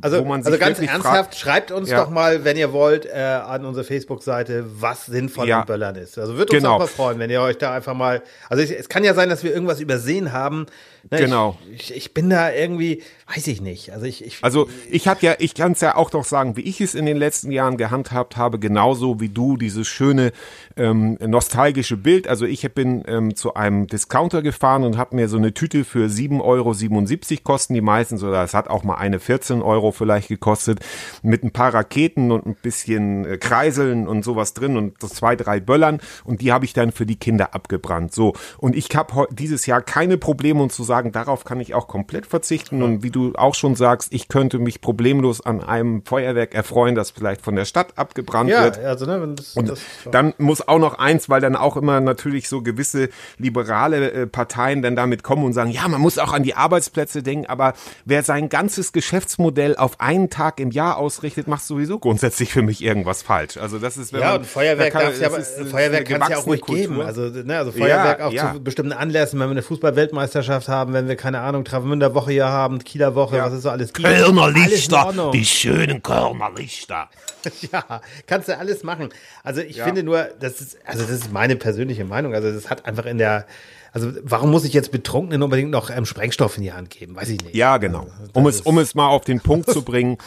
Also, 0.00 0.20
wo 0.20 0.24
man 0.24 0.42
also 0.44 0.58
ganz 0.58 0.78
ernsthaft, 0.78 1.04
fragt- 1.04 1.34
schreibt 1.36 1.70
uns 1.70 1.90
Ja. 1.90 2.02
doch 2.02 2.08
mal, 2.10 2.44
wenn 2.44 2.56
ihr 2.56 2.72
wollt, 2.72 3.04
äh, 3.04 3.12
an 3.12 3.66
unsere 3.66 3.84
Facebook-Seite, 3.84 4.64
was 4.80 5.04
sinnvoll 5.04 5.46
Ja. 5.48 5.60
an 5.60 5.66
Böllern 5.66 5.96
ist. 5.96 6.18
Also 6.18 6.32
würde 6.38 6.52
uns 6.54 6.62
Genau. 6.62 6.76
auch 6.76 6.78
mal 6.78 6.86
freuen, 6.86 7.18
wenn 7.18 7.28
ihr 7.28 7.42
euch 7.42 7.58
da 7.58 7.74
einfach 7.74 7.92
mal. 7.94 8.22
Also 8.48 8.62
ich, 8.62 8.70
es 8.70 8.88
kann 8.88 9.04
ja 9.04 9.12
sein, 9.12 9.28
dass 9.28 9.44
wir 9.44 9.52
irgendwas 9.52 9.80
übersehen 9.80 10.32
haben. 10.32 10.64
Ne, 11.10 11.18
Genau. 11.18 11.58
Ich, 11.72 11.90
ich, 11.90 11.96
ich 11.96 12.14
bin 12.14 12.30
da 12.30 12.52
irgendwie, 12.52 13.02
weiß 13.34 13.46
ich 13.46 13.60
nicht. 13.60 13.90
Also 13.90 14.06
ich, 14.06 14.24
ich 14.24 14.38
Also 14.42 14.68
ich 14.90 15.08
habe 15.08 15.20
ja, 15.22 15.34
ich 15.38 15.54
kann 15.54 15.72
es 15.72 15.80
ja 15.80 15.96
auch 15.96 16.10
doch 16.10 16.24
sagen, 16.24 16.56
wie 16.56 16.62
ich 16.62 16.80
es 16.80 16.94
in 16.94 17.06
den 17.06 17.16
letzten 17.16 17.50
Jahren 17.50 17.76
gehandhabt 17.76 18.36
habe, 18.36 18.58
genauso 18.58 19.20
wie 19.20 19.28
du 19.28 19.56
dieses 19.56 19.88
schöne 19.88 20.32
ähm, 20.76 21.18
nostalgische 21.20 21.96
Bild. 21.96 22.28
Also 22.28 22.46
ich 22.46 22.62
bin 22.74 23.02
ähm, 23.06 23.34
zu 23.34 23.54
einem 23.54 23.86
Discounter 23.86 24.42
gefahren 24.42 24.84
und 24.84 24.96
habe 24.96 25.16
mir 25.16 25.28
so 25.28 25.36
eine 25.36 25.54
Tüte 25.54 25.84
für 25.84 26.06
7,77 26.06 26.40
Euro 26.42 27.42
kosten 27.42 27.74
die 27.74 27.80
meistens 27.80 28.22
oder 28.22 28.42
es 28.42 28.54
hat 28.54 28.68
auch 28.68 28.84
mal 28.84 28.96
eine 28.96 29.18
14 29.18 29.62
Euro 29.62 29.92
vielleicht 29.92 30.28
gekostet 30.28 30.80
mit 31.22 31.42
ein 31.42 31.50
paar 31.50 31.74
Raketen 31.74 32.30
und 32.30 32.46
ein 32.46 32.54
bisschen 32.54 33.24
äh, 33.24 33.38
Kreiseln 33.38 34.06
und 34.06 34.24
sowas 34.24 34.54
drin 34.54 34.76
und 34.76 35.00
so 35.00 35.08
zwei 35.08 35.36
drei 35.36 35.60
Böllern 35.60 36.00
und 36.24 36.40
die 36.40 36.52
habe 36.52 36.64
ich 36.64 36.72
dann 36.72 36.92
für 36.92 37.06
die 37.06 37.16
Kinder 37.16 37.54
abgebrannt. 37.54 38.12
So 38.12 38.34
und 38.58 38.76
ich 38.76 38.88
habe 38.94 39.26
dieses 39.32 39.66
Jahr 39.66 39.82
keine 39.82 40.18
Probleme 40.18 40.62
und 40.62 40.72
zu 40.72 40.84
sagen, 40.84 40.91
darauf 41.00 41.44
kann 41.44 41.60
ich 41.60 41.74
auch 41.74 41.88
komplett 41.88 42.26
verzichten 42.26 42.82
und 42.82 43.02
wie 43.02 43.10
du 43.10 43.32
auch 43.34 43.54
schon 43.54 43.74
sagst, 43.74 44.12
ich 44.12 44.28
könnte 44.28 44.58
mich 44.58 44.80
problemlos 44.82 45.40
an 45.40 45.62
einem 45.62 46.04
Feuerwerk 46.04 46.54
erfreuen, 46.54 46.94
das 46.94 47.10
vielleicht 47.10 47.40
von 47.42 47.56
der 47.56 47.64
Stadt 47.64 47.96
abgebrannt 47.96 48.50
ja, 48.50 48.64
wird. 48.64 48.78
also 48.78 49.06
ne, 49.06 49.34
das, 49.36 49.54
Und 49.56 49.68
das 49.68 49.80
dann 50.10 50.34
muss 50.38 50.66
auch 50.66 50.78
noch 50.78 50.98
eins, 50.98 51.28
weil 51.30 51.40
dann 51.40 51.56
auch 51.56 51.76
immer 51.76 52.00
natürlich 52.00 52.48
so 52.48 52.62
gewisse 52.62 53.08
liberale 53.38 54.10
äh, 54.10 54.26
Parteien 54.26 54.82
dann 54.82 54.96
damit 54.96 55.22
kommen 55.22 55.44
und 55.44 55.52
sagen, 55.52 55.70
ja, 55.70 55.86
man 55.88 56.00
muss 56.00 56.18
auch 56.18 56.32
an 56.32 56.42
die 56.42 56.54
Arbeitsplätze 56.54 57.22
denken, 57.22 57.46
aber 57.46 57.74
wer 58.04 58.22
sein 58.22 58.48
ganzes 58.48 58.92
Geschäftsmodell 58.92 59.76
auf 59.76 60.00
einen 60.00 60.28
Tag 60.30 60.60
im 60.60 60.70
Jahr 60.70 60.96
ausrichtet, 60.96 61.46
macht 61.48 61.64
sowieso 61.64 61.98
grundsätzlich 61.98 62.52
für 62.52 62.62
mich 62.62 62.82
irgendwas 62.82 63.22
falsch. 63.22 63.56
Also 63.56 63.78
das 63.78 63.96
ist, 63.96 64.12
wenn 64.12 64.20
ja, 64.20 64.30
man, 64.32 64.38
und 64.40 64.46
Feuerwerk 64.46 64.92
kann- 64.92 65.02
ja, 65.20 65.28
ist, 65.36 65.58
äh, 65.58 65.64
Feuerwerk 65.64 66.08
kann 66.08 66.22
es 66.22 66.28
ja 66.28 66.36
auch 66.38 66.46
ruhig 66.46 66.60
gewachsene 66.60 66.80
geben. 66.80 66.94
Kultur. 66.96 67.06
Also, 67.06 67.22
ne, 67.44 67.58
also 67.58 67.72
Feuerwerk 67.72 68.18
Ja, 68.18 68.26
auch 68.26 68.32
ja. 68.32 68.52
zu 68.54 68.60
bestimmten 68.62 68.92
Anlässen, 68.92 69.38
wenn 69.38 69.46
wir 69.48 69.52
eine 69.52 69.62
Fußball-Weltmeisterschaft 69.62 70.68
haben, 70.68 70.81
wenn 70.88 71.06
wir, 71.08 71.16
keine 71.16 71.40
Ahnung, 71.40 71.64
Travemünder 71.64 72.14
Woche 72.14 72.32
hier 72.32 72.48
haben, 72.48 72.78
Kieler 72.82 73.14
Woche, 73.14 73.36
Ja. 73.36 73.44
was 73.46 73.52
es 73.52 73.62
so 73.62 73.70
alles 73.70 73.92
gibt. 73.92 74.08
Kölner 74.08 74.42
Alles 74.42 74.56
in 74.64 74.70
Lichter, 74.70 75.06
Ordnung. 75.06 75.32
die 75.32 75.44
schönen 75.44 76.02
Kölner 76.02 76.50
Lichter. 76.56 77.08
Ja, 77.72 78.00
kannst 78.28 78.48
du 78.48 78.56
alles 78.56 78.82
machen. 78.84 79.08
Also 79.42 79.60
ich 79.62 79.80
finde 79.82 80.02
nur, 80.04 80.28
das 80.40 80.60
ist, 80.60 80.78
also 80.86 81.02
das 81.02 81.10
ist 81.10 81.32
meine 81.32 81.56
persönliche 81.56 82.04
Meinung. 82.04 82.34
Also 82.34 82.52
das 82.52 82.70
hat 82.70 82.86
einfach 82.86 83.04
in 83.04 83.18
der, 83.18 83.46
also 83.92 84.10
warum 84.22 84.50
muss 84.50 84.64
ich 84.64 84.72
jetzt 84.72 84.90
Betrunkenen 84.92 85.42
unbedingt 85.42 85.70
noch 85.70 85.90
ähm, 85.90 86.04
Sprengstoff 86.06 86.56
in 86.56 86.62
die 86.64 86.72
Hand 86.72 86.90
geben? 86.90 87.14
Weiß 87.16 87.28
ich 87.28 87.42
nicht. 87.42 87.54
Ja, 87.54 87.76
genau. 87.76 88.06
Also, 88.20 88.30
Um 88.34 88.46
es, 88.46 88.60
um 88.62 88.78
es 88.78 88.94
mal 88.94 89.08
auf 89.08 89.24
den 89.24 89.40
Punkt 89.40 89.70
zu 89.70 89.82
bringen, 89.82 90.18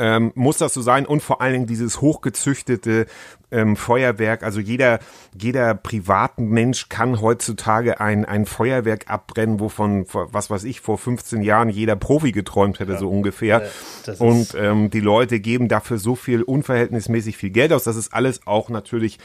ähm, 0.00 0.30
muss 0.36 0.58
das 0.58 0.72
so 0.74 0.80
sein 0.80 1.06
und 1.06 1.22
vor 1.22 1.40
allen 1.40 1.52
Dingen 1.54 1.66
dieses 1.66 2.00
hochgezüchtete 2.00 3.06
ähm, 3.50 3.76
Feuerwerk, 3.76 4.42
also 4.42 4.60
jeder, 4.60 4.98
jeder 5.36 5.74
privaten 5.74 6.48
Mensch 6.50 6.88
kann 6.90 7.20
heutzutage 7.22 7.98
ein, 7.98 8.26
ein 8.26 8.44
Feuerwerk 8.44 9.10
abbrennen, 9.10 9.58
wovon, 9.58 10.04
was 10.12 10.50
weiß 10.50 10.64
ich, 10.64 10.82
vor 10.82 10.98
15 10.98 11.42
Jahren 11.42 11.70
jeder 11.70 11.96
Profi 11.96 12.30
geträumt 12.30 12.78
hätte, 12.78 12.98
so 12.98 13.08
ungefähr. 13.08 13.62
ist- 13.62 14.20
Und 14.20 14.54
ähm, 14.54 14.90
die 14.90 15.00
Leute 15.00 15.40
geben 15.40 15.68
dafür 15.68 15.96
so 15.98 16.14
viel 16.14 16.42
unverhältnismäßig 16.42 17.36
viel 17.38 17.50
Geld 17.50 17.72
aus. 17.72 17.84
Das 17.84 17.96
ist 17.96 18.12
alles 18.12 18.46
auch 18.46 18.68
natürlich, 18.68 19.18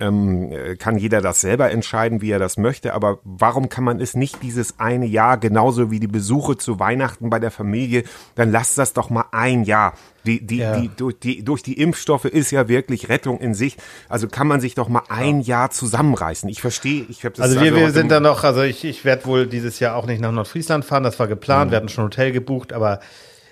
ähm, 0.00 0.50
äh, 0.50 0.76
kann 0.76 0.96
jeder 0.96 1.20
das 1.20 1.42
selber 1.42 1.70
entscheiden, 1.70 2.22
wie 2.22 2.30
er 2.30 2.38
das 2.38 2.56
möchte. 2.56 2.94
Aber 2.94 3.18
warum 3.38 3.68
kann 3.68 3.84
man 3.84 4.00
es 4.00 4.14
nicht 4.14 4.42
dieses 4.42 4.78
eine 4.78 5.06
Jahr, 5.06 5.38
genauso 5.38 5.90
wie 5.90 6.00
die 6.00 6.06
Besuche 6.06 6.56
zu 6.56 6.78
Weihnachten 6.78 7.30
bei 7.30 7.38
der 7.38 7.50
Familie, 7.50 8.04
dann 8.34 8.50
lasst 8.50 8.78
das 8.78 8.92
doch 8.92 9.10
mal 9.10 9.24
ein 9.32 9.64
Jahr. 9.64 9.94
Die, 10.24 10.44
die, 10.44 10.56
Ja. 10.58 10.76
die, 10.80 10.88
durch, 10.96 11.18
die, 11.20 11.44
durch 11.44 11.62
die 11.62 11.80
Impfstoffe 11.80 12.24
ist 12.24 12.50
ja 12.50 12.66
wirklich 12.68 13.08
Rettung 13.08 13.38
in 13.38 13.54
sich. 13.54 13.76
Also 14.08 14.26
kann 14.26 14.48
man 14.48 14.60
sich 14.60 14.74
doch 14.74 14.88
mal 14.88 15.02
ein 15.08 15.40
Jahr 15.40 15.70
zusammenreißen. 15.70 16.48
Ich 16.48 16.60
verstehe, 16.60 17.04
ich 17.08 17.24
habe 17.24 17.36
das 17.36 17.44
Also 17.44 17.60
wir, 17.60 17.74
wir 17.74 17.82
heute- 17.84 17.92
sind 17.92 18.10
dann 18.10 18.24
noch, 18.24 18.42
also 18.42 18.62
ich, 18.62 18.84
ich 18.84 19.04
werde 19.04 19.24
wohl 19.26 19.46
dieses 19.46 19.78
Jahr 19.78 19.94
auch 19.94 20.06
nicht 20.06 20.20
nach 20.20 20.32
Nordfriesland 20.32 20.84
fahren, 20.84 21.04
das 21.04 21.18
war 21.20 21.28
geplant, 21.28 21.70
wir 21.70 21.76
hatten 21.76 21.88
schon 21.88 22.04
ein 22.04 22.08
Hotel 22.08 22.32
gebucht, 22.32 22.72
aber 22.72 22.98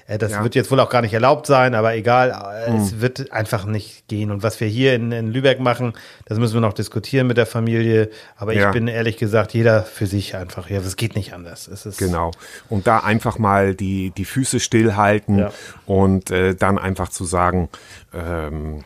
das 0.06 0.32
Ja. 0.32 0.42
wird 0.42 0.54
jetzt 0.54 0.70
wohl 0.70 0.80
auch 0.80 0.90
gar 0.90 1.00
nicht 1.02 1.14
erlaubt 1.14 1.46
sein, 1.46 1.74
aber 1.74 1.94
egal, 1.94 2.30
äh, 2.68 2.76
es 2.76 3.00
wird 3.00 3.32
einfach 3.32 3.64
nicht 3.64 4.06
gehen. 4.08 4.30
Und 4.30 4.42
was 4.42 4.60
wir 4.60 4.68
hier 4.68 4.94
in, 4.94 5.12
in 5.12 5.32
Lübeck 5.32 5.60
machen, 5.60 5.94
das 6.26 6.38
müssen 6.38 6.54
wir 6.54 6.60
noch 6.60 6.74
diskutieren 6.74 7.26
mit 7.26 7.36
der 7.38 7.46
Familie, 7.46 8.10
aber 8.36 8.52
ich 8.52 8.60
Ja. 8.60 8.70
bin 8.70 8.86
ehrlich 8.88 9.16
gesagt, 9.16 9.54
jeder 9.54 9.82
für 9.82 10.06
sich 10.06 10.36
einfach, 10.36 10.68
ja, 10.68 10.78
es 10.78 10.96
geht 10.96 11.16
nicht 11.16 11.32
anders. 11.32 11.68
Es 11.68 11.86
ist, 11.86 11.98
Genau. 11.98 12.32
Und 12.68 12.86
da 12.86 12.98
einfach 12.98 13.38
mal 13.38 13.74
die, 13.74 14.10
die 14.10 14.24
Füße 14.26 14.60
stillhalten 14.60 15.38
Ja. 15.38 15.50
und 15.86 16.30
äh, 16.30 16.54
dann 16.54 16.78
einfach 16.78 17.08
zu 17.08 17.24
sagen, 17.24 17.68
ähm, 18.12 18.80
äh, 18.80 18.82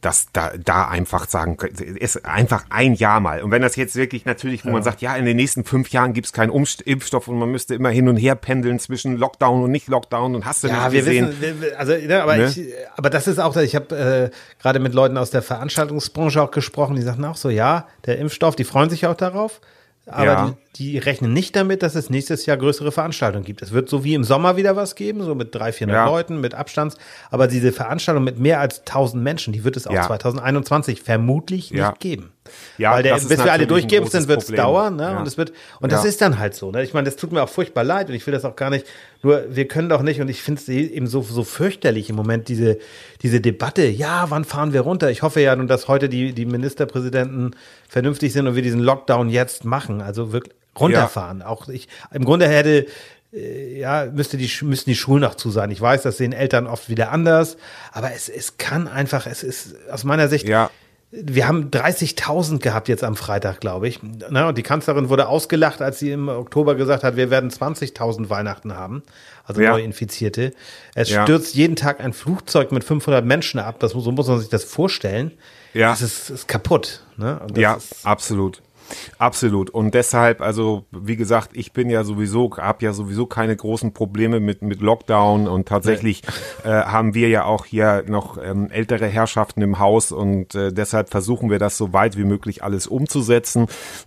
dass 0.00 0.28
da, 0.32 0.52
da 0.56 0.86
einfach 0.88 1.28
sagen, 1.28 1.56
ist 1.96 2.24
einfach 2.24 2.66
ein 2.70 2.94
Jahr 2.94 3.18
mal. 3.18 3.42
Und 3.42 3.50
wenn 3.50 3.62
das 3.62 3.74
jetzt 3.74 3.96
wirklich 3.96 4.24
natürlich, 4.24 4.64
wo 4.64 4.70
man 4.70 4.82
sagt, 4.84 5.02
ja, 5.02 5.16
in 5.16 5.24
den 5.24 5.36
nächsten 5.36 5.64
fünf 5.64 5.90
Jahren 5.90 6.12
gibt 6.12 6.26
es 6.26 6.32
keinen 6.32 6.50
Umst 6.50 6.80
Impfstoff 6.82 7.26
und 7.26 7.38
man 7.38 7.50
müsste 7.50 7.74
immer 7.74 7.90
hin 7.90 8.08
und 8.08 8.16
her 8.16 8.36
pendeln 8.36 8.78
zwischen 8.78 9.16
Lockdown 9.16 9.64
und 9.64 9.72
nicht 9.72 9.88
Lockdown 9.88 10.36
und 10.36 10.44
hast 10.46 10.62
du 10.62 10.68
Ja, 10.68 10.84
nicht 10.84 10.92
wir 10.92 11.00
gesehen. 11.02 11.28
wissen, 11.40 11.60
wir- 11.60 11.78
also, 11.78 11.92
ne, 11.94 12.22
aber, 12.22 12.36
Ne? 12.36 12.46
ich, 12.46 12.60
aber 12.96 13.10
das 13.10 13.26
ist 13.26 13.40
auch, 13.40 13.56
ich 13.56 13.74
habe 13.74 14.30
äh, 14.32 14.62
gerade 14.62 14.78
mit 14.78 14.94
Leuten 14.94 15.18
aus 15.18 15.30
der 15.30 15.42
Veranstaltungsbranche 15.42 16.40
auch 16.40 16.52
gesprochen, 16.52 16.94
die 16.94 17.02
sagten 17.02 17.24
auch 17.24 17.36
so, 17.36 17.50
ja, 17.50 17.88
der 18.06 18.18
Impfstoff, 18.18 18.54
die 18.54 18.64
freuen 18.64 18.88
sich 18.88 19.04
auch 19.06 19.16
darauf, 19.16 19.60
aber 20.06 20.24
Ja. 20.24 20.54
die, 20.76 20.92
die 20.92 20.98
rechnen 20.98 21.32
nicht 21.32 21.54
damit, 21.56 21.82
dass 21.82 21.94
es 21.94 22.10
nächstes 22.10 22.46
Jahr 22.46 22.56
größere 22.56 22.92
Veranstaltungen 22.92 23.44
gibt. 23.44 23.62
Es 23.62 23.72
wird 23.72 23.88
so 23.88 24.04
wie 24.04 24.14
im 24.14 24.24
Sommer 24.24 24.56
wieder 24.56 24.76
was 24.76 24.96
geben, 24.96 25.22
so 25.22 25.34
mit 25.34 25.54
300, 25.54 25.74
400 25.76 25.96
Ja. 25.96 26.06
Leuten, 26.06 26.40
mit 26.40 26.54
Abstands, 26.54 26.96
aber 27.30 27.46
diese 27.46 27.72
Veranstaltung 27.72 28.24
mit 28.24 28.38
mehr 28.38 28.60
als 28.60 28.80
1000 28.80 29.22
Menschen, 29.22 29.52
die 29.52 29.64
wird 29.64 29.76
es 29.76 29.86
auch 29.86 29.92
Ja. 29.94 30.02
2021 30.06 31.00
vermutlich 31.00 31.70
nicht 31.70 32.00
geben. 32.00 32.30
Ja, 32.76 32.92
Weil 32.92 33.02
der, 33.04 33.14
das 33.14 33.22
ist 33.22 33.28
bis 33.28 33.42
wir 33.42 33.50
alle 33.52 33.66
durchgeimpft 33.66 34.12
sind, 34.12 34.28
wird 34.28 34.42
es 34.42 34.48
dauern, 34.48 34.96
ne? 34.96 35.04
Ja. 35.04 35.18
Und 35.18 35.26
es 35.26 35.38
wird, 35.38 35.52
und 35.80 35.90
das 35.92 36.04
ist 36.04 36.20
dann 36.20 36.38
halt 36.38 36.54
so, 36.54 36.70
ne? 36.70 36.82
Ich 36.82 36.92
meine, 36.92 37.06
das 37.06 37.16
tut 37.16 37.32
mir 37.32 37.42
auch 37.42 37.48
furchtbar 37.48 37.84
leid 37.84 38.10
und 38.10 38.14
ich 38.14 38.26
will 38.26 38.32
das 38.34 38.44
auch 38.44 38.54
gar 38.54 38.68
nicht, 38.68 38.84
nur 39.22 39.44
wir 39.48 39.66
können 39.66 39.88
doch 39.88 40.02
nicht, 40.02 40.20
und 40.20 40.28
ich 40.28 40.42
finde 40.42 40.60
es 40.60 40.68
eben 40.68 41.06
so, 41.06 41.22
so 41.22 41.42
fürchterlich 41.42 42.10
im 42.10 42.16
Moment, 42.16 42.48
diese, 42.48 42.76
diese 43.22 43.40
Debatte, 43.40 43.86
ja, 43.86 44.26
wann 44.28 44.44
fahren 44.44 44.74
wir 44.74 44.82
runter? 44.82 45.10
Ich 45.10 45.22
hoffe 45.22 45.40
ja 45.40 45.56
nun, 45.56 45.68
dass 45.68 45.88
heute 45.88 46.10
die, 46.10 46.34
die 46.34 46.44
Ministerpräsidenten 46.44 47.56
vernünftig 47.94 48.32
sind 48.32 48.46
und 48.48 48.56
wir 48.56 48.62
diesen 48.62 48.80
Lockdown 48.80 49.30
jetzt 49.30 49.64
machen, 49.64 50.02
also 50.02 50.32
wirklich 50.32 50.52
runterfahren. 50.78 51.40
Auch 51.42 51.68
ich, 51.68 51.88
im 52.12 52.24
Grunde 52.24 52.48
hätte, 52.48 52.86
äh, 53.32 53.78
ja, 53.78 54.06
müsste 54.12 54.36
die, 54.36 54.50
müssten 54.62 54.90
die 54.90 54.96
Schulen 54.96 55.22
auch 55.24 55.36
zu 55.36 55.50
sein. 55.50 55.70
Ich 55.70 55.80
weiß, 55.80 56.02
das 56.02 56.16
sehen 56.18 56.32
Eltern 56.32 56.66
oft 56.66 56.88
wieder 56.88 57.12
anders, 57.12 57.56
aber 57.92 58.12
es, 58.12 58.28
es 58.28 58.58
kann 58.58 58.88
einfach, 58.88 59.26
es 59.28 59.42
ist 59.44 59.76
aus 59.90 60.02
meiner 60.02 60.28
Sicht, 60.28 60.48
Ja. 60.48 60.70
wir 61.12 61.46
haben 61.46 61.70
30.000 61.70 62.58
gehabt 62.58 62.88
jetzt 62.88 63.04
am 63.04 63.14
Freitag, 63.14 63.60
glaube 63.60 63.86
ich. 63.86 64.00
Na, 64.30 64.48
und 64.48 64.58
die 64.58 64.64
Kanzlerin 64.64 65.08
wurde 65.08 65.28
ausgelacht, 65.28 65.80
als 65.80 66.00
sie 66.00 66.10
im 66.10 66.28
Oktober 66.28 66.74
gesagt 66.74 67.04
hat, 67.04 67.14
wir 67.14 67.30
werden 67.30 67.50
20.000 67.50 68.28
Weihnachten 68.30 68.74
haben, 68.74 69.04
also 69.44 69.62
Ja. 69.62 69.70
Neuinfizierte. 69.70 70.52
Es 70.96 71.10
Ja. 71.10 71.22
stürzt 71.22 71.54
jeden 71.54 71.76
Tag 71.76 72.00
ein 72.00 72.12
Flugzeug 72.12 72.72
mit 72.72 72.82
500 72.82 73.24
Menschen 73.24 73.60
ab. 73.60 73.78
Das, 73.78 73.92
so 73.92 74.10
muss 74.10 74.26
man 74.26 74.40
sich 74.40 74.48
das 74.48 74.64
vorstellen. 74.64 75.30
Ja. 75.74 75.90
Das 75.90 76.02
ist, 76.02 76.30
ist 76.30 76.48
kaputt. 76.48 77.02
Ne? 77.16 77.40
Ja, 77.54 77.74
ist, 77.74 78.06
absolut. 78.06 78.62
Absolut. 79.18 79.70
Und 79.70 79.94
deshalb, 79.94 80.40
also 80.40 80.84
wie 80.90 81.16
gesagt, 81.16 81.50
ich 81.54 81.72
bin 81.72 81.90
ja 81.90 82.04
sowieso, 82.04 82.56
habe 82.56 82.84
ja 82.84 82.92
sowieso 82.92 83.26
keine 83.26 83.56
großen 83.56 83.92
Probleme 83.92 84.40
mit, 84.40 84.62
mit 84.62 84.80
Lockdown. 84.80 85.48
Und 85.48 85.68
tatsächlich 85.68 86.22
äh, 86.64 86.68
haben 86.68 87.14
wir 87.14 87.28
ja 87.28 87.44
auch 87.44 87.64
hier 87.64 88.04
noch 88.06 88.38
ähm, 88.42 88.70
ältere 88.70 89.06
Herrschaften 89.06 89.62
im 89.62 89.78
Haus. 89.78 90.12
Und 90.12 90.54
äh, 90.54 90.72
deshalb 90.72 91.10
versuchen 91.10 91.50
wir 91.50 91.58
das 91.58 91.76
so 91.76 91.92
weit 91.92 92.16
wie 92.16 92.24
möglich 92.24 92.62
alles 92.62 92.86
umzusetzen. 92.86 93.66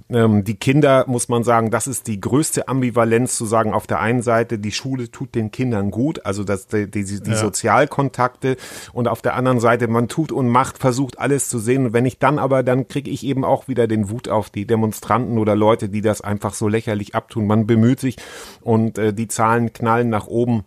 Ähm, 0.09 0.43
die 0.43 0.55
Kinder, 0.55 1.05
muss 1.07 1.29
man 1.29 1.43
sagen, 1.43 1.71
das 1.71 1.87
ist 1.87 2.07
die 2.07 2.19
größte 2.19 2.67
Ambivalenz 2.67 3.37
zu 3.37 3.45
sagen, 3.45 3.73
auf 3.73 3.87
der 3.87 3.99
einen 3.99 4.21
Seite, 4.21 4.59
die 4.59 4.71
Schule 4.71 5.09
tut 5.11 5.35
den 5.35 5.51
Kindern 5.51 5.91
gut, 5.91 6.25
also 6.25 6.43
das, 6.43 6.67
die, 6.67 6.89
die, 6.89 7.03
die 7.03 7.35
Sozialkontakte. 7.35 8.57
Und 8.93 9.07
auf 9.07 9.21
der 9.21 9.35
anderen 9.35 9.59
Seite, 9.59 9.87
man 9.87 10.07
tut 10.07 10.31
und 10.31 10.49
macht, 10.49 10.77
versucht 10.77 11.19
alles 11.19 11.49
zu 11.49 11.59
sehen. 11.59 11.87
Und 11.87 11.93
wenn 11.93 12.05
ich 12.05 12.19
dann 12.19 12.39
aber, 12.39 12.63
dann 12.63 12.87
kriege 12.87 13.09
ich 13.09 13.25
eben 13.25 13.43
auch 13.43 13.67
wieder 13.67 13.87
den 13.87 14.09
Wut 14.09 14.29
auf 14.29 14.49
die 14.49 14.67
Demonstranten 14.77 15.39
oder 15.39 15.55
Leute, 15.55 15.89
die 15.89 16.01
das 16.01 16.21
einfach 16.21 16.53
so 16.53 16.67
lächerlich 16.67 17.15
abtun. 17.15 17.47
Man 17.47 17.65
bemüht 17.65 17.99
sich 17.99 18.17
und 18.61 18.97
äh, 18.97 19.11
die 19.13 19.27
Zahlen 19.27 19.73
knallen 19.73 20.09
nach 20.09 20.27
oben. 20.27 20.65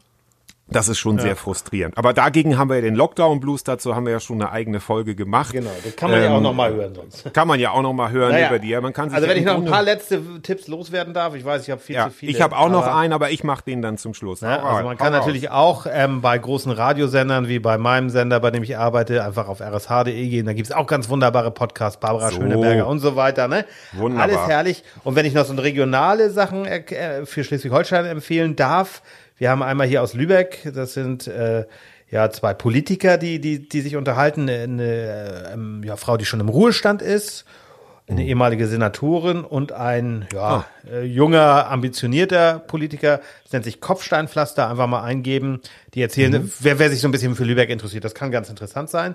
Das 0.71 0.89
ist 0.89 0.99
schon 0.99 1.19
sehr 1.19 1.37
frustrierend. 1.37 1.97
Aber 1.99 2.13
dagegen 2.13 2.57
haben 2.59 2.69
wir 2.69 2.77
ja 2.77 2.83
den 2.83 2.95
Lockdown-Blues, 2.95 3.65
dazu 3.65 3.95
haben 3.95 4.07
wir 4.07 4.13
ja 4.13 4.21
schon 4.21 4.41
eine 4.41 4.53
eigene 4.53 4.81
Folge 4.81 5.15
gemacht. 5.15 5.53
genau, 5.53 5.71
das 5.85 5.97
kann 5.97 6.11
man 6.11 6.23
ja 6.23 6.31
auch 6.31 6.37
Ähm, 6.37 6.43
noch 6.43 6.55
mal 6.55 6.73
hören 6.73 6.95
sonst. 6.95 7.33
Kann 7.35 7.49
man 7.49 7.59
ja 7.59 7.71
auch 7.73 7.83
noch 7.83 7.93
mal 7.93 8.11
hören 8.11 8.33
Naja, 8.33 8.49
über 8.49 8.59
die. 8.59 8.75
Man 8.81 8.93
kann 8.93 9.11
sich 9.11 9.17
also 9.17 9.27
ja 9.27 9.33
wenn 9.35 9.41
ich 9.41 9.47
noch 9.47 9.57
ein 9.57 9.65
paar 9.65 9.83
letzte 9.83 10.21
Tipps 10.43 10.69
loswerden 10.69 11.13
darf, 11.15 11.35
ich 11.35 11.45
weiß, 11.45 11.63
ich 11.65 11.71
habe 11.71 11.81
viel 11.81 11.97
ja, 11.97 12.07
zu 12.07 12.11
viele. 12.13 12.33
ich 12.33 12.41
habe 12.41 12.57
auch 12.57 12.69
noch 12.69 12.87
einen, 12.87 13.13
aber 13.13 13.31
ich 13.31 13.45
mache 13.45 13.65
den 13.65 13.83
dann 13.83 13.99
zum 13.99 14.15
Schluss. 14.15 14.43
Hau 14.43 14.47
Also 14.47 14.85
man 14.85 14.97
kann 14.97 15.13
natürlich 15.13 15.51
auch 15.51 15.87
ähm, 15.91 16.21
bei 16.21 16.39
großen 16.39 16.73
Radiosendern 16.73 17.49
wie 17.49 17.59
bei 17.59 17.79
meinem 17.79 18.11
Sender, 18.11 18.41
bei 18.41 18.51
dem 18.51 18.63
ich 18.63 18.77
arbeite, 18.77 19.25
einfach 19.25 19.49
auf 19.49 19.61
rsh.de 19.61 20.29
gehen. 20.29 20.47
Da 20.47 20.53
gibt's 20.53 20.73
auch 20.73 20.87
ganz 20.87 21.09
wunderbare 21.09 21.51
Podcasts, 21.51 21.99
Barbara 22.01 22.31
So. 22.31 22.37
Schöneberger 22.37 22.87
und 22.87 23.01
so 23.01 23.17
weiter. 23.17 23.49
Ne? 23.49 23.65
Wunderbar. 23.93 24.29
Alles 24.29 24.47
herrlich. 24.49 24.85
Und 25.05 25.17
wenn 25.17 25.27
ich 25.27 25.35
noch 25.35 25.45
so 25.45 25.55
regionale 25.55 26.31
Sachen 26.31 26.65
äh, 26.65 27.27
für 27.27 27.45
Schleswig-Holstein 27.45 28.07
empfehlen 28.07 28.57
darf, 28.57 29.03
wir 29.41 29.51
haben 29.51 29.63
einmal 29.63 29.87
hier 29.87 30.03
aus 30.03 30.13
Lübeck, 30.13 30.71
das 30.75 30.93
sind 30.93 31.27
äh, 31.27 31.65
ja 32.11 32.31
zwei 32.31 32.53
Politiker, 32.55 33.17
die, 33.17 33.41
die, 33.41 33.69
die 33.69 33.81
sich 33.81 33.97
unterhalten. 33.97 34.43
Eine, 34.43 34.63
eine 34.63 35.51
ähm, 35.55 35.83
ja, 35.83 35.97
Frau, 35.97 36.17
die 36.17 36.27
schon 36.27 36.41
im 36.41 36.49
Ruhestand 36.49 37.01
ist 37.01 37.47
eine 38.11 38.27
ehemalige 38.27 38.67
Senatorin 38.67 39.45
und 39.45 39.73
ein 39.73 40.27
ja, 40.33 40.67
äh, 40.91 41.05
junger, 41.05 41.69
ambitionierter 41.71 42.59
Politiker, 42.59 43.21
das 43.45 43.53
nennt 43.53 43.65
sich 43.65 43.81
Kopfsteinpflaster, 43.81 44.69
einfach 44.69 44.89
mal 44.89 45.03
eingeben. 45.03 45.61
Die 45.95 46.03
erzählen, 46.03 46.51
wer, 46.59 46.79
wer 46.79 46.91
sich 46.91 47.01
so 47.01 47.09
ein 47.09 47.13
bisschen 47.13 47.37
für 47.37 47.45
Lübeck 47.45 47.71
interessiert, 47.71 48.05
das 48.05 48.15
kann 48.15 48.31
ganz 48.31 48.51
interessant 48.51 48.91
sein. 48.91 49.15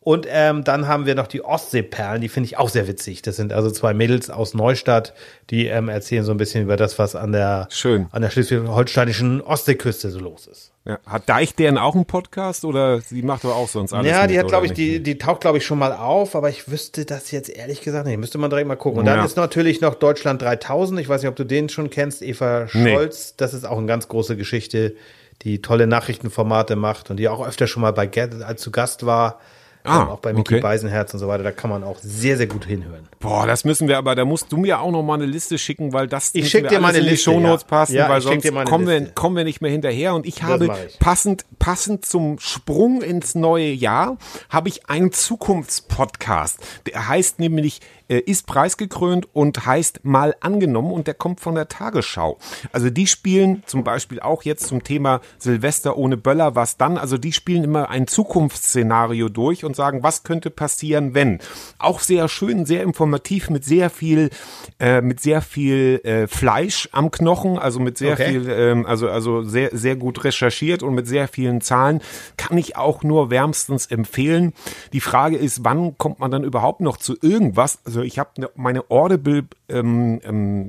Und 0.00 0.26
ähm, 0.28 0.64
dann 0.64 0.86
haben 0.86 1.06
wir 1.06 1.14
noch 1.14 1.26
die 1.26 1.42
Ostseeperlen, 1.42 2.20
die 2.20 2.28
finde 2.28 2.46
ich 2.48 2.58
auch 2.58 2.68
sehr 2.68 2.86
witzig. 2.88 3.22
Das 3.22 3.36
sind 3.36 3.54
also 3.54 3.70
zwei 3.70 3.94
Mädels 3.94 4.28
aus 4.28 4.52
Neustadt, 4.52 5.14
die 5.48 5.66
ähm, 5.66 5.88
erzählen 5.88 6.24
so 6.24 6.30
ein 6.32 6.36
bisschen 6.36 6.62
über 6.64 6.76
das, 6.76 6.98
was 6.98 7.16
an 7.16 7.32
der, 7.32 7.68
Schön. 7.70 8.06
an 8.12 8.20
der 8.20 8.28
schleswig-holsteinischen 8.30 9.40
Ostseeküste 9.40 10.10
so 10.10 10.18
los 10.18 10.46
ist. 10.46 10.72
Ja. 10.86 10.98
Hat 11.06 11.26
Deichstern 11.30 11.78
auch 11.78 11.94
einen 11.94 12.04
Podcast 12.04 12.66
oder 12.66 13.00
sie 13.00 13.22
macht 13.22 13.44
doch 13.44 13.56
auch 13.56 13.68
sonst 13.68 13.94
alles? 13.94 14.10
Ja, 14.10 14.22
mit, 14.22 14.32
die 14.32 14.38
hat, 14.38 14.48
glaube 14.48 14.66
ich, 14.66 14.72
die, 14.74 15.02
die 15.02 15.16
taucht, 15.16 15.40
glaube 15.40 15.56
ich, 15.56 15.64
schon 15.64 15.78
mal 15.78 15.92
auf, 15.94 16.36
aber 16.36 16.50
ich 16.50 16.70
wüsste 16.70 17.06
das 17.06 17.30
jetzt 17.30 17.48
ehrlich 17.48 17.80
gesagt 17.80 18.06
nicht. 18.06 18.18
Müsste 18.18 18.36
man 18.36 18.50
direkt 18.50 18.68
mal 18.68 18.76
gucken. 18.76 18.98
Und 19.00 19.06
dann 19.06 19.18
Ja. 19.20 19.24
ist 19.24 19.38
natürlich 19.38 19.80
noch 19.80 19.94
Deutschland 19.94 20.42
3000. 20.42 21.00
Ich 21.00 21.08
weiß 21.08 21.22
nicht, 21.22 21.30
ob 21.30 21.36
du 21.36 21.44
den 21.44 21.70
schon 21.70 21.88
kennst, 21.88 22.20
Eva 22.20 22.66
Nee. 22.74 22.92
Scholz. 22.94 23.36
Das 23.36 23.54
ist 23.54 23.64
auch 23.64 23.78
eine 23.78 23.86
ganz 23.86 24.08
große 24.08 24.36
Geschichte, 24.36 24.94
die 25.40 25.62
tolle 25.62 25.86
Nachrichtenformate 25.86 26.76
macht 26.76 27.08
und 27.10 27.16
die 27.16 27.28
auch 27.30 27.46
öfter 27.46 27.66
schon 27.66 27.80
mal 27.80 27.92
bei 27.92 28.06
Get 28.06 28.42
als 28.42 28.60
zu 28.60 28.70
Gast 28.70 29.06
war. 29.06 29.40
Ah, 29.86 30.02
Ähm, 30.02 30.08
auch 30.08 30.18
bei 30.18 30.32
Mickey 30.32 30.54
okay. 30.54 30.60
Beisenherz 30.62 31.12
und 31.12 31.20
so 31.20 31.28
weiter. 31.28 31.44
Da 31.44 31.52
kann 31.52 31.68
man 31.68 31.84
auch 31.84 31.98
sehr, 32.00 32.38
sehr 32.38 32.46
gut 32.46 32.64
hinhören. 32.64 33.06
Boah, 33.20 33.46
das 33.46 33.64
müssen 33.64 33.86
wir 33.86 33.98
aber, 33.98 34.14
da 34.14 34.24
musst 34.24 34.50
du 34.50 34.56
mir 34.56 34.80
auch 34.80 34.90
noch 34.90 35.02
mal 35.02 35.14
eine 35.14 35.26
Liste 35.26 35.58
schicken, 35.58 35.92
weil 35.92 36.06
das 36.08 36.30
Ich 36.32 36.48
schick 36.50 36.68
dir 36.68 36.80
meine 36.80 36.98
in 36.98 37.06
die 37.06 37.18
Shownotes 37.18 37.62
ja. 37.62 37.68
passen, 37.68 37.94
Ja, 37.94 38.08
weil 38.08 38.22
sonst 38.22 38.50
kommen 38.64 38.86
wir, 38.86 39.06
kommen 39.10 39.36
wir 39.36 39.44
nicht 39.44 39.60
mehr 39.60 39.70
hinterher. 39.70 40.14
Und 40.14 40.24
ich 40.24 40.42
habe 40.42 40.74
ich. 40.88 40.98
passend, 40.98 41.44
passend 41.58 42.06
zum 42.06 42.38
Sprung 42.38 43.02
ins 43.02 43.34
neue 43.34 43.70
Jahr, 43.70 44.16
habe 44.48 44.70
ich 44.70 44.88
einen 44.88 45.12
Zukunftspodcast. 45.12 46.58
Der 46.86 47.08
heißt 47.08 47.38
nämlich 47.38 47.80
ist 48.08 48.46
preisgekrönt 48.46 49.28
und 49.32 49.66
heißt 49.66 50.04
mal 50.04 50.34
angenommen 50.40 50.92
und 50.92 51.06
der 51.06 51.14
kommt 51.14 51.40
von 51.40 51.54
der 51.54 51.68
Tagesschau. 51.68 52.38
Also 52.72 52.90
die 52.90 53.06
spielen 53.06 53.62
zum 53.66 53.84
Beispiel 53.84 54.20
auch 54.20 54.42
jetzt 54.42 54.66
zum 54.66 54.82
Thema 54.84 55.20
Silvester 55.38 55.96
ohne 55.96 56.16
Böller, 56.16 56.54
was 56.54 56.76
dann, 56.76 56.98
also 56.98 57.18
die 57.18 57.32
spielen 57.32 57.64
immer 57.64 57.90
ein 57.90 58.06
Zukunftsszenario 58.06 59.28
durch 59.28 59.64
und 59.64 59.76
sagen, 59.76 60.02
was 60.02 60.22
könnte 60.22 60.50
passieren, 60.50 61.14
wenn. 61.14 61.40
Auch 61.78 62.00
sehr 62.00 62.28
schön, 62.28 62.66
sehr 62.66 62.82
informativ, 62.82 63.50
mit 63.50 63.64
sehr 63.64 63.90
viel, 63.90 64.30
äh, 64.78 65.00
mit 65.00 65.20
sehr 65.20 65.42
viel 65.42 66.00
äh, 66.04 66.26
Fleisch 66.26 66.88
am 66.92 67.10
Knochen, 67.10 67.58
also 67.58 67.80
mit 67.80 67.98
sehr 67.98 68.14
Okay. 68.14 68.30
viel, 68.30 68.48
ähm, 68.48 68.86
also, 68.86 69.08
also 69.08 69.42
sehr, 69.42 69.70
sehr 69.72 69.96
gut 69.96 70.22
recherchiert 70.24 70.82
und 70.82 70.94
mit 70.94 71.06
sehr 71.08 71.26
vielen 71.26 71.60
Zahlen, 71.60 72.00
kann 72.36 72.56
ich 72.58 72.76
auch 72.76 73.02
nur 73.02 73.30
wärmstens 73.30 73.86
empfehlen. 73.86 74.52
Die 74.92 75.00
Frage 75.00 75.36
ist, 75.36 75.64
wann 75.64 75.98
kommt 75.98 76.20
man 76.20 76.30
dann 76.30 76.44
überhaupt 76.44 76.80
noch 76.80 76.96
zu 76.96 77.16
irgendwas? 77.20 77.78
Also 77.84 78.02
ich 78.04 78.18
habe 78.18 78.40
ne, 78.40 78.50
meine 78.54 78.90
Audible 78.90 79.46
ähm, 79.68 80.20
ähm, 80.24 80.66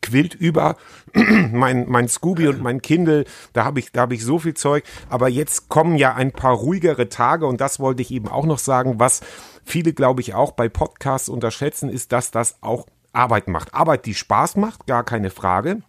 quillt 0.00 0.34
über 0.34 0.76
mein 1.52 1.88
mein 1.88 2.08
Scooby 2.08 2.48
und 2.48 2.62
mein 2.62 2.82
Kindle, 2.82 3.24
da 3.52 3.64
habe 3.64 3.80
ich 3.80 3.92
da 3.92 4.02
habe 4.02 4.14
ich 4.14 4.24
so 4.24 4.38
viel 4.38 4.54
Zeug, 4.54 4.84
aber 5.08 5.28
jetzt 5.28 5.68
kommen 5.68 5.96
ja 5.96 6.14
ein 6.14 6.32
paar 6.32 6.54
ruhigere 6.54 7.08
Tage 7.08 7.46
und 7.46 7.60
das 7.60 7.80
wollte 7.80 8.02
ich 8.02 8.10
eben 8.10 8.28
auch 8.28 8.46
noch 8.46 8.58
sagen, 8.58 8.98
was 8.98 9.20
viele 9.64 9.92
glaube 9.92 10.20
ich 10.20 10.34
auch 10.34 10.52
bei 10.52 10.68
Podcasts 10.68 11.28
unterschätzen, 11.28 11.88
ist, 11.88 12.12
dass 12.12 12.30
das 12.30 12.62
auch 12.62 12.86
Arbeit 13.12 13.48
macht. 13.48 13.74
Arbeit, 13.74 14.06
die 14.06 14.14
Spaß 14.14 14.56
macht, 14.56 14.86
gar 14.86 15.04
keine 15.04 15.30
Frage. 15.30 15.82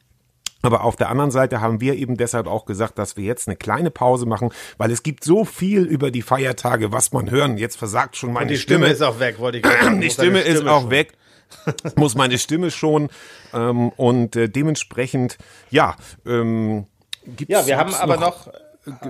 Aber 0.63 0.83
auf 0.85 0.95
der 0.95 1.09
anderen 1.09 1.29
Seite 1.29 1.59
haben 1.61 1.81
wir 1.81 1.95
eben 1.95 2.15
deshalb 2.17 2.47
auch 2.47 2.65
gesagt, 2.65 2.97
dass 2.97 3.17
wir 3.17 3.25
jetzt 3.25 3.47
eine 3.47 3.57
kleine 3.57 3.91
Pause 3.91 4.25
machen, 4.25 4.49
weil 4.77 4.91
es 4.91 5.03
gibt 5.03 5.23
so 5.25 5.43
viel 5.43 5.83
über 5.83 6.09
die 6.09 6.21
Feiertage, 6.21 6.91
was 6.93 7.11
man 7.11 7.29
hören. 7.29 7.57
Jetzt 7.57 7.75
versagt 7.77 8.15
schon 8.15 8.31
meine 8.31 8.47
Die 8.47 8.57
Stimme, 8.57 8.85
Stimme. 8.85 8.93
ist 8.93 9.01
auch 9.01 9.19
weg, 9.19 9.39
wollte 9.39 9.57
ich 9.57 9.63
gerade 9.63 9.83
sagen. 9.83 9.95
Die 10.01 10.07
deine 10.07 10.11
Stimme 10.11 10.39
ist 10.41 10.65
auch 10.65 10.81
schon. 10.83 10.89
weg. 10.89 11.13
Muss 11.97 12.15
meine 12.15 12.37
Stimme 12.37 12.71
schon. 12.71 13.09
Ähm, 13.53 13.89
und 13.89 14.35
äh, 14.37 14.47
dementsprechend, 14.49 15.37
ja, 15.69 15.95
ähm, 16.25 16.87
gibt's, 17.25 17.51
Ja, 17.51 17.67
wir 17.67 17.77
haben 17.77 17.93
aber 17.93 18.17
noch, 18.17 18.47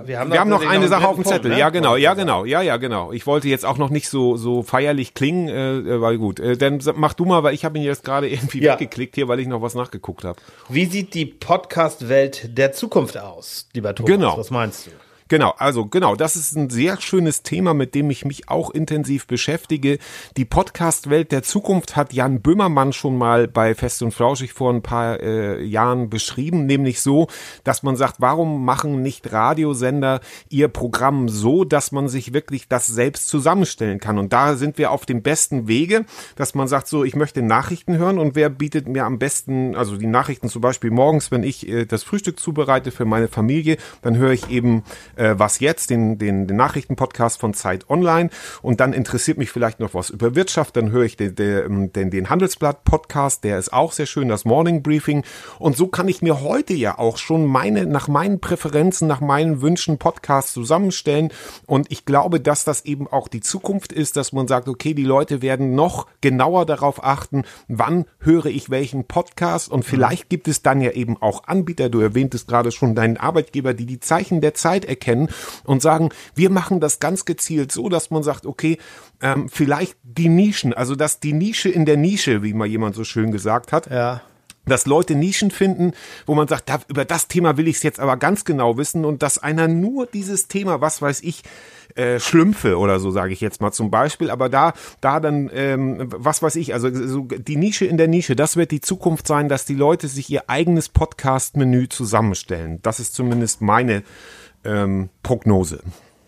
wir 0.04 0.20
haben 0.20 0.30
wir 0.32 0.38
haben 0.40 0.50
noch 0.50 0.64
eine 0.64 0.86
Sache 0.88 1.08
auf 1.08 1.16
dem 1.16 1.24
Zettel. 1.24 1.50
Punkt, 1.50 1.58
Ja, 1.58 1.66
ne? 1.66 1.72
genau, 1.72 1.96
ja, 1.96 2.14
genau, 2.14 2.44
ja, 2.44 2.62
ja, 2.62 2.76
genau. 2.76 3.10
Ich 3.12 3.26
wollte 3.26 3.48
jetzt 3.48 3.64
auch 3.66 3.76
noch 3.78 3.90
nicht 3.90 4.08
so 4.08 4.36
so 4.36 4.62
feierlich 4.62 5.14
klingen, 5.14 5.48
äh, 5.48 5.78
äh, 5.78 6.00
weil 6.00 6.18
gut. 6.18 6.38
Äh, 6.40 6.56
dann 6.56 6.80
mach 6.94 7.14
du 7.14 7.24
mal, 7.24 7.42
weil 7.42 7.54
ich 7.54 7.64
habe 7.64 7.76
ihn 7.78 7.84
jetzt 7.84 8.04
gerade 8.04 8.28
irgendwie 8.28 8.62
Ja. 8.62 8.74
weggeklickt 8.74 9.14
hier, 9.16 9.26
weil 9.28 9.40
ich 9.40 9.48
noch 9.48 9.62
was 9.62 9.74
nachgeguckt 9.74 10.24
habe. 10.24 10.38
Wie 10.68 10.84
sieht 10.86 11.14
die 11.14 11.26
Podcast-Welt 11.26 12.56
der 12.56 12.72
Zukunft 12.72 13.18
aus, 13.18 13.68
lieber 13.74 13.94
Thomas? 13.94 14.10
Genau. 14.12 14.38
Was 14.38 14.50
meinst 14.50 14.86
du? 14.86 14.90
Genau, 15.28 15.54
also 15.56 15.86
genau, 15.86 16.16
das 16.16 16.36
ist 16.36 16.54
ein 16.54 16.68
sehr 16.68 17.00
schönes 17.00 17.42
Thema, 17.42 17.72
mit 17.72 17.94
dem 17.94 18.10
ich 18.10 18.26
mich 18.26 18.50
auch 18.50 18.70
intensiv 18.70 19.26
beschäftige. 19.26 19.98
Die 20.36 20.44
Podcast-Welt 20.44 21.32
der 21.32 21.42
Zukunft 21.42 21.96
hat 21.96 22.12
Jan 22.12 22.42
Böhmermann 22.42 22.92
schon 22.92 23.16
mal 23.16 23.48
bei 23.48 23.74
Fest 23.74 24.02
und 24.02 24.12
Flauschig 24.12 24.52
vor 24.52 24.70
ein 24.70 24.82
paar 24.82 25.20
äh, 25.20 25.64
Jahren 25.64 26.10
beschrieben, 26.10 26.66
nämlich 26.66 27.00
so, 27.00 27.28
dass 27.64 27.82
man 27.82 27.96
sagt, 27.96 28.16
warum 28.18 28.66
machen 28.66 29.00
nicht 29.00 29.32
Radiosender 29.32 30.20
ihr 30.50 30.68
Programm 30.68 31.30
so, 31.30 31.64
dass 31.64 31.90
man 31.90 32.08
sich 32.08 32.34
wirklich 32.34 32.68
das 32.68 32.86
selbst 32.86 33.28
zusammenstellen 33.28 34.00
kann? 34.00 34.18
Und 34.18 34.34
da 34.34 34.56
sind 34.56 34.76
wir 34.76 34.90
auf 34.90 35.06
dem 35.06 35.22
besten 35.22 35.68
Wege, 35.68 36.04
dass 36.36 36.54
man 36.54 36.68
sagt, 36.68 36.86
so, 36.86 37.02
ich 37.02 37.16
möchte 37.16 37.40
Nachrichten 37.40 37.96
hören 37.96 38.18
und 38.18 38.34
wer 38.34 38.50
bietet 38.50 38.88
mir 38.88 39.06
am 39.06 39.18
besten, 39.18 39.74
also 39.74 39.96
die 39.96 40.06
Nachrichten 40.06 40.50
zum 40.50 40.60
Beispiel 40.60 40.90
morgens, 40.90 41.30
wenn 41.30 41.44
ich 41.44 41.66
äh, 41.66 41.86
das 41.86 42.02
Frühstück 42.02 42.38
zubereite 42.38 42.90
für 42.90 43.06
meine 43.06 43.28
Familie, 43.28 43.78
dann 44.02 44.18
höre 44.18 44.32
ich 44.32 44.50
eben 44.50 44.82
äh, 45.16 45.38
was 45.38 45.60
jetzt, 45.60 45.90
den, 45.90 46.18
den, 46.18 46.46
den 46.46 46.56
Nachrichtenpodcast 46.56 47.38
von 47.38 47.54
Zeit 47.54 47.88
Online. 47.88 48.30
Und 48.62 48.80
dann 48.80 48.92
interessiert 48.92 49.38
mich 49.38 49.50
vielleicht 49.50 49.80
noch 49.80 49.94
was 49.94 50.10
über 50.10 50.34
Wirtschaft, 50.34 50.76
dann 50.76 50.90
höre 50.90 51.04
ich 51.04 51.16
den, 51.16 51.34
den, 51.34 51.92
den, 51.92 52.10
den 52.10 52.30
Handelsblatt-Podcast, 52.30 53.44
der 53.44 53.58
ist 53.58 53.72
auch 53.72 53.92
sehr 53.92 54.06
schön, 54.06 54.28
das 54.28 54.44
Morning 54.44 54.82
Briefing. 54.82 55.24
Und 55.58 55.76
so 55.76 55.86
kann 55.86 56.08
ich 56.08 56.22
mir 56.22 56.40
heute 56.40 56.74
ja 56.74 56.98
auch 56.98 57.16
schon 57.16 57.46
meine, 57.46 57.86
nach 57.86 58.08
meinen 58.08 58.40
Präferenzen, 58.40 59.08
nach 59.08 59.20
meinen 59.20 59.62
Wünschen 59.62 59.98
Podcasts 59.98 60.52
zusammenstellen. 60.52 61.30
Und 61.66 61.90
ich 61.90 62.04
glaube, 62.04 62.40
dass 62.40 62.64
das 62.64 62.84
eben 62.84 63.06
auch 63.06 63.28
die 63.28 63.40
Zukunft 63.40 63.92
ist, 63.92 64.16
dass 64.16 64.32
man 64.32 64.48
sagt, 64.48 64.68
okay, 64.68 64.94
die 64.94 65.04
Leute 65.04 65.42
werden 65.42 65.74
noch 65.74 66.06
genauer 66.20 66.66
darauf 66.66 67.04
achten, 67.04 67.44
wann 67.68 68.06
höre 68.18 68.46
ich 68.46 68.70
welchen 68.70 69.04
Podcast. 69.04 69.70
Und 69.70 69.84
vielleicht 69.84 70.28
gibt 70.28 70.48
es 70.48 70.62
dann 70.62 70.80
ja 70.80 70.90
eben 70.92 71.20
auch 71.20 71.44
Anbieter, 71.44 71.88
du 71.88 72.00
erwähntest 72.00 72.48
gerade 72.48 72.72
schon 72.72 72.94
deinen 72.94 73.16
Arbeitgeber, 73.16 73.74
die 73.74 73.86
die 73.86 74.00
Zeichen 74.00 74.40
der 74.40 74.54
Zeit 74.54 74.84
erkennen 74.84 75.03
und 75.64 75.82
sagen, 75.82 76.10
wir 76.34 76.50
machen 76.50 76.80
das 76.80 77.00
ganz 77.00 77.24
gezielt 77.24 77.72
so, 77.72 77.88
dass 77.88 78.10
man 78.10 78.22
sagt, 78.22 78.46
okay, 78.46 78.78
ähm, 79.20 79.48
vielleicht 79.48 79.96
die 80.02 80.28
Nischen, 80.28 80.72
also 80.72 80.94
dass 80.94 81.20
die 81.20 81.32
Nische 81.32 81.68
in 81.68 81.84
der 81.86 81.96
Nische, 81.96 82.42
wie 82.42 82.52
mal 82.54 82.66
jemand 82.66 82.94
so 82.94 83.04
schön 83.04 83.32
gesagt 83.32 83.72
hat, 83.72 83.90
Ja. 83.90 84.22
dass 84.66 84.86
Leute 84.86 85.14
Nischen 85.14 85.50
finden, 85.50 85.92
wo 86.24 86.34
man 86.34 86.48
sagt, 86.48 86.68
da, 86.70 86.80
über 86.88 87.04
das 87.04 87.28
Thema 87.28 87.56
will 87.58 87.68
ich 87.68 87.76
es 87.76 87.82
jetzt 87.82 88.00
aber 88.00 88.16
ganz 88.16 88.44
genau 88.46 88.78
wissen 88.78 89.04
und 89.04 89.22
dass 89.22 89.36
einer 89.38 89.68
nur 89.68 90.06
dieses 90.06 90.48
Thema, 90.48 90.80
was 90.80 91.02
weiß 91.02 91.20
ich, 91.22 91.42
äh, 91.96 92.18
Schlümpfe 92.18 92.78
oder 92.78 92.98
so 92.98 93.10
sage 93.10 93.32
ich 93.34 93.40
jetzt 93.42 93.60
mal 93.60 93.70
zum 93.72 93.90
Beispiel, 93.90 94.30
aber 94.30 94.48
da, 94.48 94.72
da 95.02 95.20
dann, 95.20 95.50
ähm, 95.52 96.08
was 96.08 96.42
weiß 96.42 96.56
ich, 96.56 96.72
also 96.72 96.88
so 96.92 97.28
die 97.30 97.56
Nische 97.56 97.84
in 97.84 97.98
der 97.98 98.08
Nische, 98.08 98.34
das 98.34 98.56
wird 98.56 98.70
die 98.70 98.80
Zukunft 98.80 99.28
sein, 99.28 99.48
dass 99.48 99.64
die 99.66 99.74
Leute 99.76 100.08
sich 100.08 100.28
ihr 100.30 100.48
eigenes 100.48 100.88
Podcast-Menü 100.88 101.88
zusammenstellen. 101.90 102.80
Das 102.82 103.00
ist 103.00 103.14
zumindest 103.14 103.60
meine 103.60 104.02
ähm, 104.64 105.08
Prognose. 105.22 105.80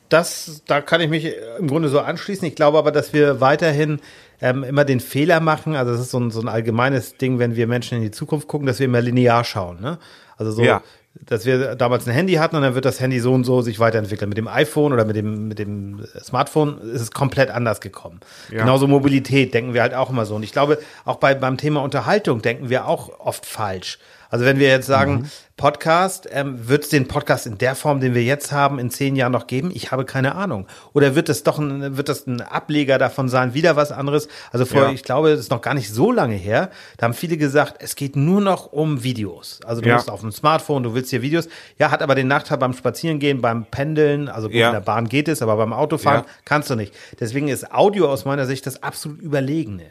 Das, 0.09 0.63
da 0.67 0.81
kann 0.81 1.01
ich 1.01 1.11
mich 1.11 1.33
im 1.59 1.67
Grunde 1.67 1.89
so 1.89 1.99
anschließen. 2.01 2.47
Ich 2.47 2.55
glaube 2.55 2.79
aber, 2.79 2.93
dass 2.93 3.13
wir 3.13 3.41
weiterhin 3.41 4.01
ähm, 4.41 4.63
immer 4.63 4.85
den 4.85 5.01
Fehler 5.01 5.41
machen. 5.41 5.75
Also 5.75 5.93
das 5.93 6.01
ist 6.03 6.11
so 6.13 6.21
ein, 6.21 6.31
so 6.31 6.41
ein 6.41 6.49
allgemeines 6.49 7.17
Ding, 7.17 7.39
wenn 7.41 7.57
wir 7.57 7.67
Menschen 7.67 7.99
in 7.99 8.05
die 8.05 8.13
Zukunft 8.13 8.47
gucken, 8.47 8.67
dass 8.67 8.79
wir 8.79 8.85
immer 8.87 9.01
linear 9.01 9.43
schauen. 9.43 9.81
Ne? 9.81 9.99
Also 10.37 10.53
so, 10.53 10.63
Ja. 10.63 10.83
dass 11.15 11.45
wir 11.45 11.75
damals 11.75 12.07
ein 12.07 12.13
Handy 12.13 12.35
hatten 12.35 12.55
und 12.55 12.63
dann 12.63 12.75
wird 12.77 12.85
das 12.85 13.01
Handy 13.01 13.19
so 13.19 13.33
und 13.33 13.43
so 13.43 13.63
sich 13.63 13.81
weiterentwickeln. 13.81 14.29
Mit 14.29 14.39
dem 14.39 14.47
iPhone 14.47 14.93
oder 14.93 15.05
mit 15.07 15.17
dem, 15.17 15.49
mit 15.49 15.59
dem 15.59 16.07
Smartphone 16.23 16.79
ist 16.93 17.01
es 17.01 17.11
komplett 17.11 17.51
anders 17.51 17.81
gekommen. 17.81 18.21
Ja. 18.53 18.59
Genauso 18.61 18.87
Mobilität 18.87 19.55
denken 19.55 19.75
wir 19.75 19.83
halt 19.83 19.95
auch 19.95 20.11
immer 20.11 20.25
so. 20.25 20.37
Und 20.37 20.45
ich 20.45 20.53
glaube, 20.53 20.79
auch 21.05 21.17
bei, 21.17 21.35
beim 21.35 21.57
Thema 21.57 21.83
Unterhaltung 21.83 22.43
denken 22.43 22.69
wir 22.71 22.87
auch 22.87 23.19
oft 23.19 23.45
falsch. 23.45 23.99
Also 24.31 24.45
wenn 24.45 24.59
wir 24.59 24.69
jetzt 24.69 24.87
sagen, 24.87 25.13
Mhm. 25.15 25.25
Podcast, 25.57 26.29
ähm, 26.33 26.69
wird 26.69 26.85
es 26.85 26.91
den 26.91 27.09
Podcast 27.09 27.47
in 27.47 27.57
der 27.57 27.75
Form, 27.75 28.01
den 28.01 28.13
wir 28.15 28.23
jetzt 28.23 28.53
haben, 28.53 28.79
in 28.79 28.91
zehn 28.91 29.17
Jahren 29.17 29.33
noch 29.33 29.47
geben? 29.47 29.71
Ich 29.73 29.91
habe 29.91 30.05
keine 30.05 30.35
Ahnung. 30.35 30.67
Oder 30.93 31.15
wird 31.15 31.31
es 31.31 31.45
doch 31.45 31.59
ein, 31.59 31.97
wird 31.97 32.11
das 32.11 32.27
ein 32.27 32.43
Ableger 32.43 32.99
davon 32.99 33.31
sein, 33.31 33.55
wieder 33.55 33.75
was 33.75 33.91
anderes? 33.91 34.29
Also 34.53 34.67
vor, 34.67 34.83
Ja. 34.83 34.91
ich 34.91 35.03
glaube, 35.03 35.31
das 35.31 35.41
ist 35.41 35.51
noch 35.51 35.63
gar 35.63 35.73
nicht 35.73 35.91
so 35.91 36.13
lange 36.13 36.35
her. 36.35 36.71
Da 36.99 37.05
haben 37.07 37.15
viele 37.15 37.39
gesagt, 37.39 37.77
es 37.79 37.97
geht 37.97 38.17
nur 38.17 38.43
noch 38.43 38.71
um 38.71 39.03
Videos. 39.03 39.61
Also 39.65 39.81
du 39.81 39.89
Ja. 39.89 39.95
musst 39.95 40.11
auf 40.11 40.21
dem 40.21 40.31
Smartphone, 40.31 40.83
du 40.83 40.93
willst 40.95 41.09
hier 41.09 41.23
Videos. 41.23 41.49
Ja, 41.79 41.91
hat 41.91 42.03
aber 42.03 42.15
den 42.15 42.29
Nachteil 42.29 42.59
beim 42.59 42.75
Spazierengehen, 42.75 43.41
beim 43.41 43.65
Pendeln, 43.65 44.29
also 44.29 44.49
gut, 44.49 44.57
Ja. 44.57 44.69
in 44.69 44.75
der 44.75 44.81
Bahn 44.81 45.09
geht 45.09 45.27
es, 45.29 45.41
aber 45.41 45.57
beim 45.57 45.73
Autofahren 45.73 46.25
Ja. 46.27 46.31
kannst 46.45 46.69
du 46.69 46.75
nicht. 46.75 46.93
Deswegen 47.19 47.49
ist 47.49 47.73
Audio 47.73 48.11
aus 48.13 48.27
meiner 48.27 48.45
Sicht 48.45 48.67
das 48.67 48.83
absolut 48.83 49.21
Überlegene. 49.23 49.85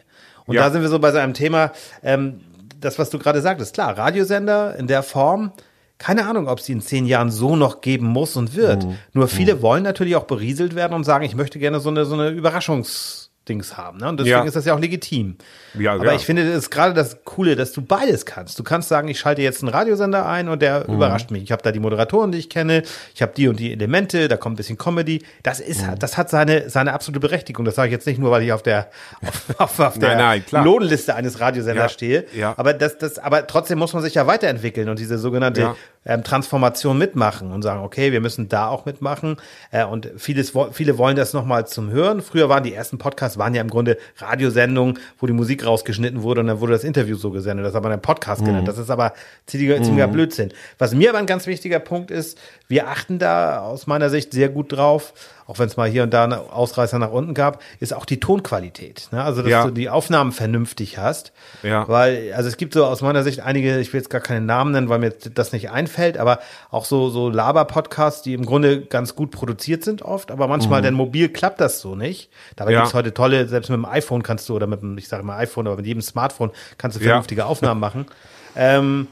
Und 0.45 0.57
da 0.57 0.69
sind 0.69 0.83
wir 0.83 0.89
so 0.89 0.99
bei 0.99 1.11
so 1.11 1.17
einem 1.17 1.33
Thema, 1.33 1.71
ähm, 2.03 2.41
das, 2.79 2.99
was 2.99 3.09
du 3.09 3.19
gerade 3.19 3.41
sagtest, 3.41 3.73
klar, 3.73 3.97
Radiosender 3.97 4.75
in 4.75 4.87
der 4.87 5.03
Form, 5.03 5.51
keine 5.97 6.27
Ahnung, 6.27 6.47
ob 6.47 6.59
es 6.59 6.65
die 6.65 6.73
in 6.73 6.81
zehn 6.81 7.05
Jahren 7.05 7.31
so 7.31 7.55
noch 7.55 7.81
geben 7.81 8.07
muss 8.07 8.35
und 8.35 8.55
wird. 8.55 8.85
Mhm. 8.85 8.97
Nur 9.13 9.27
viele 9.27 9.61
wollen 9.61 9.83
natürlich 9.83 10.15
auch 10.15 10.25
berieselt 10.25 10.75
werden 10.75 10.93
und 10.93 11.05
sagen, 11.05 11.23
ich 11.23 11.35
möchte 11.35 11.59
gerne 11.59 11.79
so 11.79 11.89
eine, 11.89 12.05
so 12.05 12.15
eine 12.15 12.31
Überraschungsdings 13.45 13.77
haben. 13.77 13.99
Ne? 13.99 14.09
Und 14.09 14.19
deswegen 14.19 14.37
Ja. 14.37 14.43
ist 14.43 14.55
das 14.55 14.65
ja 14.65 14.73
auch 14.73 14.79
legitim. 14.79 15.35
Ja, 15.77 15.93
Aber 15.93 16.05
ja. 16.05 16.13
ich 16.15 16.25
finde, 16.25 16.45
das 16.47 16.55
ist 16.57 16.69
gerade 16.71 16.93
das 16.93 17.23
Coole, 17.25 17.55
dass 17.55 17.71
du 17.73 17.81
beides 17.81 18.25
kannst. 18.25 18.57
Du 18.59 18.63
kannst 18.63 18.89
sagen, 18.89 19.07
ich 19.07 19.19
schalte 19.19 19.41
jetzt 19.41 19.61
einen 19.61 19.69
Radiosender 19.69 20.25
ein 20.25 20.49
und 20.49 20.61
der 20.61 20.85
Mhm. 20.87 20.95
überrascht 20.95 21.31
mich. 21.31 21.43
Ich 21.43 21.51
habe 21.51 21.61
da 21.61 21.71
die 21.71 21.79
Moderatoren, 21.79 22.31
die 22.31 22.39
ich 22.39 22.49
kenne, 22.49 22.83
ich 23.13 23.21
habe 23.21 23.33
die 23.35 23.47
und 23.47 23.59
die 23.59 23.71
Elemente, 23.73 24.27
da 24.27 24.37
kommt 24.37 24.53
ein 24.55 24.57
bisschen 24.57 24.77
Comedy. 24.77 25.23
Das 25.43 25.59
ist, 25.59 25.85
Mhm. 25.85 25.99
das 25.99 26.17
hat 26.17 26.29
seine, 26.29 26.69
seine 26.69 26.93
absolute 26.93 27.19
Berechtigung. 27.19 27.65
Das 27.65 27.75
sage 27.75 27.87
ich 27.89 27.93
jetzt 27.93 28.07
nicht 28.07 28.19
nur, 28.19 28.31
weil 28.31 28.43
ich 28.43 28.51
auf 28.51 28.63
der, 28.63 28.89
auf, 29.21 29.59
auf, 29.59 29.79
auf 29.79 29.99
der 29.99 30.15
Nein, 30.15 30.43
nein. 30.51 30.63
Lohnliste 30.65 31.15
eines 31.15 31.39
Radiosenders 31.39 31.83
Ja, 31.83 31.89
stehe. 31.89 32.25
ja. 32.35 32.53
Aber 32.57 32.73
das, 32.73 32.97
das, 32.97 33.19
aber 33.19 33.45
trotzdem 33.47 33.77
muss 33.79 33.93
man 33.93 34.01
sich 34.03 34.15
ja 34.15 34.27
weiterentwickeln 34.27 34.89
und 34.89 34.99
diese 34.99 35.17
sogenannte. 35.17 35.75
Ähm, 36.05 36.23
Transformation 36.23 36.97
mitmachen 36.97 37.51
und 37.51 37.61
sagen, 37.63 37.81
okay, 37.83 38.11
wir 38.11 38.21
müssen 38.21 38.47
da 38.47 38.67
auch 38.67 38.85
mitmachen. 38.85 39.37
Äh, 39.71 39.85
und 39.85 40.09
vieles, 40.17 40.53
viele 40.71 40.97
wollen 40.97 41.15
das 41.15 41.33
nochmal 41.33 41.67
zum 41.67 41.89
Hören. 41.89 42.21
Früher 42.21 42.47
waren 42.49 42.63
die 42.63 42.73
ersten 42.73 42.97
Podcasts, 42.97 43.37
waren 43.37 43.53
ja 43.55 43.61
im 43.61 43.69
Grunde 43.69 43.97
Radiosendungen, 44.17 44.99
wo 45.19 45.27
die 45.27 45.33
Musik 45.33 45.65
rausgeschnitten 45.65 46.21
wurde 46.23 46.41
und 46.41 46.47
dann 46.47 46.59
wurde 46.59 46.73
das 46.73 46.83
Interview 46.83 47.15
so 47.15 47.31
gesendet. 47.31 47.65
Das 47.65 47.73
hat 47.73 47.83
man 47.83 47.91
ein 47.91 48.01
Podcast 48.01 48.41
Mhm. 48.41 48.45
genannt. 48.45 48.67
Das 48.67 48.77
ist 48.77 48.89
aber 48.89 49.13
ziemlicher, 49.45 49.81
ziemlicher 49.81 50.07
Blödsinn. 50.07 50.51
Was 50.77 50.93
mir 50.93 51.09
aber 51.09 51.19
ein 51.19 51.25
ganz 51.25 51.47
wichtiger 51.47 51.79
Punkt 51.79 52.11
ist, 52.11 52.37
wir 52.67 52.87
achten 52.87 53.19
da 53.19 53.59
aus 53.61 53.87
meiner 53.87 54.09
Sicht 54.09 54.31
sehr 54.33 54.49
gut 54.49 54.71
drauf, 54.71 55.13
auch 55.47 55.59
wenn 55.59 55.67
es 55.67 55.77
mal 55.77 55.89
hier 55.89 56.03
und 56.03 56.13
da 56.13 56.23
einen 56.23 56.33
Ausreißer 56.33 56.97
nach 56.99 57.11
unten 57.11 57.33
gab, 57.33 57.61
ist 57.79 57.93
auch 57.93 58.05
die 58.05 58.19
Tonqualität. 58.19 59.09
Ne? 59.11 59.23
Also, 59.23 59.41
dass 59.41 59.51
Ja. 59.51 59.65
du 59.65 59.71
die 59.71 59.89
Aufnahmen 59.89 60.31
vernünftig 60.31 60.97
hast. 60.97 61.33
Ja. 61.63 61.87
Weil, 61.87 62.33
also 62.35 62.49
es 62.49 62.57
gibt 62.57 62.73
so 62.73 62.85
aus 62.85 63.01
meiner 63.01 63.23
Sicht 63.23 63.41
einige, 63.41 63.79
ich 63.79 63.93
will 63.93 63.99
jetzt 63.99 64.09
gar 64.09 64.21
keine 64.21 64.41
Namen 64.41 64.71
nennen, 64.71 64.89
weil 64.89 64.99
mir 64.99 65.11
das 65.11 65.51
nicht 65.51 65.69
einfällt, 65.71 66.17
aber 66.17 66.39
auch 66.71 66.85
so, 66.85 67.09
so 67.09 67.29
Laber-Podcasts, 67.29 68.21
die 68.23 68.33
im 68.33 68.45
Grunde 68.45 68.81
ganz 68.81 69.15
gut 69.15 69.31
produziert 69.31 69.83
sind 69.83 70.01
oft, 70.01 70.31
aber 70.31 70.47
manchmal 70.47 70.81
denn 70.81 70.93
mobil 70.93 71.29
klappt 71.29 71.61
das 71.61 71.79
so 71.79 71.95
nicht. 71.95 72.29
Dabei 72.55 72.71
Ja. 72.71 72.79
gibt's 72.79 72.93
heute 72.93 73.13
tolle, 73.13 73.47
selbst 73.47 73.69
mit 73.69 73.77
dem 73.77 73.85
iPhone 73.85 74.23
kannst 74.23 74.49
du, 74.49 74.55
oder 74.55 74.67
mit 74.67 74.81
dem, 74.81 74.97
ich 74.97 75.07
sage 75.07 75.23
mal 75.23 75.37
iPhone, 75.37 75.67
aber 75.67 75.77
mit 75.77 75.85
jedem 75.85 76.01
Smartphone 76.01 76.51
kannst 76.77 76.97
du 76.97 77.01
Ja. 77.01 77.09
vernünftige 77.09 77.45
Aufnahmen 77.45 77.79
machen. 77.79 78.05
Ähm, 78.55 79.07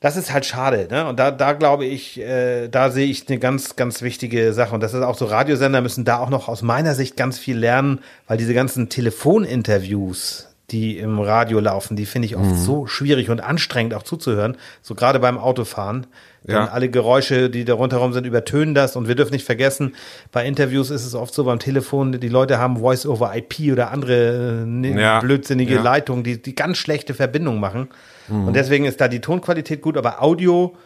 das 0.00 0.16
ist 0.16 0.32
halt 0.32 0.46
schade, 0.46 0.88
ne? 0.90 1.06
Und 1.06 1.18
da, 1.18 1.30
da 1.30 1.52
glaube 1.52 1.84
ich, 1.84 2.18
äh, 2.18 2.68
da 2.68 2.90
sehe 2.90 3.06
ich 3.06 3.28
eine 3.28 3.38
ganz, 3.38 3.76
ganz 3.76 4.00
wichtige 4.00 4.54
Sache. 4.54 4.74
Und 4.74 4.82
das 4.82 4.94
ist 4.94 5.02
auch 5.02 5.16
so, 5.16 5.26
Radiosender 5.26 5.82
müssen 5.82 6.06
da 6.06 6.18
auch 6.18 6.30
noch 6.30 6.48
aus 6.48 6.62
meiner 6.62 6.94
Sicht 6.94 7.18
ganz 7.18 7.38
viel 7.38 7.58
lernen, 7.58 8.00
weil 8.26 8.38
diese 8.38 8.54
ganzen 8.54 8.88
Telefoninterviews, 8.88 10.48
die 10.70 10.98
im 10.98 11.18
Radio 11.18 11.60
laufen, 11.60 11.96
die 11.96 12.06
finde 12.06 12.26
ich 12.26 12.36
Mhm. 12.36 12.42
oft 12.42 12.56
so 12.58 12.86
schwierig 12.86 13.28
und 13.30 13.40
anstrengend 13.40 13.94
auch 13.94 14.02
zuzuhören. 14.02 14.56
So 14.82 14.94
gerade 14.94 15.18
beim 15.18 15.38
Autofahren. 15.38 16.06
Denn 16.44 16.54
Ja. 16.56 16.64
alle 16.68 16.88
Geräusche, 16.88 17.50
die 17.50 17.64
da 17.66 17.74
rundherum 17.74 18.12
sind, 18.14 18.26
übertönen 18.26 18.74
das. 18.74 18.96
Und 18.96 19.08
wir 19.08 19.14
dürfen 19.14 19.32
nicht 19.32 19.44
vergessen, 19.44 19.94
bei 20.32 20.46
Interviews 20.46 20.88
ist 20.90 21.04
es 21.04 21.14
oft 21.14 21.34
so 21.34 21.44
beim 21.44 21.58
Telefon, 21.58 22.18
die 22.18 22.28
Leute 22.28 22.58
haben 22.58 22.78
Voice 22.78 23.04
over 23.04 23.36
IP 23.36 23.72
oder 23.72 23.90
andere 23.90 24.62
äh, 24.62 24.66
ne- 24.66 24.98
Ja. 25.00 25.20
blödsinnige 25.20 25.74
Ja. 25.74 25.82
Leitungen, 25.82 26.24
die, 26.24 26.40
die 26.40 26.54
ganz 26.54 26.78
schlechte 26.78 27.12
Verbindungen 27.14 27.60
machen. 27.60 27.88
Und 28.28 28.54
deswegen 28.54 28.84
ist 28.84 29.00
da 29.00 29.08
die 29.08 29.20
Tonqualität 29.20 29.82
gut, 29.82 29.96
aber 29.96 30.22
Audio 30.22 30.76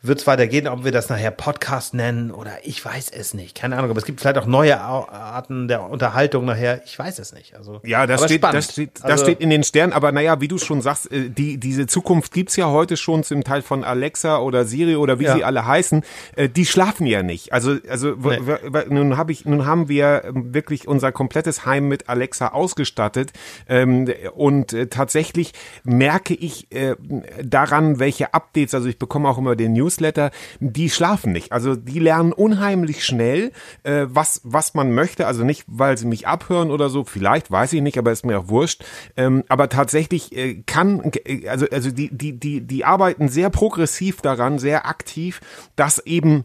wird 0.00 0.20
es 0.20 0.26
weitergehen, 0.28 0.68
ob 0.68 0.84
wir 0.84 0.92
das 0.92 1.08
nachher 1.08 1.32
Podcast 1.32 1.92
nennen 1.92 2.30
oder 2.30 2.52
ich 2.62 2.84
weiß 2.84 3.10
es 3.10 3.34
nicht. 3.34 3.56
Keine 3.56 3.76
Ahnung, 3.76 3.90
aber 3.90 3.98
es 3.98 4.04
gibt 4.04 4.20
vielleicht 4.20 4.38
auch 4.38 4.46
neue 4.46 4.80
Arten 4.80 5.66
der 5.66 5.82
Unterhaltung 5.82 6.44
nachher. 6.44 6.82
Ich 6.84 6.96
weiß 6.96 7.18
es 7.18 7.32
nicht. 7.32 7.56
Also, 7.56 7.80
Ja, 7.84 8.06
das 8.06 8.22
steht, 8.24 8.38
spannend. 8.38 8.58
das, 8.58 8.72
steht, 8.72 8.90
das 8.96 9.04
Also, 9.04 9.24
steht 9.24 9.40
in 9.40 9.50
den 9.50 9.64
Sternen, 9.64 9.92
aber 9.92 10.12
naja, 10.12 10.40
wie 10.40 10.46
du 10.46 10.56
schon 10.58 10.82
sagst, 10.82 11.10
äh, 11.10 11.30
die, 11.30 11.58
diese 11.58 11.88
Zukunft 11.88 12.32
gibt's 12.32 12.54
ja 12.54 12.66
heute 12.68 12.96
schon 12.96 13.24
zum 13.24 13.42
Teil 13.42 13.60
von 13.62 13.82
Alexa 13.82 14.38
oder 14.38 14.64
Siri 14.64 14.94
oder 14.94 15.18
wie 15.18 15.24
Ja. 15.24 15.34
sie 15.34 15.42
alle 15.42 15.66
heißen, 15.66 16.04
äh, 16.36 16.48
die 16.48 16.64
schlafen 16.64 17.04
ja 17.06 17.24
nicht. 17.24 17.52
Also, 17.52 17.78
also 17.88 18.14
Nee. 18.14 18.38
nun 18.90 19.16
habe 19.16 19.32
ich, 19.32 19.46
nun 19.46 19.66
haben 19.66 19.88
wir 19.88 20.22
ähm, 20.26 20.54
wirklich 20.54 20.86
unser 20.86 21.10
komplettes 21.10 21.66
Heim 21.66 21.88
mit 21.88 22.08
Alexa 22.08 22.48
ausgestattet 22.48 23.32
ähm, 23.68 24.08
und 24.36 24.72
äh, 24.72 24.86
tatsächlich 24.86 25.52
merke 25.82 26.34
ich 26.34 26.68
daran, 27.42 27.98
welche 27.98 28.34
Updates, 28.34 28.74
also 28.74 28.88
ich 28.88 28.98
bekomme 28.98 29.28
auch 29.28 29.38
immer 29.38 29.56
den 29.56 29.72
Newsletter, 29.88 30.30
die 30.60 30.90
schlafen 30.90 31.32
nicht. 31.32 31.52
Also 31.52 31.74
die 31.74 31.98
lernen 31.98 32.32
unheimlich 32.32 33.04
schnell, 33.04 33.52
äh, 33.84 34.06
was, 34.08 34.42
was 34.44 34.74
man 34.74 34.92
möchte. 34.92 35.26
Also 35.26 35.44
nicht, 35.44 35.64
weil 35.66 35.96
sie 35.96 36.06
mich 36.06 36.26
abhören 36.26 36.70
oder 36.70 36.90
so, 36.90 37.04
vielleicht, 37.04 37.50
weiß 37.50 37.72
ich 37.72 37.80
nicht, 37.80 37.98
aber 37.98 38.12
ist 38.12 38.26
mir 38.26 38.38
auch 38.38 38.48
wurscht. 38.48 38.84
Ähm, 39.16 39.44
aber 39.48 39.68
tatsächlich 39.68 40.36
äh, 40.36 40.62
kann, 40.66 41.10
äh, 41.24 41.48
also, 41.48 41.66
also 41.70 41.90
die, 41.90 42.10
die, 42.16 42.38
die, 42.38 42.60
die 42.60 42.84
arbeiten 42.84 43.28
sehr 43.28 43.50
progressiv 43.50 44.20
daran, 44.20 44.58
sehr 44.58 44.86
aktiv, 44.86 45.40
dass 45.74 45.98
eben 46.00 46.44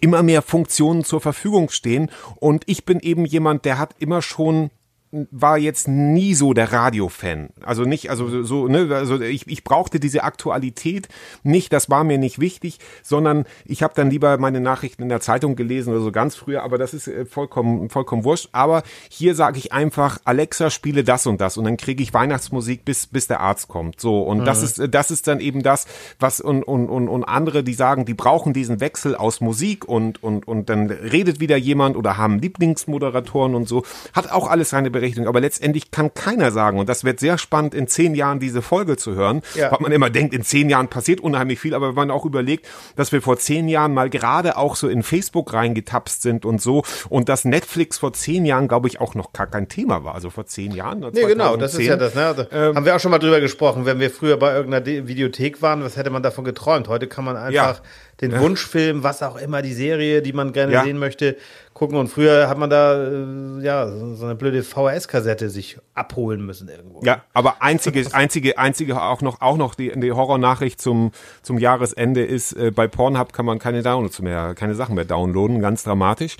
immer 0.00 0.22
mehr 0.22 0.42
Funktionen 0.42 1.04
zur 1.04 1.20
Verfügung 1.20 1.70
stehen. 1.70 2.10
Und 2.36 2.64
ich 2.66 2.84
bin 2.84 3.00
eben 3.00 3.24
jemand, 3.24 3.64
der 3.64 3.78
hat 3.78 3.94
immer 3.98 4.22
schon 4.22 4.70
war 5.12 5.58
jetzt 5.58 5.88
nie 5.88 6.34
so 6.34 6.54
der 6.54 6.72
Radio-Fan. 6.72 7.48
Also 7.64 7.82
nicht, 7.82 8.10
also 8.10 8.44
so, 8.44 8.68
ne, 8.68 8.88
also 8.94 9.20
ich, 9.20 9.46
ich 9.48 9.64
brauchte 9.64 9.98
diese 9.98 10.22
Aktualität 10.22 11.08
nicht, 11.42 11.72
das 11.72 11.90
war 11.90 12.04
mir 12.04 12.16
nicht 12.16 12.38
wichtig, 12.38 12.78
sondern 13.02 13.44
ich 13.64 13.82
habe 13.82 13.92
dann 13.96 14.10
lieber 14.10 14.38
meine 14.38 14.60
Nachrichten 14.60 15.02
in 15.02 15.08
der 15.08 15.20
Zeitung 15.20 15.56
gelesen 15.56 15.92
oder 15.92 16.00
so 16.00 16.12
ganz 16.12 16.36
früher, 16.36 16.62
aber 16.62 16.78
das 16.78 16.94
ist 16.94 17.08
äh, 17.08 17.24
vollkommen, 17.24 17.90
vollkommen 17.90 18.22
wurscht. 18.22 18.50
Aber 18.52 18.84
hier 19.08 19.34
sage 19.34 19.58
ich 19.58 19.72
einfach, 19.72 20.20
Alexa, 20.24 20.70
spiele 20.70 21.02
das 21.02 21.26
und 21.26 21.40
das 21.40 21.56
und 21.56 21.64
dann 21.64 21.76
kriege 21.76 22.02
ich 22.02 22.14
Weihnachtsmusik, 22.14 22.84
bis, 22.84 23.08
bis 23.08 23.26
der 23.26 23.40
Arzt 23.40 23.66
kommt. 23.66 24.00
So, 24.00 24.22
und 24.22 24.44
das 24.44 24.62
ist, 24.62 24.78
äh, 24.78 24.88
das 24.88 25.10
ist 25.10 25.26
dann 25.26 25.40
eben 25.40 25.64
das, 25.64 25.86
was 26.20 26.40
und, 26.40 26.62
und, 26.62 26.88
und, 26.88 27.08
und 27.08 27.24
andere, 27.24 27.64
die 27.64 27.74
sagen, 27.74 28.04
die 28.04 28.14
brauchen 28.14 28.52
diesen 28.52 28.78
Wechsel 28.78 29.16
aus 29.16 29.40
Musik 29.40 29.88
und, 29.88 30.22
und, 30.22 30.46
und 30.46 30.68
dann 30.68 30.88
redet 30.88 31.40
wieder 31.40 31.56
jemand 31.56 31.96
oder 31.96 32.16
haben 32.16 32.38
Lieblingsmoderatoren 32.38 33.56
und 33.56 33.66
so, 33.66 33.82
hat 34.12 34.30
auch 34.30 34.48
alles 34.48 34.70
seine 34.70 34.99
Berechtigung. 35.00 35.28
Aber 35.28 35.40
letztendlich 35.40 35.90
kann 35.90 36.12
keiner 36.14 36.50
sagen, 36.50 36.78
und 36.78 36.88
das 36.88 37.04
wird 37.04 37.20
sehr 37.20 37.38
spannend, 37.38 37.74
in 37.74 37.88
zehn 37.88 38.14
Jahren 38.14 38.38
diese 38.38 38.62
Folge 38.62 38.96
zu 38.96 39.14
hören, 39.14 39.42
Ja. 39.54 39.72
weil 39.72 39.78
man 39.80 39.92
immer 39.92 40.10
denkt, 40.10 40.34
in 40.34 40.42
zehn 40.42 40.68
Jahren 40.70 40.88
passiert 40.88 41.20
unheimlich 41.20 41.58
viel, 41.60 41.74
aber 41.74 41.88
wenn 41.88 41.94
man 41.94 42.10
auch 42.10 42.24
überlegt, 42.24 42.66
dass 42.96 43.12
wir 43.12 43.22
vor 43.22 43.38
zehn 43.38 43.68
Jahren 43.68 43.94
mal 43.94 44.10
gerade 44.10 44.56
auch 44.56 44.76
so 44.76 44.88
in 44.88 45.02
Facebook 45.02 45.52
reingetapst 45.52 46.22
sind 46.22 46.44
und 46.44 46.60
so 46.60 46.82
und 47.08 47.28
dass 47.28 47.44
Netflix 47.44 47.98
vor 47.98 48.12
zehn 48.12 48.44
Jahren, 48.44 48.68
glaube 48.68 48.88
ich, 48.88 49.00
auch 49.00 49.14
noch 49.14 49.32
gar 49.32 49.46
kein 49.46 49.68
Thema 49.68 50.04
war. 50.04 50.14
Also 50.14 50.30
vor 50.30 50.46
zehn 50.46 50.72
Jahren. 50.72 51.00
Nee, 51.12 51.24
genau, 51.26 51.56
das 51.56 51.74
ist 51.74 51.86
ja 51.86 51.96
das. 51.96 52.14
Ne? 52.14 52.26
Also, 52.26 52.42
Ähm, 52.52 52.76
haben 52.76 52.84
wir 52.84 52.94
auch 52.96 53.00
schon 53.00 53.10
mal 53.10 53.18
drüber 53.18 53.40
gesprochen, 53.40 53.86
wenn 53.86 54.00
wir 54.00 54.10
früher 54.10 54.36
bei 54.36 54.52
irgendeiner 54.54 54.80
De 54.84 55.06
Videothek 55.06 55.62
waren, 55.62 55.82
was 55.82 55.96
hätte 55.96 56.10
man 56.10 56.22
davon 56.22 56.44
geträumt? 56.44 56.88
Heute 56.88 57.06
kann 57.06 57.24
man 57.24 57.36
einfach 57.36 57.76
Ja. 57.76 57.76
den 58.20 58.38
Wunschfilm, 58.38 59.02
was 59.02 59.22
auch 59.22 59.36
immer, 59.36 59.62
die 59.62 59.72
Serie, 59.72 60.20
die 60.22 60.32
man 60.32 60.52
gerne 60.52 60.72
Ja. 60.72 60.84
sehen 60.84 60.98
möchte, 60.98 61.36
gucken. 61.80 61.96
Und 61.96 62.08
früher 62.08 62.46
hat 62.46 62.58
man 62.58 62.68
da 62.68 63.02
äh, 63.02 63.64
ja 63.64 63.90
so 64.14 64.26
eine 64.26 64.34
blöde 64.34 64.62
VHS-Kassette 64.62 65.48
sich 65.48 65.78
abholen 65.94 66.44
müssen 66.44 66.68
irgendwo. 66.68 67.00
Ja, 67.02 67.22
aber 67.32 67.62
einzige, 67.62 68.06
einzige, 68.12 68.58
einzige 68.58 69.00
auch 69.00 69.22
noch, 69.22 69.40
auch 69.40 69.56
noch 69.56 69.74
die, 69.74 69.90
die 69.98 70.12
Horrornachricht 70.12 70.78
zum, 70.78 71.10
zum 71.42 71.56
Jahresende 71.56 72.22
ist, 72.22 72.52
äh, 72.52 72.70
bei 72.70 72.86
Pornhub 72.86 73.32
kann 73.32 73.46
man 73.46 73.58
keine 73.58 73.82
Downloads 73.82 74.20
mehr, 74.20 74.54
keine 74.54 74.74
Sachen 74.74 74.94
mehr 74.94 75.06
downloaden, 75.06 75.62
ganz 75.62 75.82
dramatisch. 75.82 76.36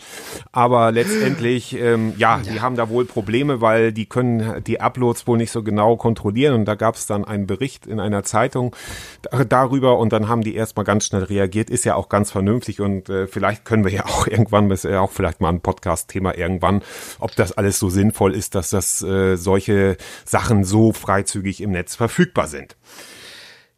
Aber 0.52 0.92
letztendlich, 0.92 1.74
ähm, 1.80 2.12
ja, 2.18 2.38
die 2.38 2.60
haben 2.60 2.76
da 2.76 2.90
wohl 2.90 3.06
Probleme, 3.06 3.62
weil 3.62 3.92
die 3.92 4.04
können 4.04 4.62
die 4.64 4.78
Uploads 4.82 5.26
wohl 5.26 5.38
nicht 5.38 5.52
so 5.52 5.62
genau 5.62 5.96
kontrollieren 5.96 6.54
und 6.54 6.66
da 6.66 6.74
gab 6.74 6.96
es 6.96 7.06
dann 7.06 7.24
einen 7.24 7.46
Bericht 7.46 7.86
in 7.86 7.98
einer 7.98 8.24
Zeitung 8.24 8.76
da- 9.22 9.44
darüber 9.44 9.98
und 9.98 10.12
dann 10.12 10.28
haben 10.28 10.42
die 10.42 10.54
erstmal 10.54 10.84
ganz 10.84 11.06
schnell 11.06 11.22
reagiert, 11.22 11.70
ist 11.70 11.86
ja 11.86 11.94
auch 11.94 12.10
ganz 12.10 12.30
vernünftig 12.30 12.82
und 12.82 13.08
äh, 13.08 13.26
vielleicht 13.26 13.64
können 13.64 13.84
wir 13.84 13.92
ja 13.92 14.04
auch 14.04 14.26
irgendwann, 14.26 14.70
ist 14.70 14.84
ja 14.84 15.00
auch 15.00 15.10
vielleicht 15.10 15.29
mal 15.38 15.50
ein 15.50 15.60
Podcast-Thema 15.60 16.36
irgendwann, 16.36 16.82
ob 17.20 17.36
das 17.36 17.52
alles 17.52 17.78
so 17.78 17.88
sinnvoll 17.90 18.34
ist, 18.34 18.56
dass 18.56 18.70
das 18.70 19.02
äh, 19.02 19.36
solche 19.36 19.96
Sachen 20.24 20.64
so 20.64 20.92
freizügig 20.92 21.60
im 21.60 21.70
Netz 21.70 21.94
verfügbar 21.94 22.48
sind. 22.48 22.76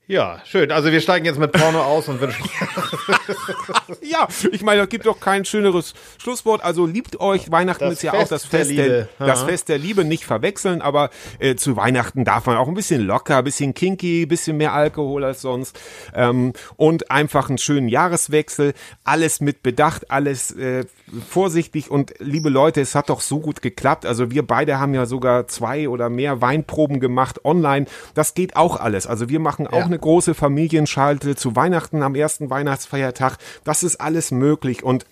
Ja, 0.08 0.40
schön. 0.44 0.72
Also 0.72 0.90
wir 0.90 1.00
steigen 1.00 1.24
jetzt 1.24 1.38
mit 1.38 1.52
Porno 1.52 1.80
aus 1.80 2.08
und 2.08 2.20
wünschen 2.20 2.44
Ja, 4.02 4.26
ich 4.50 4.62
meine, 4.62 4.82
es 4.82 4.88
gibt 4.88 5.06
doch 5.06 5.20
kein 5.20 5.44
schöneres 5.44 5.94
Schlusswort. 6.18 6.62
Also 6.64 6.86
liebt 6.86 7.20
euch. 7.20 7.52
Weihnachten 7.52 7.84
Das 7.84 7.92
ist 7.94 8.02
ja 8.02 8.10
Fest 8.10 8.24
auch 8.24 8.28
das 8.28 8.42
der 8.42 8.50
Fest 8.50 8.70
der, 8.72 8.84
Liebe. 8.84 9.08
das 9.20 9.38
Aha. 9.38 9.46
Fest 9.46 9.68
der 9.68 9.78
Liebe 9.78 10.04
nicht 10.04 10.24
verwechseln, 10.24 10.82
aber 10.82 11.10
äh, 11.38 11.54
zu 11.54 11.76
Weihnachten 11.76 12.24
darf 12.24 12.46
man 12.46 12.56
auch 12.56 12.66
ein 12.66 12.74
bisschen 12.74 13.00
locker, 13.02 13.38
ein 13.38 13.44
bisschen 13.44 13.74
kinky, 13.74 14.22
ein 14.24 14.28
bisschen 14.28 14.56
mehr 14.56 14.72
Alkohol 14.72 15.22
als 15.22 15.40
sonst 15.40 15.78
ähm, 16.14 16.52
und 16.76 17.10
einfach 17.12 17.48
einen 17.48 17.58
schönen 17.58 17.88
Jahreswechsel. 17.88 18.74
Alles 19.04 19.40
mit 19.40 19.62
Bedacht, 19.62 20.10
alles 20.10 20.50
äh, 20.50 20.84
vorsichtig 21.30 21.92
und 21.92 22.12
liebe 22.18 22.48
Leute, 22.48 22.80
es 22.80 22.96
hat 22.96 23.08
doch 23.08 23.20
so 23.20 23.38
gut 23.38 23.62
geklappt. 23.62 24.04
Also 24.04 24.32
wir 24.32 24.44
beide 24.44 24.80
haben 24.80 24.94
ja 24.94 25.06
sogar 25.06 25.46
zwei 25.46 25.88
oder 25.88 26.08
mehr 26.10 26.40
Weinproben 26.40 26.98
gemacht 26.98 27.44
online. 27.44 27.86
Das 28.14 28.34
geht 28.34 28.56
auch 28.56 28.80
alles. 28.80 29.06
Also 29.06 29.28
wir 29.28 29.38
machen 29.38 29.68
auch 29.68 29.78
Ja. 29.78 29.91
Eine 29.92 30.00
große 30.00 30.34
Familienschalte 30.34 31.36
zu 31.36 31.54
Weihnachten 31.54 32.02
am 32.02 32.14
ersten 32.14 32.50
Weihnachtsfeiertag. 32.50 33.36
Das 33.64 33.82
ist 33.82 34.00
alles 34.00 34.30
möglich 34.30 34.82
und 34.82 35.06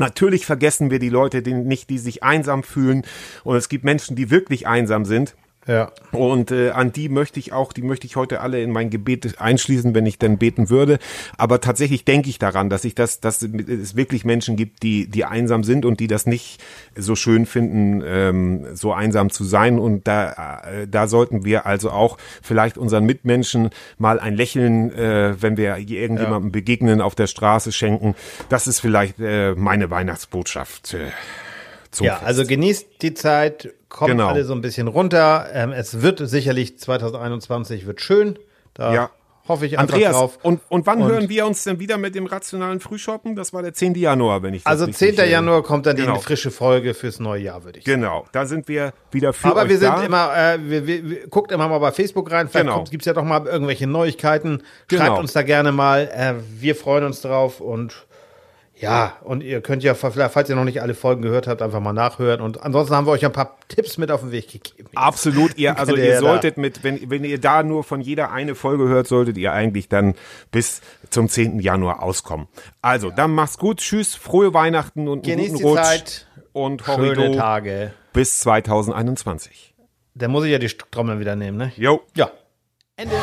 Natürlich 0.00 0.46
vergessen 0.46 0.92
wir 0.92 1.00
die 1.00 1.08
Leute 1.08 1.42
die 1.42 1.54
nicht, 1.54 1.90
die 1.90 1.98
sich 1.98 2.22
einsam 2.22 2.62
fühlen. 2.62 3.02
Und 3.42 3.56
es 3.56 3.68
gibt 3.68 3.82
Menschen, 3.82 4.14
die 4.14 4.30
wirklich 4.30 4.68
einsam 4.68 5.04
sind. 5.04 5.34
Ja. 5.68 5.92
Und 6.12 6.50
äh, 6.50 6.70
an 6.70 6.92
die 6.92 7.10
möchte 7.10 7.38
ich 7.38 7.52
auch, 7.52 7.74
die 7.74 7.82
möchte 7.82 8.06
ich 8.06 8.16
heute 8.16 8.40
alle 8.40 8.62
in 8.62 8.72
mein 8.72 8.88
Gebet 8.88 9.38
einschließen, 9.38 9.94
wenn 9.94 10.06
ich 10.06 10.18
denn 10.18 10.38
beten 10.38 10.70
würde. 10.70 10.98
Aber 11.36 11.60
tatsächlich 11.60 12.06
denke 12.06 12.30
ich 12.30 12.38
daran, 12.38 12.70
dass 12.70 12.84
ich 12.84 12.94
das, 12.94 13.20
dass 13.20 13.42
es 13.42 13.94
wirklich 13.94 14.24
Menschen 14.24 14.56
gibt, 14.56 14.82
die, 14.82 15.08
die 15.08 15.26
einsam 15.26 15.64
sind 15.64 15.84
und 15.84 16.00
die 16.00 16.06
das 16.06 16.24
nicht 16.24 16.58
so 16.96 17.14
schön 17.14 17.44
finden, 17.44 18.02
ähm, 18.04 18.66
so 18.74 18.94
einsam 18.94 19.28
zu 19.28 19.44
sein. 19.44 19.78
Und 19.78 20.08
da, 20.08 20.62
äh, 20.62 20.88
da 20.88 21.06
sollten 21.06 21.44
wir 21.44 21.66
also 21.66 21.90
auch 21.90 22.16
vielleicht 22.42 22.78
unseren 22.78 23.04
Mitmenschen 23.04 23.68
mal 23.98 24.18
ein 24.18 24.34
Lächeln, 24.34 24.90
äh, 24.94 25.34
wenn 25.38 25.58
wir 25.58 25.76
irgendjemandem 25.76 26.50
begegnen 26.50 27.02
auf 27.02 27.14
der 27.14 27.26
Straße 27.26 27.72
schenken. 27.72 28.14
Das 28.48 28.66
ist 28.66 28.80
vielleicht 28.80 29.20
äh, 29.20 29.54
meine 29.54 29.90
Weihnachtsbotschaft. 29.90 30.94
Äh, 30.94 31.10
Ja, 32.00 32.16
Fest. 32.16 32.26
also 32.26 32.46
genießt 32.46 32.86
die 33.02 33.14
Zeit, 33.14 33.74
kommt 33.88 34.10
Genau. 34.10 34.28
alle 34.28 34.44
so 34.44 34.52
ein 34.54 34.60
bisschen 34.60 34.88
runter. 34.88 35.46
Ähm, 35.52 35.72
es 35.72 36.02
wird 36.02 36.20
sicherlich 36.28 36.78
2021 36.78 37.86
wird 37.86 38.00
schön. 38.00 38.38
Da 38.74 38.92
Ja. 38.94 39.10
hoffe 39.48 39.64
ich 39.64 39.78
einfach 39.78 39.94
Andreas, 39.94 40.12
drauf. 40.14 40.38
und, 40.42 40.60
und 40.68 40.86
wann 40.86 41.00
Und- 41.02 41.10
hören 41.10 41.28
wir 41.30 41.46
uns 41.46 41.64
denn 41.64 41.80
wieder 41.80 41.96
mit 41.96 42.14
dem 42.14 42.26
rationalen 42.26 42.80
Frühshoppen? 42.80 43.34
Das 43.34 43.52
war 43.54 43.62
der 43.62 43.72
10. 43.72 43.94
Januar, 43.98 44.42
wenn 44.42 44.52
ich 44.52 44.62
das 44.62 44.70
Also 44.70 44.84
richtig, 44.84 45.16
10. 45.16 45.24
äh, 45.24 45.30
Januar 45.30 45.62
kommt 45.62 45.86
dann 45.86 45.96
genau. 45.96 46.16
die 46.16 46.20
frische 46.22 46.50
Folge 46.50 46.92
fürs 46.92 47.18
neue 47.18 47.42
Jahr, 47.42 47.64
würde 47.64 47.78
ich 47.78 47.86
sagen. 47.86 48.02
Genau, 48.02 48.26
da 48.32 48.44
sind 48.44 48.68
wir 48.68 48.92
wieder 49.10 49.32
für 49.32 49.48
Aber 49.48 49.68
wir 49.68 49.78
sind 49.78 49.88
da. 49.96 50.02
immer, 50.02 50.36
äh, 50.36 50.58
wir, 50.62 50.86
wir, 50.86 51.08
wir, 51.10 51.26
guckt 51.28 51.50
immer 51.50 51.66
mal 51.68 51.78
bei 51.78 51.92
Facebook 51.92 52.30
rein, 52.30 52.48
vielleicht 52.48 52.66
Genau. 52.66 52.84
gibt 52.84 53.02
es 53.02 53.06
ja 53.06 53.14
doch 53.14 53.24
mal 53.24 53.46
irgendwelche 53.46 53.86
Neuigkeiten. 53.86 54.62
Schreibt 54.90 55.02
Genau. 55.06 55.18
uns 55.18 55.32
da 55.32 55.40
gerne 55.42 55.72
mal. 55.72 56.10
Äh, 56.14 56.34
wir 56.60 56.76
freuen 56.76 57.04
uns 57.04 57.22
drauf 57.22 57.60
und 57.62 58.06
Ja, 58.80 59.16
und 59.24 59.42
ihr 59.42 59.60
könnt 59.60 59.82
ja, 59.82 59.94
falls 59.94 60.48
ihr 60.48 60.54
noch 60.54 60.64
nicht 60.64 60.82
alle 60.82 60.94
Folgen 60.94 61.22
gehört 61.22 61.48
habt, 61.48 61.62
einfach 61.62 61.80
mal 61.80 61.92
nachhören. 61.92 62.40
Und 62.40 62.62
ansonsten 62.62 62.94
haben 62.94 63.06
wir 63.06 63.10
euch 63.10 63.24
ein 63.24 63.32
paar 63.32 63.58
Tipps 63.66 63.98
mit 63.98 64.10
auf 64.12 64.20
den 64.20 64.30
Weg 64.30 64.52
gegeben. 64.52 64.88
Absolut, 64.94 65.58
ihr, 65.58 65.76
also 65.78 65.96
ihr 65.96 66.04
ja 66.04 66.20
solltet 66.20 66.58
mit, 66.58 66.84
wenn, 66.84 67.10
wenn 67.10 67.24
ihr 67.24 67.40
da 67.40 67.64
nur 67.64 67.82
von 67.82 68.00
jeder 68.00 68.30
eine 68.30 68.54
Folge 68.54 68.84
hört, 68.86 69.08
solltet 69.08 69.36
ihr 69.36 69.52
eigentlich 69.52 69.88
dann 69.88 70.14
bis 70.52 70.80
zum 71.10 71.28
10. 71.28 71.58
Januar 71.58 72.02
auskommen. 72.02 72.46
Also, 72.80 73.10
dann 73.10 73.32
macht's 73.32 73.58
gut, 73.58 73.78
tschüss, 73.78 74.14
frohe 74.14 74.54
Weihnachten 74.54 75.08
und 75.08 75.24
einen 75.26 75.36
Genießt 75.36 75.54
guten 75.54 75.58
die 75.58 75.64
Rutsch. 75.64 75.82
Zeit. 75.82 76.26
Und 76.52 76.82
Schöne 76.82 76.96
Horrido 76.96 77.34
Tage. 77.34 77.92
bis 78.12 78.38
2021. 78.40 79.74
Dann 80.14 80.30
muss 80.30 80.44
ich 80.44 80.50
ja 80.52 80.58
die 80.58 80.68
Trommel 80.68 81.18
wieder 81.20 81.36
nehmen, 81.36 81.56
ne? 81.56 81.72
Jo. 81.76 82.02
Ja. 82.14 82.30
Ende. 82.96 83.14